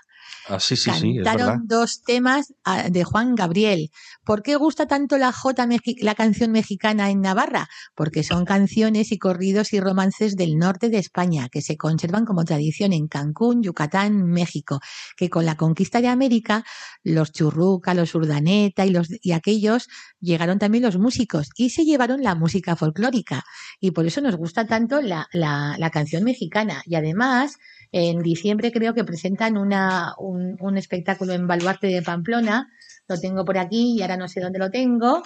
Ah, 0.46 0.60
sí, 0.60 0.76
sí, 0.76 0.90
sí, 1.00 1.16
Cantaron 1.24 1.66
dos 1.66 2.02
temas 2.02 2.52
ah, 2.64 2.90
de 2.90 3.02
Juan 3.04 3.34
Gabriel. 3.34 3.90
¿Por 4.24 4.42
qué 4.42 4.56
gusta 4.56 4.86
tanto 4.86 5.16
la 5.16 5.32
J 5.32 5.66
la 6.00 6.14
canción 6.14 6.52
mexicana 6.52 7.10
en 7.10 7.22
Navarra? 7.22 7.68
Porque 7.94 8.22
son 8.22 8.44
canciones 8.44 9.10
y 9.10 9.18
corridos 9.18 9.72
y 9.72 9.80
romances 9.80 10.36
del 10.36 10.58
norte 10.58 10.90
de 10.90 10.98
España 10.98 11.48
que 11.48 11.62
se 11.62 11.76
conservan 11.76 12.26
como 12.26 12.44
tradición 12.44 12.92
en 12.92 13.08
Cancún, 13.08 13.62
Yucatán, 13.62 14.26
México, 14.26 14.80
que 15.16 15.30
con 15.30 15.46
la 15.46 15.56
conquista 15.56 16.02
de 16.02 16.08
América, 16.08 16.64
los 17.02 17.32
churruca, 17.32 17.94
los 17.94 18.14
urdaneta 18.14 18.84
y 18.84 18.90
los 18.90 19.08
y 19.22 19.32
aquellos 19.32 19.88
llegaron 20.20 20.58
también 20.58 20.84
los 20.84 20.98
músicos 20.98 21.48
y 21.56 21.70
se 21.70 21.84
llevaron 21.84 22.22
la 22.22 22.34
música 22.34 22.76
folclórica 22.76 23.44
y 23.80 23.92
por 23.92 24.06
eso 24.06 24.20
nos 24.20 24.36
gusta 24.36 24.66
tanto 24.66 25.00
la, 25.00 25.26
la, 25.32 25.76
la 25.78 25.90
canción 25.90 26.24
mexicana 26.24 26.82
y 26.84 26.96
además 26.96 27.56
en 27.96 28.22
diciembre 28.22 28.72
creo 28.72 28.92
que 28.92 29.04
presentan 29.04 29.56
una, 29.56 30.14
un, 30.18 30.56
un 30.58 30.76
espectáculo 30.76 31.32
en 31.32 31.46
Baluarte 31.46 31.86
de 31.86 32.02
Pamplona. 32.02 32.68
Lo 33.06 33.20
tengo 33.20 33.44
por 33.44 33.56
aquí 33.56 33.94
y 33.96 34.02
ahora 34.02 34.16
no 34.16 34.26
sé 34.26 34.40
dónde 34.40 34.58
lo 34.58 34.68
tengo 34.68 35.22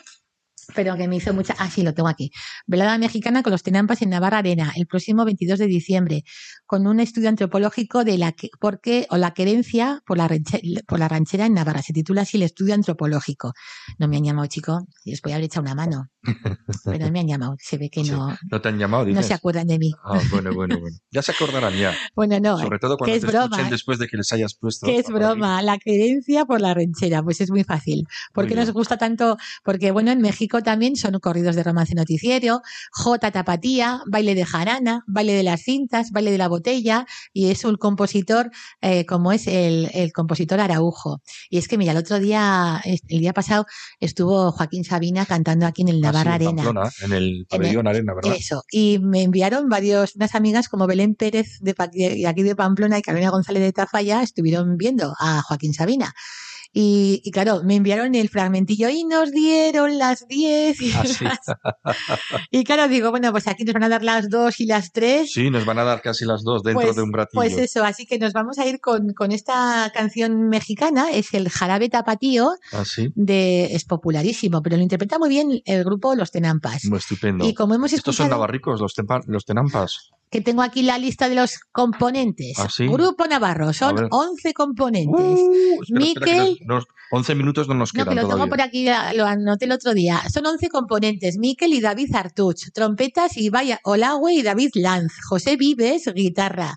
pero 0.75 0.97
que 0.97 1.09
me 1.09 1.17
hizo 1.17 1.33
mucha. 1.33 1.55
Ah, 1.59 1.71
sí, 1.71 1.83
lo 1.83 1.95
tengo 1.95 2.09
aquí. 2.09 2.31
Velada 2.67 2.99
mexicana 2.99 3.43
con 3.43 3.53
los 3.53 3.63
Tenampas 3.63 4.03
en 4.03 4.11
Navarra 4.11 4.39
Arena, 4.39 4.73
el 4.77 4.87
próximo 4.87 5.25
22 5.25 5.59
de 5.59 5.67
diciembre, 5.67 6.25
con 6.69 6.87
un 6.87 7.01
estudio 7.01 7.31
antropológico 7.31 8.05
de 8.05 8.19
la 8.19 8.33
que, 8.33 8.51
porque, 8.61 9.07
o 9.09 9.17
la 9.17 9.33
querencia 9.33 10.03
por 10.07 10.19
la, 10.19 10.29
por 10.87 10.99
la 10.99 11.09
ranchera 11.09 11.47
en 11.47 11.55
Navarra. 11.55 11.81
Se 11.81 11.95
titula 11.95 12.23
así 12.23 12.37
el 12.37 12.43
estudio 12.43 12.75
antropológico. 12.75 13.55
No 13.99 14.07
me 14.07 14.19
han 14.19 14.25
llamado, 14.25 14.47
chico. 14.49 14.87
Les 15.07 15.23
voy 15.23 15.33
a 15.33 15.37
haber 15.37 15.47
echado 15.47 15.63
una 15.63 15.75
mano. 15.75 16.11
Pero 16.85 17.07
no 17.07 17.11
me 17.11 17.21
han 17.21 17.27
llamado. 17.27 17.57
Se 17.59 17.79
ve 17.79 17.89
que 17.89 18.05
no. 18.05 18.37
no 18.51 18.61
te 18.61 18.69
han 18.69 18.79
llamado, 18.79 19.07
No 19.07 19.23
se 19.23 19.33
acuerdan 19.33 19.67
de 19.67 19.79
mí. 19.79 19.93
Ah, 20.05 20.21
bueno, 20.31 20.53
bueno, 20.53 20.79
bueno. 20.79 20.95
Ya 21.11 21.23
se 21.23 21.33
acordarán 21.33 21.75
ya. 21.75 21.95
Bueno, 22.15 22.39
no. 22.41 22.59
Sobre 22.59 22.79
todo 22.79 22.99
cuando 22.99 23.19
te 23.19 23.27
escuchen 23.27 23.71
después 23.71 23.99
de 23.99 24.09
que 24.09 24.17
les 24.17 24.31
hayas 24.33 24.55
puesto. 24.55 24.87
Que 24.87 24.99
es 24.99 25.07
broma. 25.07 25.63
La 25.63 25.79
querencia 25.79 26.45
por 26.45 26.61
la 26.61 26.75
ranchera. 26.75 27.23
Pues 27.23 27.41
es 27.41 27.51
muy 27.51 27.65
fácil. 27.65 28.07
¿Por 28.35 28.47
qué 28.47 28.55
nos 28.57 28.73
gusta 28.73 28.99
tanto? 28.99 29.39
Porque, 29.65 29.91
bueno, 29.91 30.11
en 30.11 30.21
México 30.21 30.63
también 30.63 30.97
son 30.97 31.19
corridos 31.21 31.57
de 31.57 31.63
romance 31.63 31.95
noticiero, 31.95 32.61
J 32.93 33.31
tapatía, 33.31 34.03
baile 34.07 34.35
de 34.35 34.45
jarana, 34.45 35.05
baile 35.07 35.33
de 35.33 35.45
las 35.45 35.63
cintas, 35.63 36.11
baile 36.11 36.31
de 36.31 36.39
la 36.39 36.49
botella, 36.59 37.07
y 37.33 37.51
es 37.51 37.65
un 37.65 37.77
compositor 37.77 38.51
eh, 38.81 39.07
como 39.07 39.33
es 39.33 39.47
el, 39.47 40.13
compositor 40.13 40.61
Araujo. 40.61 41.23
Y 41.51 41.59
es 41.59 41.69
que, 41.69 41.79
mira, 41.79 41.93
el 41.93 41.99
otro 41.99 42.19
día, 42.19 42.81
el 42.85 43.21
día 43.21 43.33
pasado, 43.33 43.67
estuvo 44.01 44.53
Joaquín 44.53 44.85
Sabina 44.85 45.27
cantando 45.27 45.67
aquí 45.67 45.83
en 45.83 45.89
el 45.89 46.05
ah, 46.05 46.13
Navarra 46.13 46.35
Arena. 46.35 46.63
en 47.03 47.13
el 47.13 47.47
pabellón 47.49 47.87
Arena, 47.87 48.15
¿verdad? 48.15 48.35
Eso. 48.37 48.65
Y 48.71 48.99
me 48.99 49.23
enviaron 49.23 49.69
varios, 49.69 50.17
unas 50.17 50.35
amigas 50.35 50.69
como 50.69 50.87
Belén 50.87 51.15
Pérez 51.15 51.59
de 51.61 51.75
aquí 52.27 52.43
de 52.43 52.57
Pamplona 52.57 52.99
y 52.99 53.03
Carolina 53.03 53.31
González 53.31 53.63
de 53.63 53.73
Tafalla 53.73 54.23
estuvieron 54.23 54.77
viendo 54.77 55.15
a 55.19 55.43
Joaquín 55.43 55.75
Sabina. 55.75 56.15
Y, 56.73 57.31
claro, 57.33 57.63
me 57.65 57.77
enviaron 57.77 58.15
el 58.15 58.29
fragmentillo 58.29 58.89
y 58.89 59.05
nos 59.05 59.33
dieron 59.33 59.99
las 59.99 60.29
10. 60.29 60.81
Y, 60.81 60.93
ah, 60.93 61.05
y 62.51 62.65
claro, 62.65 62.89
digo, 62.89 63.11
bueno, 63.11 63.33
pues 63.33 63.49
aquí 63.49 63.65
nos 63.65 63.73
van 63.73 63.85
a 63.85 63.89
dar 63.89 64.05
las 64.05 64.29
2 64.29 64.61
y 64.61 64.67
las 64.67 64.93
3. 64.93 65.31
Sí, 65.33 65.51
nos 65.51 65.65
van 65.65 65.79
a 65.79 65.85
dar 65.85 66.03
casi 66.03 66.25
las 66.25 66.43
2 66.43 66.63
dentro 66.63 66.83
pues, 66.83 66.97
de 66.97 67.03
un 67.03 67.13
ratillo. 67.13 67.41
Pues 67.41 67.57
eso, 67.57 67.85
así 67.85 68.07
que 68.07 68.19
nos 68.19 68.33
vamos 68.33 68.59
a 68.59 68.67
ir 68.67 68.81
con, 68.81 69.13
con 69.15 69.33
esta 69.33 69.91
canción 69.95 70.49
mexicana, 70.49 71.11
es 71.11 71.33
el 71.35 71.49
Jarabe 71.49 71.89
Tapatío. 71.89 72.51
¿Ah, 72.73 72.85
de, 73.15 73.65
es 73.75 73.85
popularísimo, 73.85 74.63
pero 74.63 74.77
lo 74.77 74.83
interpreta 74.83 75.19
muy 75.19 75.29
bien 75.29 75.61
el 75.65 75.85
grupo 75.85 76.15
Los 76.15 76.31
Tenampas. 76.31 76.85
Muy 76.85 76.99
estupendo. 76.99 77.47
Y 77.47 77.55
como 77.55 77.75
hemos 77.75 77.93
Estos 77.93 78.17
son 78.17 78.31
navarricos, 78.31 78.81
los, 78.81 78.95
los 79.27 79.45
Tenampas 79.45 80.11
que 80.31 80.41
tengo 80.41 80.63
aquí 80.63 80.83
la 80.83 80.99
lista 80.99 81.29
de 81.29 81.35
los 81.35 81.59
componentes. 81.73 82.59
¿Ah, 82.59 82.69
Grupo 82.79 83.27
Navarro, 83.27 83.73
son 83.73 84.09
11 84.11 84.55
componentes. 84.55 85.39
Uh, 85.39 85.81
Miquel. 85.91 86.59
11 87.11 87.35
minutos 87.35 87.69
no 87.69 87.75
nos 87.75 87.93
quedan. 87.93 88.07
No, 88.07 88.11
que 88.11 88.21
lo 88.23 88.29
tengo 88.29 88.49
por 88.49 88.61
aquí, 88.61 88.87
lo 89.15 89.25
anoté 89.25 89.65
el 89.65 89.73
otro 89.73 89.95
día. 89.95 90.21
Son 90.31 90.45
11 90.45 90.69
componentes. 90.69 91.39
Miquel 91.39 91.73
y 91.73 91.81
David 91.81 92.15
Artuch. 92.15 92.71
Trompetas, 92.75 93.37
y 93.37 93.49
vaya 93.49 93.81
Olagüe 93.85 94.35
y 94.35 94.43
David 94.43 94.71
Lanz. 94.75 95.13
José 95.27 95.57
Vives, 95.57 96.13
guitarra 96.15 96.77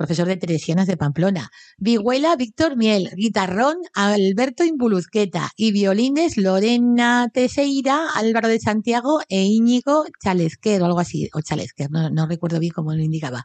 profesor 0.00 0.26
de 0.26 0.38
Teresianas 0.38 0.86
de 0.86 0.96
Pamplona. 0.96 1.50
Vihuela, 1.76 2.34
Víctor 2.34 2.74
Miel. 2.74 3.10
Guitarrón, 3.16 3.76
Alberto 3.92 4.64
Imbuluzqueta. 4.64 5.50
Y 5.56 5.72
violines, 5.72 6.38
Lorena 6.38 7.28
Teseira, 7.30 8.08
Álvaro 8.14 8.48
de 8.48 8.60
Santiago 8.60 9.20
e 9.28 9.42
Íñigo 9.42 10.06
Chalezquer, 10.18 10.80
o 10.80 10.86
algo 10.86 11.00
así, 11.00 11.28
o 11.34 11.42
Chalezquer, 11.42 11.90
no, 11.90 12.08
no 12.08 12.26
recuerdo 12.26 12.58
bien 12.58 12.72
cómo 12.72 12.94
lo 12.94 13.02
indicaba. 13.02 13.44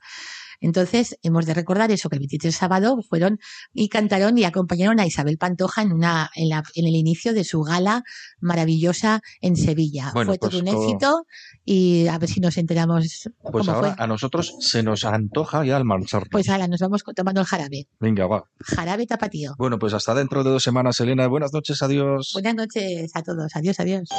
Entonces, 0.66 1.20
hemos 1.22 1.46
de 1.46 1.54
recordar 1.54 1.92
eso, 1.92 2.10
que 2.10 2.16
el 2.16 2.22
23 2.22 2.56
sábado 2.56 2.98
fueron 3.08 3.38
y 3.72 3.88
cantaron 3.88 4.36
y 4.36 4.46
acompañaron 4.46 5.00
a 5.00 5.06
Isabel 5.06 5.38
Pantoja 5.38 5.84
en, 5.84 5.94
una, 5.94 6.32
en, 6.34 6.50
la, 6.50 6.64
en 6.74 6.88
el 6.88 6.96
inicio 6.96 7.34
de 7.36 7.44
su 7.44 7.62
gala 7.62 8.04
maravillosa 8.40 9.22
en 9.42 9.58
Sevilla. 9.58 10.10
fue 10.12 10.40
todo 10.40 10.50
pues 10.50 10.56
un 10.56 10.68
éxito 10.68 11.28
y 11.64 12.08
a 12.08 12.18
ver 12.18 12.30
si 12.30 12.40
nos 12.40 12.58
enteramos. 12.58 13.30
Pues 13.52 13.70
ahora 13.70 13.96
a 14.00 14.08
nosotros 14.08 14.56
se 14.60 14.82
nos 14.82 15.06
antoja 15.06 15.64
ya 15.64 15.78
al 15.78 15.86
marchar. 15.86 16.28
Pues 16.32 16.50
ahora 16.50 16.68
nos 16.68 16.80
vamos 16.80 17.04
tomando 17.16 17.42
el 17.42 17.46
jarabe. 17.46 17.88
Venga, 18.00 18.26
va. 18.26 18.46
Jarabe 18.60 19.06
tapatío. 19.06 19.54
Bueno, 19.60 19.78
pues 19.78 19.94
hasta 19.94 20.16
dentro 20.16 20.44
de 20.44 20.50
dos 20.50 20.64
semanas, 20.64 21.00
Elena. 21.00 21.28
Buenas 21.28 21.54
noches, 21.54 21.80
adiós. 21.84 22.32
Buenas 22.34 22.56
noches 22.56 23.12
a 23.14 23.22
todos. 23.22 23.56
Adiós, 23.56 23.80
adiós. 23.80 24.10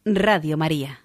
Radio 0.05 0.55
María. 0.55 1.01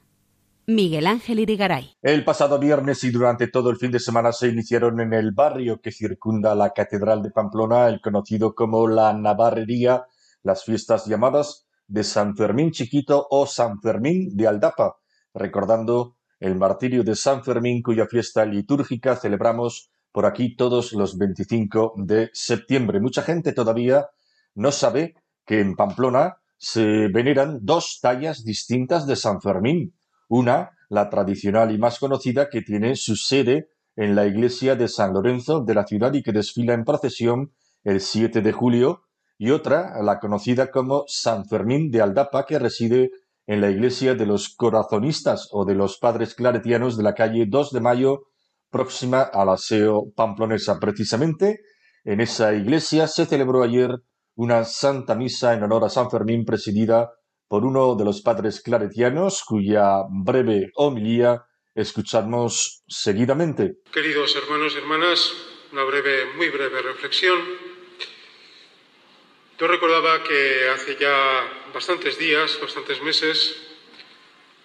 Miguel 0.68 1.08
Ángel 1.08 1.40
Irigaray. 1.40 1.94
El 2.00 2.22
pasado 2.22 2.60
viernes 2.60 3.02
y 3.02 3.10
durante 3.10 3.48
todo 3.48 3.70
el 3.70 3.76
fin 3.76 3.90
de 3.90 3.98
semana 3.98 4.30
se 4.30 4.46
iniciaron 4.46 5.00
en 5.00 5.14
el 5.14 5.32
barrio 5.32 5.80
que 5.80 5.90
circunda 5.90 6.54
la 6.54 6.70
Catedral 6.70 7.24
de 7.24 7.32
Pamplona, 7.32 7.88
el 7.88 8.00
conocido 8.00 8.54
como 8.54 8.86
la 8.86 9.12
Navarrería, 9.12 10.04
las 10.44 10.62
fiestas 10.62 11.06
llamadas 11.06 11.66
de 11.88 12.04
San 12.04 12.36
Fermín 12.36 12.70
Chiquito 12.70 13.26
o 13.28 13.48
San 13.48 13.80
Fermín 13.80 14.36
de 14.36 14.46
Aldapa, 14.46 14.98
recordando 15.34 16.14
el 16.38 16.54
martirio 16.54 17.02
de 17.02 17.16
San 17.16 17.42
Fermín 17.42 17.82
cuya 17.82 18.06
fiesta 18.06 18.44
litúrgica 18.44 19.16
celebramos 19.16 19.90
por 20.16 20.24
aquí 20.24 20.56
todos 20.56 20.94
los 20.94 21.18
25 21.18 21.92
de 21.98 22.30
septiembre. 22.32 23.00
Mucha 23.00 23.20
gente 23.20 23.52
todavía 23.52 24.08
no 24.54 24.72
sabe 24.72 25.14
que 25.44 25.60
en 25.60 25.76
Pamplona 25.76 26.38
se 26.56 27.08
veneran 27.08 27.58
dos 27.60 27.98
tallas 28.00 28.42
distintas 28.42 29.06
de 29.06 29.14
San 29.14 29.42
Fermín 29.42 29.92
una, 30.30 30.70
la 30.88 31.10
tradicional 31.10 31.70
y 31.70 31.76
más 31.76 31.98
conocida, 31.98 32.48
que 32.48 32.62
tiene 32.62 32.96
su 32.96 33.14
sede 33.14 33.68
en 33.94 34.14
la 34.14 34.24
iglesia 34.24 34.74
de 34.74 34.88
San 34.88 35.12
Lorenzo 35.12 35.60
de 35.60 35.74
la 35.74 35.86
ciudad 35.86 36.14
y 36.14 36.22
que 36.22 36.32
desfila 36.32 36.72
en 36.72 36.86
procesión 36.86 37.52
el 37.84 38.00
7 38.00 38.40
de 38.40 38.52
julio, 38.52 39.02
y 39.36 39.50
otra, 39.50 40.02
la 40.02 40.18
conocida 40.18 40.70
como 40.70 41.04
San 41.08 41.44
Fermín 41.44 41.90
de 41.90 42.00
Aldapa, 42.00 42.46
que 42.46 42.58
reside 42.58 43.10
en 43.46 43.60
la 43.60 43.68
iglesia 43.68 44.14
de 44.14 44.24
los 44.24 44.48
corazonistas 44.48 45.50
o 45.52 45.66
de 45.66 45.74
los 45.74 45.98
padres 45.98 46.34
claretianos 46.34 46.96
de 46.96 47.02
la 47.02 47.12
calle 47.12 47.44
2 47.46 47.70
de 47.70 47.80
Mayo, 47.82 48.22
próxima 48.70 49.22
al 49.22 49.48
aseo 49.50 50.12
pamplonesa. 50.14 50.78
Precisamente 50.80 51.60
en 52.04 52.20
esa 52.20 52.54
iglesia 52.54 53.06
se 53.08 53.26
celebró 53.26 53.62
ayer 53.62 53.90
una 54.36 54.64
santa 54.64 55.14
misa 55.14 55.54
en 55.54 55.62
honor 55.62 55.84
a 55.84 55.88
San 55.88 56.10
Fermín 56.10 56.44
presidida 56.44 57.10
por 57.48 57.64
uno 57.64 57.94
de 57.94 58.04
los 58.04 58.22
padres 58.22 58.60
claretianos, 58.60 59.42
cuya 59.44 60.02
breve 60.08 60.70
homilía 60.74 61.44
escuchamos 61.74 62.82
seguidamente. 62.88 63.78
Queridos 63.92 64.34
hermanos 64.36 64.74
y 64.74 64.78
hermanas, 64.78 65.32
una 65.72 65.84
breve, 65.84 66.26
muy 66.36 66.48
breve 66.48 66.82
reflexión. 66.82 67.38
Yo 69.58 69.66
recordaba 69.66 70.22
que 70.22 70.68
hace 70.74 70.96
ya 71.00 71.70
bastantes 71.72 72.18
días, 72.18 72.58
bastantes 72.60 73.00
meses, 73.02 73.65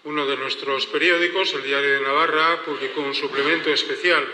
uno 0.04 0.26
de 0.26 0.36
nuestros 0.36 0.88
periódicos, 0.88 1.54
el 1.54 1.64
Diario 1.64 1.92
de 1.92 2.02
Navarra, 2.02 2.64
publicó 2.66 3.02
un 3.02 3.14
suplemento 3.14 3.70
especial 3.70 4.28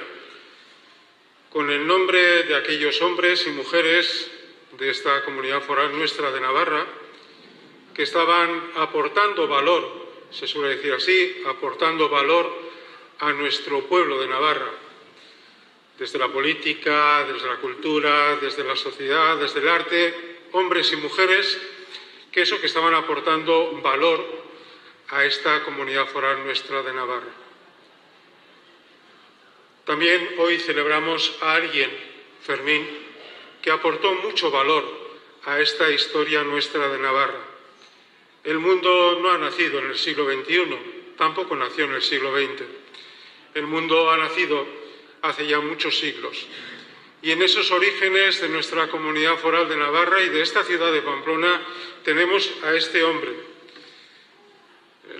con 1.51 1.69
el 1.69 1.85
nombre 1.85 2.43
de 2.43 2.55
aquellos 2.55 3.01
hombres 3.01 3.45
y 3.47 3.49
mujeres 3.51 4.31
de 4.77 4.89
esta 4.89 5.25
comunidad 5.25 5.61
foral 5.61 5.97
nuestra 5.97 6.31
de 6.31 6.39
Navarra, 6.39 6.85
que 7.93 8.03
estaban 8.03 8.71
aportando 8.75 9.47
valor, 9.47 10.07
se 10.29 10.47
suele 10.47 10.75
decir 10.75 10.93
así, 10.93 11.41
aportando 11.47 12.07
valor 12.07 12.49
a 13.19 13.33
nuestro 13.33 13.81
pueblo 13.87 14.19
de 14.19 14.27
Navarra, 14.27 14.71
desde 15.99 16.19
la 16.19 16.29
política, 16.29 17.25
desde 17.25 17.47
la 17.47 17.57
cultura, 17.57 18.37
desde 18.37 18.63
la 18.63 18.75
sociedad, 18.75 19.35
desde 19.37 19.59
el 19.59 19.67
arte, 19.67 20.37
hombres 20.53 20.93
y 20.93 20.95
mujeres, 20.97 21.59
que 22.31 22.43
eso 22.43 22.61
que 22.61 22.67
estaban 22.67 22.93
aportando 22.93 23.81
valor 23.81 24.46
a 25.09 25.25
esta 25.25 25.63
comunidad 25.63 26.07
foral 26.07 26.43
nuestra 26.43 26.81
de 26.83 26.93
Navarra. 26.93 27.33
También 29.85 30.35
hoy 30.37 30.59
celebramos 30.59 31.37
a 31.41 31.55
alguien, 31.55 31.89
Fermín, 32.43 32.87
que 33.61 33.71
aportó 33.71 34.13
mucho 34.15 34.51
valor 34.51 34.83
a 35.45 35.59
esta 35.59 35.89
historia 35.89 36.43
nuestra 36.43 36.89
de 36.89 36.99
Navarra 36.99 37.57
el 38.47 38.59
mundo 38.59 39.19
no 39.21 39.29
ha 39.31 39.37
nacido 39.37 39.79
en 39.79 39.87
el 39.87 39.97
siglo 39.97 40.25
XXI, 40.25 41.13
tampoco 41.17 41.53
nació 41.53 41.83
en 41.83 41.95
el 41.95 42.01
siglo 42.01 42.31
XX. 42.33 42.63
El 43.55 43.67
mundo 43.67 44.09
ha 44.09 44.15
nacido 44.15 44.65
hace 45.21 45.45
ya 45.47 45.59
muchos 45.59 45.99
siglos. 45.99 46.45
Y 47.21 47.31
en 47.31 47.41
esos 47.41 47.69
orígenes 47.71 48.39
de 48.39 48.47
nuestra 48.47 48.87
comunidad 48.87 49.35
foral 49.35 49.67
de 49.67 49.75
Navarra 49.75 50.21
y 50.21 50.29
de 50.29 50.43
esta 50.43 50.63
ciudad 50.63 50.93
de 50.93 51.01
Pamplona 51.01 51.61
tenemos 52.05 52.49
a 52.63 52.73
este 52.73 53.03
hombre. 53.03 53.33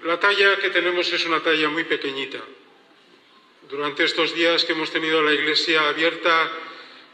La 0.08 0.18
talla 0.18 0.56
que 0.56 0.70
tenemos 0.70 1.12
es 1.12 1.26
una 1.26 1.44
talla 1.44 1.68
muy 1.68 1.84
pequeñita. 1.84 2.40
Durante 3.68 4.06
estos 4.06 4.34
días 4.34 4.64
que 4.64 4.72
hemos 4.72 4.90
tenido 4.90 5.22
la 5.22 5.34
iglesia 5.34 5.90
abierta 5.90 6.50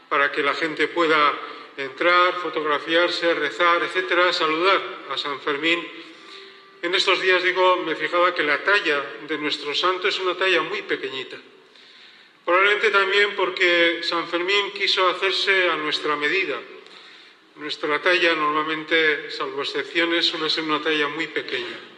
para 0.08 0.30
que 0.30 0.44
la 0.44 0.54
gente 0.54 0.86
pueda 0.86 1.34
entrar, 1.76 2.34
fotografiarse, 2.34 3.34
rezar, 3.34 3.82
etcétera, 3.82 4.32
saludar 4.32 4.80
a 5.10 5.18
San 5.18 5.40
Fermín. 5.40 5.84
En 6.82 6.94
estos 6.94 7.20
días, 7.20 7.42
digo, 7.42 7.78
me 7.78 7.96
fijaba 7.96 8.32
que 8.32 8.44
la 8.44 8.62
talla 8.62 9.04
de 9.26 9.38
nuestro 9.38 9.74
santo 9.74 10.06
es 10.06 10.20
una 10.20 10.36
talla 10.36 10.62
muy 10.62 10.82
pequeñita. 10.82 11.36
Probablemente 12.44 12.92
también 12.92 13.34
porque 13.34 14.04
San 14.04 14.28
Fermín 14.28 14.70
quiso 14.70 15.08
hacerse 15.08 15.68
a 15.68 15.74
nuestra 15.74 16.14
medida. 16.14 16.60
Nuestra 17.56 18.00
talla 18.00 18.36
normalmente, 18.36 19.32
salvo 19.32 19.62
excepciones, 19.62 20.26
suele 20.26 20.48
ser 20.48 20.62
una 20.62 20.80
talla 20.80 21.08
muy 21.08 21.26
pequeña. 21.26 21.93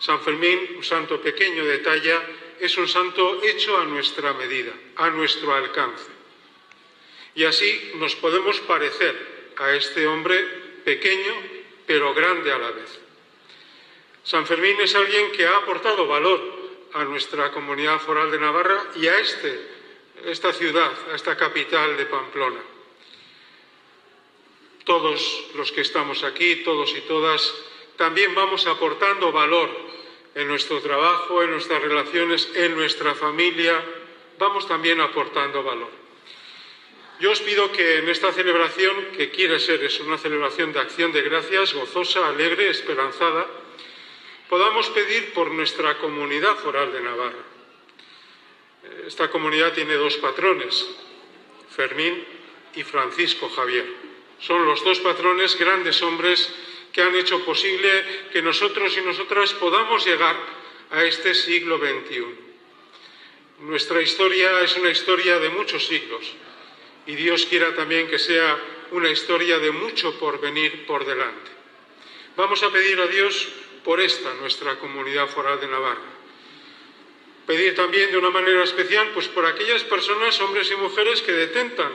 San 0.00 0.20
Fermín, 0.20 0.76
un 0.76 0.84
santo 0.84 1.20
pequeño 1.20 1.64
de 1.64 1.78
talla, 1.78 2.22
es 2.58 2.76
un 2.76 2.88
santo 2.88 3.42
hecho 3.42 3.78
a 3.78 3.84
nuestra 3.84 4.32
medida, 4.32 4.72
a 4.96 5.10
nuestro 5.10 5.54
alcance. 5.54 6.10
Y 7.34 7.44
así 7.44 7.92
nos 7.96 8.16
podemos 8.16 8.58
parecer 8.60 9.52
a 9.56 9.72
este 9.74 10.06
hombre 10.06 10.42
pequeño 10.84 11.60
pero 11.86 12.14
grande 12.14 12.52
a 12.52 12.58
la 12.58 12.70
vez. 12.70 13.00
San 14.22 14.46
Fermín 14.46 14.76
es 14.80 14.94
alguien 14.94 15.32
que 15.32 15.46
ha 15.46 15.56
aportado 15.56 16.06
valor 16.06 16.40
a 16.92 17.04
nuestra 17.04 17.50
comunidad 17.50 17.98
foral 18.00 18.30
de 18.30 18.38
Navarra 18.38 18.92
y 18.96 19.06
a 19.06 19.18
este, 19.18 19.60
esta 20.24 20.52
ciudad, 20.52 20.92
a 21.10 21.16
esta 21.16 21.36
capital 21.36 21.96
de 21.96 22.06
Pamplona. 22.06 22.60
Todos 24.84 25.46
los 25.54 25.72
que 25.72 25.80
estamos 25.80 26.22
aquí, 26.22 26.62
todos 26.62 26.94
y 26.96 27.00
todas, 27.02 27.54
también 28.00 28.34
vamos 28.34 28.66
aportando 28.66 29.30
valor 29.30 29.68
en 30.34 30.48
nuestro 30.48 30.80
trabajo, 30.80 31.42
en 31.42 31.50
nuestras 31.50 31.82
relaciones, 31.82 32.48
en 32.54 32.74
nuestra 32.74 33.14
familia, 33.14 33.78
vamos 34.38 34.66
también 34.66 35.02
aportando 35.02 35.62
valor. 35.62 35.90
Yo 37.20 37.30
os 37.30 37.40
pido 37.42 37.70
que 37.70 37.98
en 37.98 38.08
esta 38.08 38.32
celebración, 38.32 39.12
que 39.14 39.28
quiere 39.28 39.60
ser 39.60 39.84
es 39.84 40.00
una 40.00 40.16
celebración 40.16 40.72
de 40.72 40.80
acción 40.80 41.12
de 41.12 41.20
gracias, 41.20 41.74
gozosa, 41.74 42.26
alegre, 42.26 42.70
esperanzada, 42.70 43.46
podamos 44.48 44.88
pedir 44.88 45.34
por 45.34 45.50
nuestra 45.50 45.98
comunidad 45.98 46.56
foral 46.56 46.90
de 46.94 47.02
Navarra. 47.02 47.44
Esta 49.06 49.30
comunidad 49.30 49.74
tiene 49.74 49.92
dos 49.96 50.16
patrones, 50.16 50.88
Fermín 51.76 52.24
y 52.76 52.82
Francisco 52.82 53.50
Javier. 53.50 53.84
Son 54.38 54.64
los 54.64 54.82
dos 54.82 55.00
patrones, 55.00 55.58
grandes 55.58 56.00
hombres, 56.00 56.50
que 56.92 57.02
han 57.02 57.14
hecho 57.14 57.44
posible 57.44 58.28
que 58.32 58.42
nosotros 58.42 58.96
y 58.96 59.00
nosotras 59.02 59.52
podamos 59.54 60.04
llegar 60.04 60.36
a 60.90 61.04
este 61.04 61.34
siglo 61.34 61.78
XXI. 61.78 62.24
Nuestra 63.60 64.00
historia 64.02 64.60
es 64.62 64.76
una 64.76 64.90
historia 64.90 65.38
de 65.38 65.50
muchos 65.50 65.86
siglos 65.86 66.32
y 67.06 67.14
Dios 67.14 67.46
quiera 67.46 67.74
también 67.74 68.08
que 68.08 68.18
sea 68.18 68.58
una 68.90 69.10
historia 69.10 69.58
de 69.58 69.70
mucho 69.70 70.18
por 70.18 70.40
venir 70.40 70.86
por 70.86 71.04
delante. 71.04 71.50
Vamos 72.36 72.62
a 72.62 72.70
pedir 72.70 73.00
a 73.00 73.06
Dios 73.06 73.48
por 73.84 74.00
esta 74.00 74.34
nuestra 74.34 74.78
comunidad 74.78 75.28
foral 75.28 75.60
de 75.60 75.68
Navarra. 75.68 76.00
Pedir 77.46 77.74
también 77.74 78.10
de 78.10 78.18
una 78.18 78.30
manera 78.30 78.62
especial 78.64 79.10
pues 79.12 79.28
por 79.28 79.44
aquellas 79.46 79.82
personas, 79.84 80.40
hombres 80.40 80.70
y 80.70 80.76
mujeres 80.76 81.22
que 81.22 81.32
detentan 81.32 81.92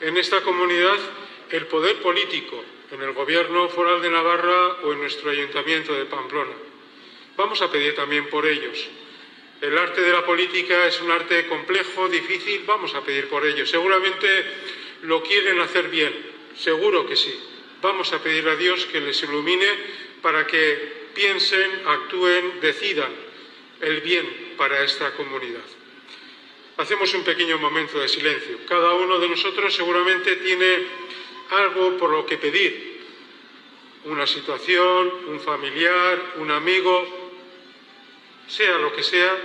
en 0.00 0.16
esta 0.16 0.42
comunidad 0.42 0.98
el 1.50 1.66
poder 1.66 1.96
político 1.96 2.62
en 2.90 3.02
el 3.02 3.12
gobierno 3.12 3.68
foral 3.68 4.00
de 4.02 4.10
Navarra 4.10 4.78
o 4.84 4.92
en 4.92 5.00
nuestro 5.00 5.30
ayuntamiento 5.30 5.94
de 5.94 6.04
Pamplona. 6.06 6.54
Vamos 7.36 7.60
a 7.62 7.70
pedir 7.70 7.94
también 7.94 8.28
por 8.28 8.46
ellos 8.46 8.88
el 9.60 9.78
arte 9.78 10.02
de 10.02 10.12
la 10.12 10.24
política 10.24 10.86
es 10.86 11.00
un 11.00 11.10
arte 11.10 11.46
complejo, 11.46 12.08
difícil, 12.08 12.62
vamos 12.66 12.94
a 12.94 13.02
pedir 13.02 13.28
por 13.28 13.46
ello. 13.46 13.64
Seguramente 13.66 14.28
lo 15.02 15.22
quieren 15.22 15.58
hacer 15.60 15.88
bien, 15.88 16.12
seguro 16.58 17.06
que 17.06 17.16
sí. 17.16 17.34
Vamos 17.80 18.12
a 18.12 18.22
pedir 18.22 18.46
a 18.48 18.56
Dios 18.56 18.84
que 18.86 19.00
les 19.00 19.22
ilumine 19.22 19.66
para 20.20 20.46
que 20.46 21.06
piensen, 21.14 21.70
actúen, 21.86 22.60
decidan 22.60 23.10
el 23.80 24.02
bien 24.02 24.54
para 24.58 24.84
esta 24.84 25.14
comunidad. 25.14 25.64
Hacemos 26.76 27.14
un 27.14 27.24
pequeño 27.24 27.56
momento 27.58 27.98
de 27.98 28.08
silencio. 28.08 28.58
Cada 28.68 28.92
uno 28.92 29.18
de 29.18 29.28
nosotros 29.28 29.74
seguramente 29.74 30.36
tiene 30.36 31.05
algo 31.50 31.96
por 31.96 32.10
lo 32.10 32.26
que 32.26 32.38
pedir. 32.38 32.96
Una 34.04 34.26
situación, 34.26 35.12
un 35.28 35.40
familiar, 35.40 36.34
un 36.36 36.50
amigo, 36.50 37.26
sea 38.46 38.78
lo 38.78 38.94
que 38.94 39.02
sea, 39.02 39.36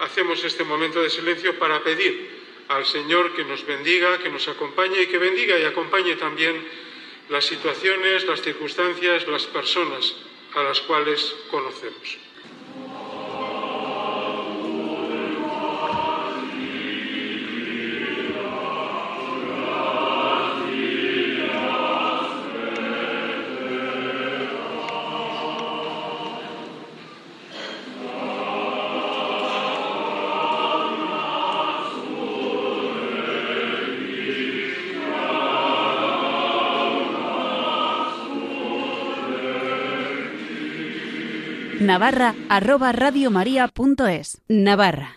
hacemos 0.00 0.42
este 0.44 0.64
momento 0.64 1.02
de 1.02 1.10
silencio 1.10 1.58
para 1.58 1.82
pedir 1.82 2.38
al 2.68 2.84
Señor 2.84 3.34
que 3.34 3.44
nos 3.44 3.64
bendiga, 3.64 4.18
que 4.18 4.28
nos 4.28 4.46
acompañe 4.48 5.02
y 5.02 5.06
que 5.06 5.18
bendiga 5.18 5.58
y 5.58 5.64
acompañe 5.64 6.16
también 6.16 6.62
las 7.28 7.44
situaciones, 7.44 8.26
las 8.26 8.42
circunstancias, 8.42 9.26
las 9.26 9.46
personas 9.46 10.14
a 10.54 10.62
las 10.62 10.80
cuales 10.80 11.34
conocemos. 11.50 12.27
Navarra 41.88 42.34
arroba. 42.50 42.92
Navarra. 44.46 45.08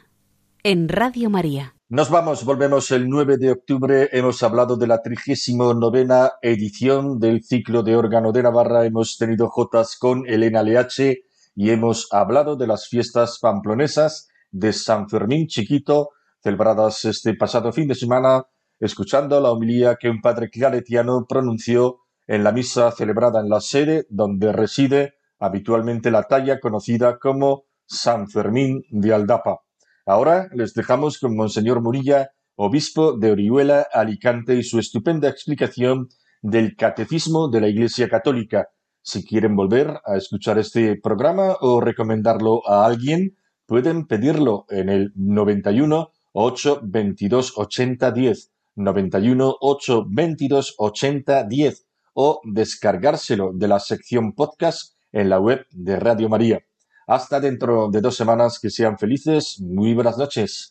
En 0.64 0.88
Radio 0.88 1.30
María. 1.30 1.76
Nos 1.90 2.10
vamos, 2.10 2.46
volvemos 2.46 2.92
el 2.92 3.10
9 3.10 3.36
de 3.38 3.52
octubre. 3.52 4.08
Hemos 4.14 4.42
hablado 4.42 4.78
de 4.78 4.88
la 4.88 5.02
39 5.02 6.08
edición 6.42 7.20
del 7.20 7.44
ciclo 7.44 7.84
de 7.84 7.98
órgano 7.98 8.32
de 8.32 8.44
Navarra. 8.44 8.86
Hemos 8.86 9.18
tenido 9.18 9.50
Jotas 9.50 9.98
con 10.00 10.26
Elena 10.26 10.64
LH 10.64 11.18
y 11.58 11.72
hemos 11.72 12.08
hablado 12.10 12.56
de 12.56 12.68
las 12.68 12.88
fiestas 12.88 13.40
pamplonesas 13.42 14.30
de 14.50 14.72
San 14.72 15.10
Fermín 15.10 15.48
Chiquito, 15.48 16.12
celebradas 16.42 17.04
este 17.04 17.34
pasado 17.34 17.74
fin 17.74 17.90
de 17.90 17.96
semana, 17.96 18.46
escuchando 18.80 19.42
la 19.42 19.52
homilía 19.52 19.98
que 20.00 20.10
un 20.10 20.22
padre 20.22 20.50
claretiano 20.50 21.26
pronunció 21.28 21.98
en 22.28 22.46
la 22.46 22.54
misa 22.54 22.94
celebrada 22.94 23.42
en 23.42 23.50
la 23.50 23.60
sede 23.60 24.06
donde 24.10 24.54
reside 24.54 25.16
habitualmente 25.42 26.12
la 26.12 26.24
talla 26.24 26.60
conocida 26.60 27.18
como 27.18 27.64
San 27.86 28.30
Fermín 28.30 28.86
de 28.92 29.14
Aldapa. 29.14 29.62
Ahora 30.06 30.48
les 30.54 30.74
dejamos 30.74 31.20
con 31.20 31.36
Monseñor 31.36 31.82
Murilla, 31.82 32.30
obispo 32.56 33.18
de 33.18 33.32
Orihuela, 33.32 33.88
Alicante, 33.92 34.56
y 34.56 34.64
su 34.64 34.80
estupenda 34.80 35.28
explicación 35.28 36.10
del 36.44 36.76
Catecismo 36.76 37.50
de 37.50 37.60
la 37.60 37.68
Iglesia 37.68 38.08
Católica. 38.08 38.70
Si 39.02 39.26
quieren 39.26 39.56
volver 39.56 40.00
a 40.06 40.16
escuchar 40.16 40.60
este 40.60 40.96
programa 41.02 41.58
o 41.60 41.82
recomendarlo 41.82 42.62
a 42.70 42.86
alguien, 42.86 43.36
pueden 43.66 44.06
pedirlo 44.06 44.66
en 44.70 44.90
el 44.90 45.12
91 45.16 46.12
8 46.34 46.82
22 46.84 47.54
80 47.58 48.12
10, 48.12 48.52
91 48.76 49.56
8 49.60 50.06
22 50.08 50.76
80 50.78 51.44
10 51.46 51.88
o 52.14 52.42
descargárselo 52.44 53.52
de 53.54 53.68
la 53.68 53.80
sección 53.80 54.34
podcast 54.34 55.01
en 55.12 55.30
la 55.30 55.40
web 55.40 55.66
de 55.72 56.00
Radio 56.00 56.30
María. 56.30 56.60
Hasta 57.08 57.40
dentro 57.40 57.90
de 57.90 58.02
dos 58.02 58.16
semanas, 58.16 58.60
que 58.60 58.70
sean 58.70 58.98
felices. 58.98 59.60
Muy 59.60 59.94
buenas 59.94 60.18
noches. 60.18 60.71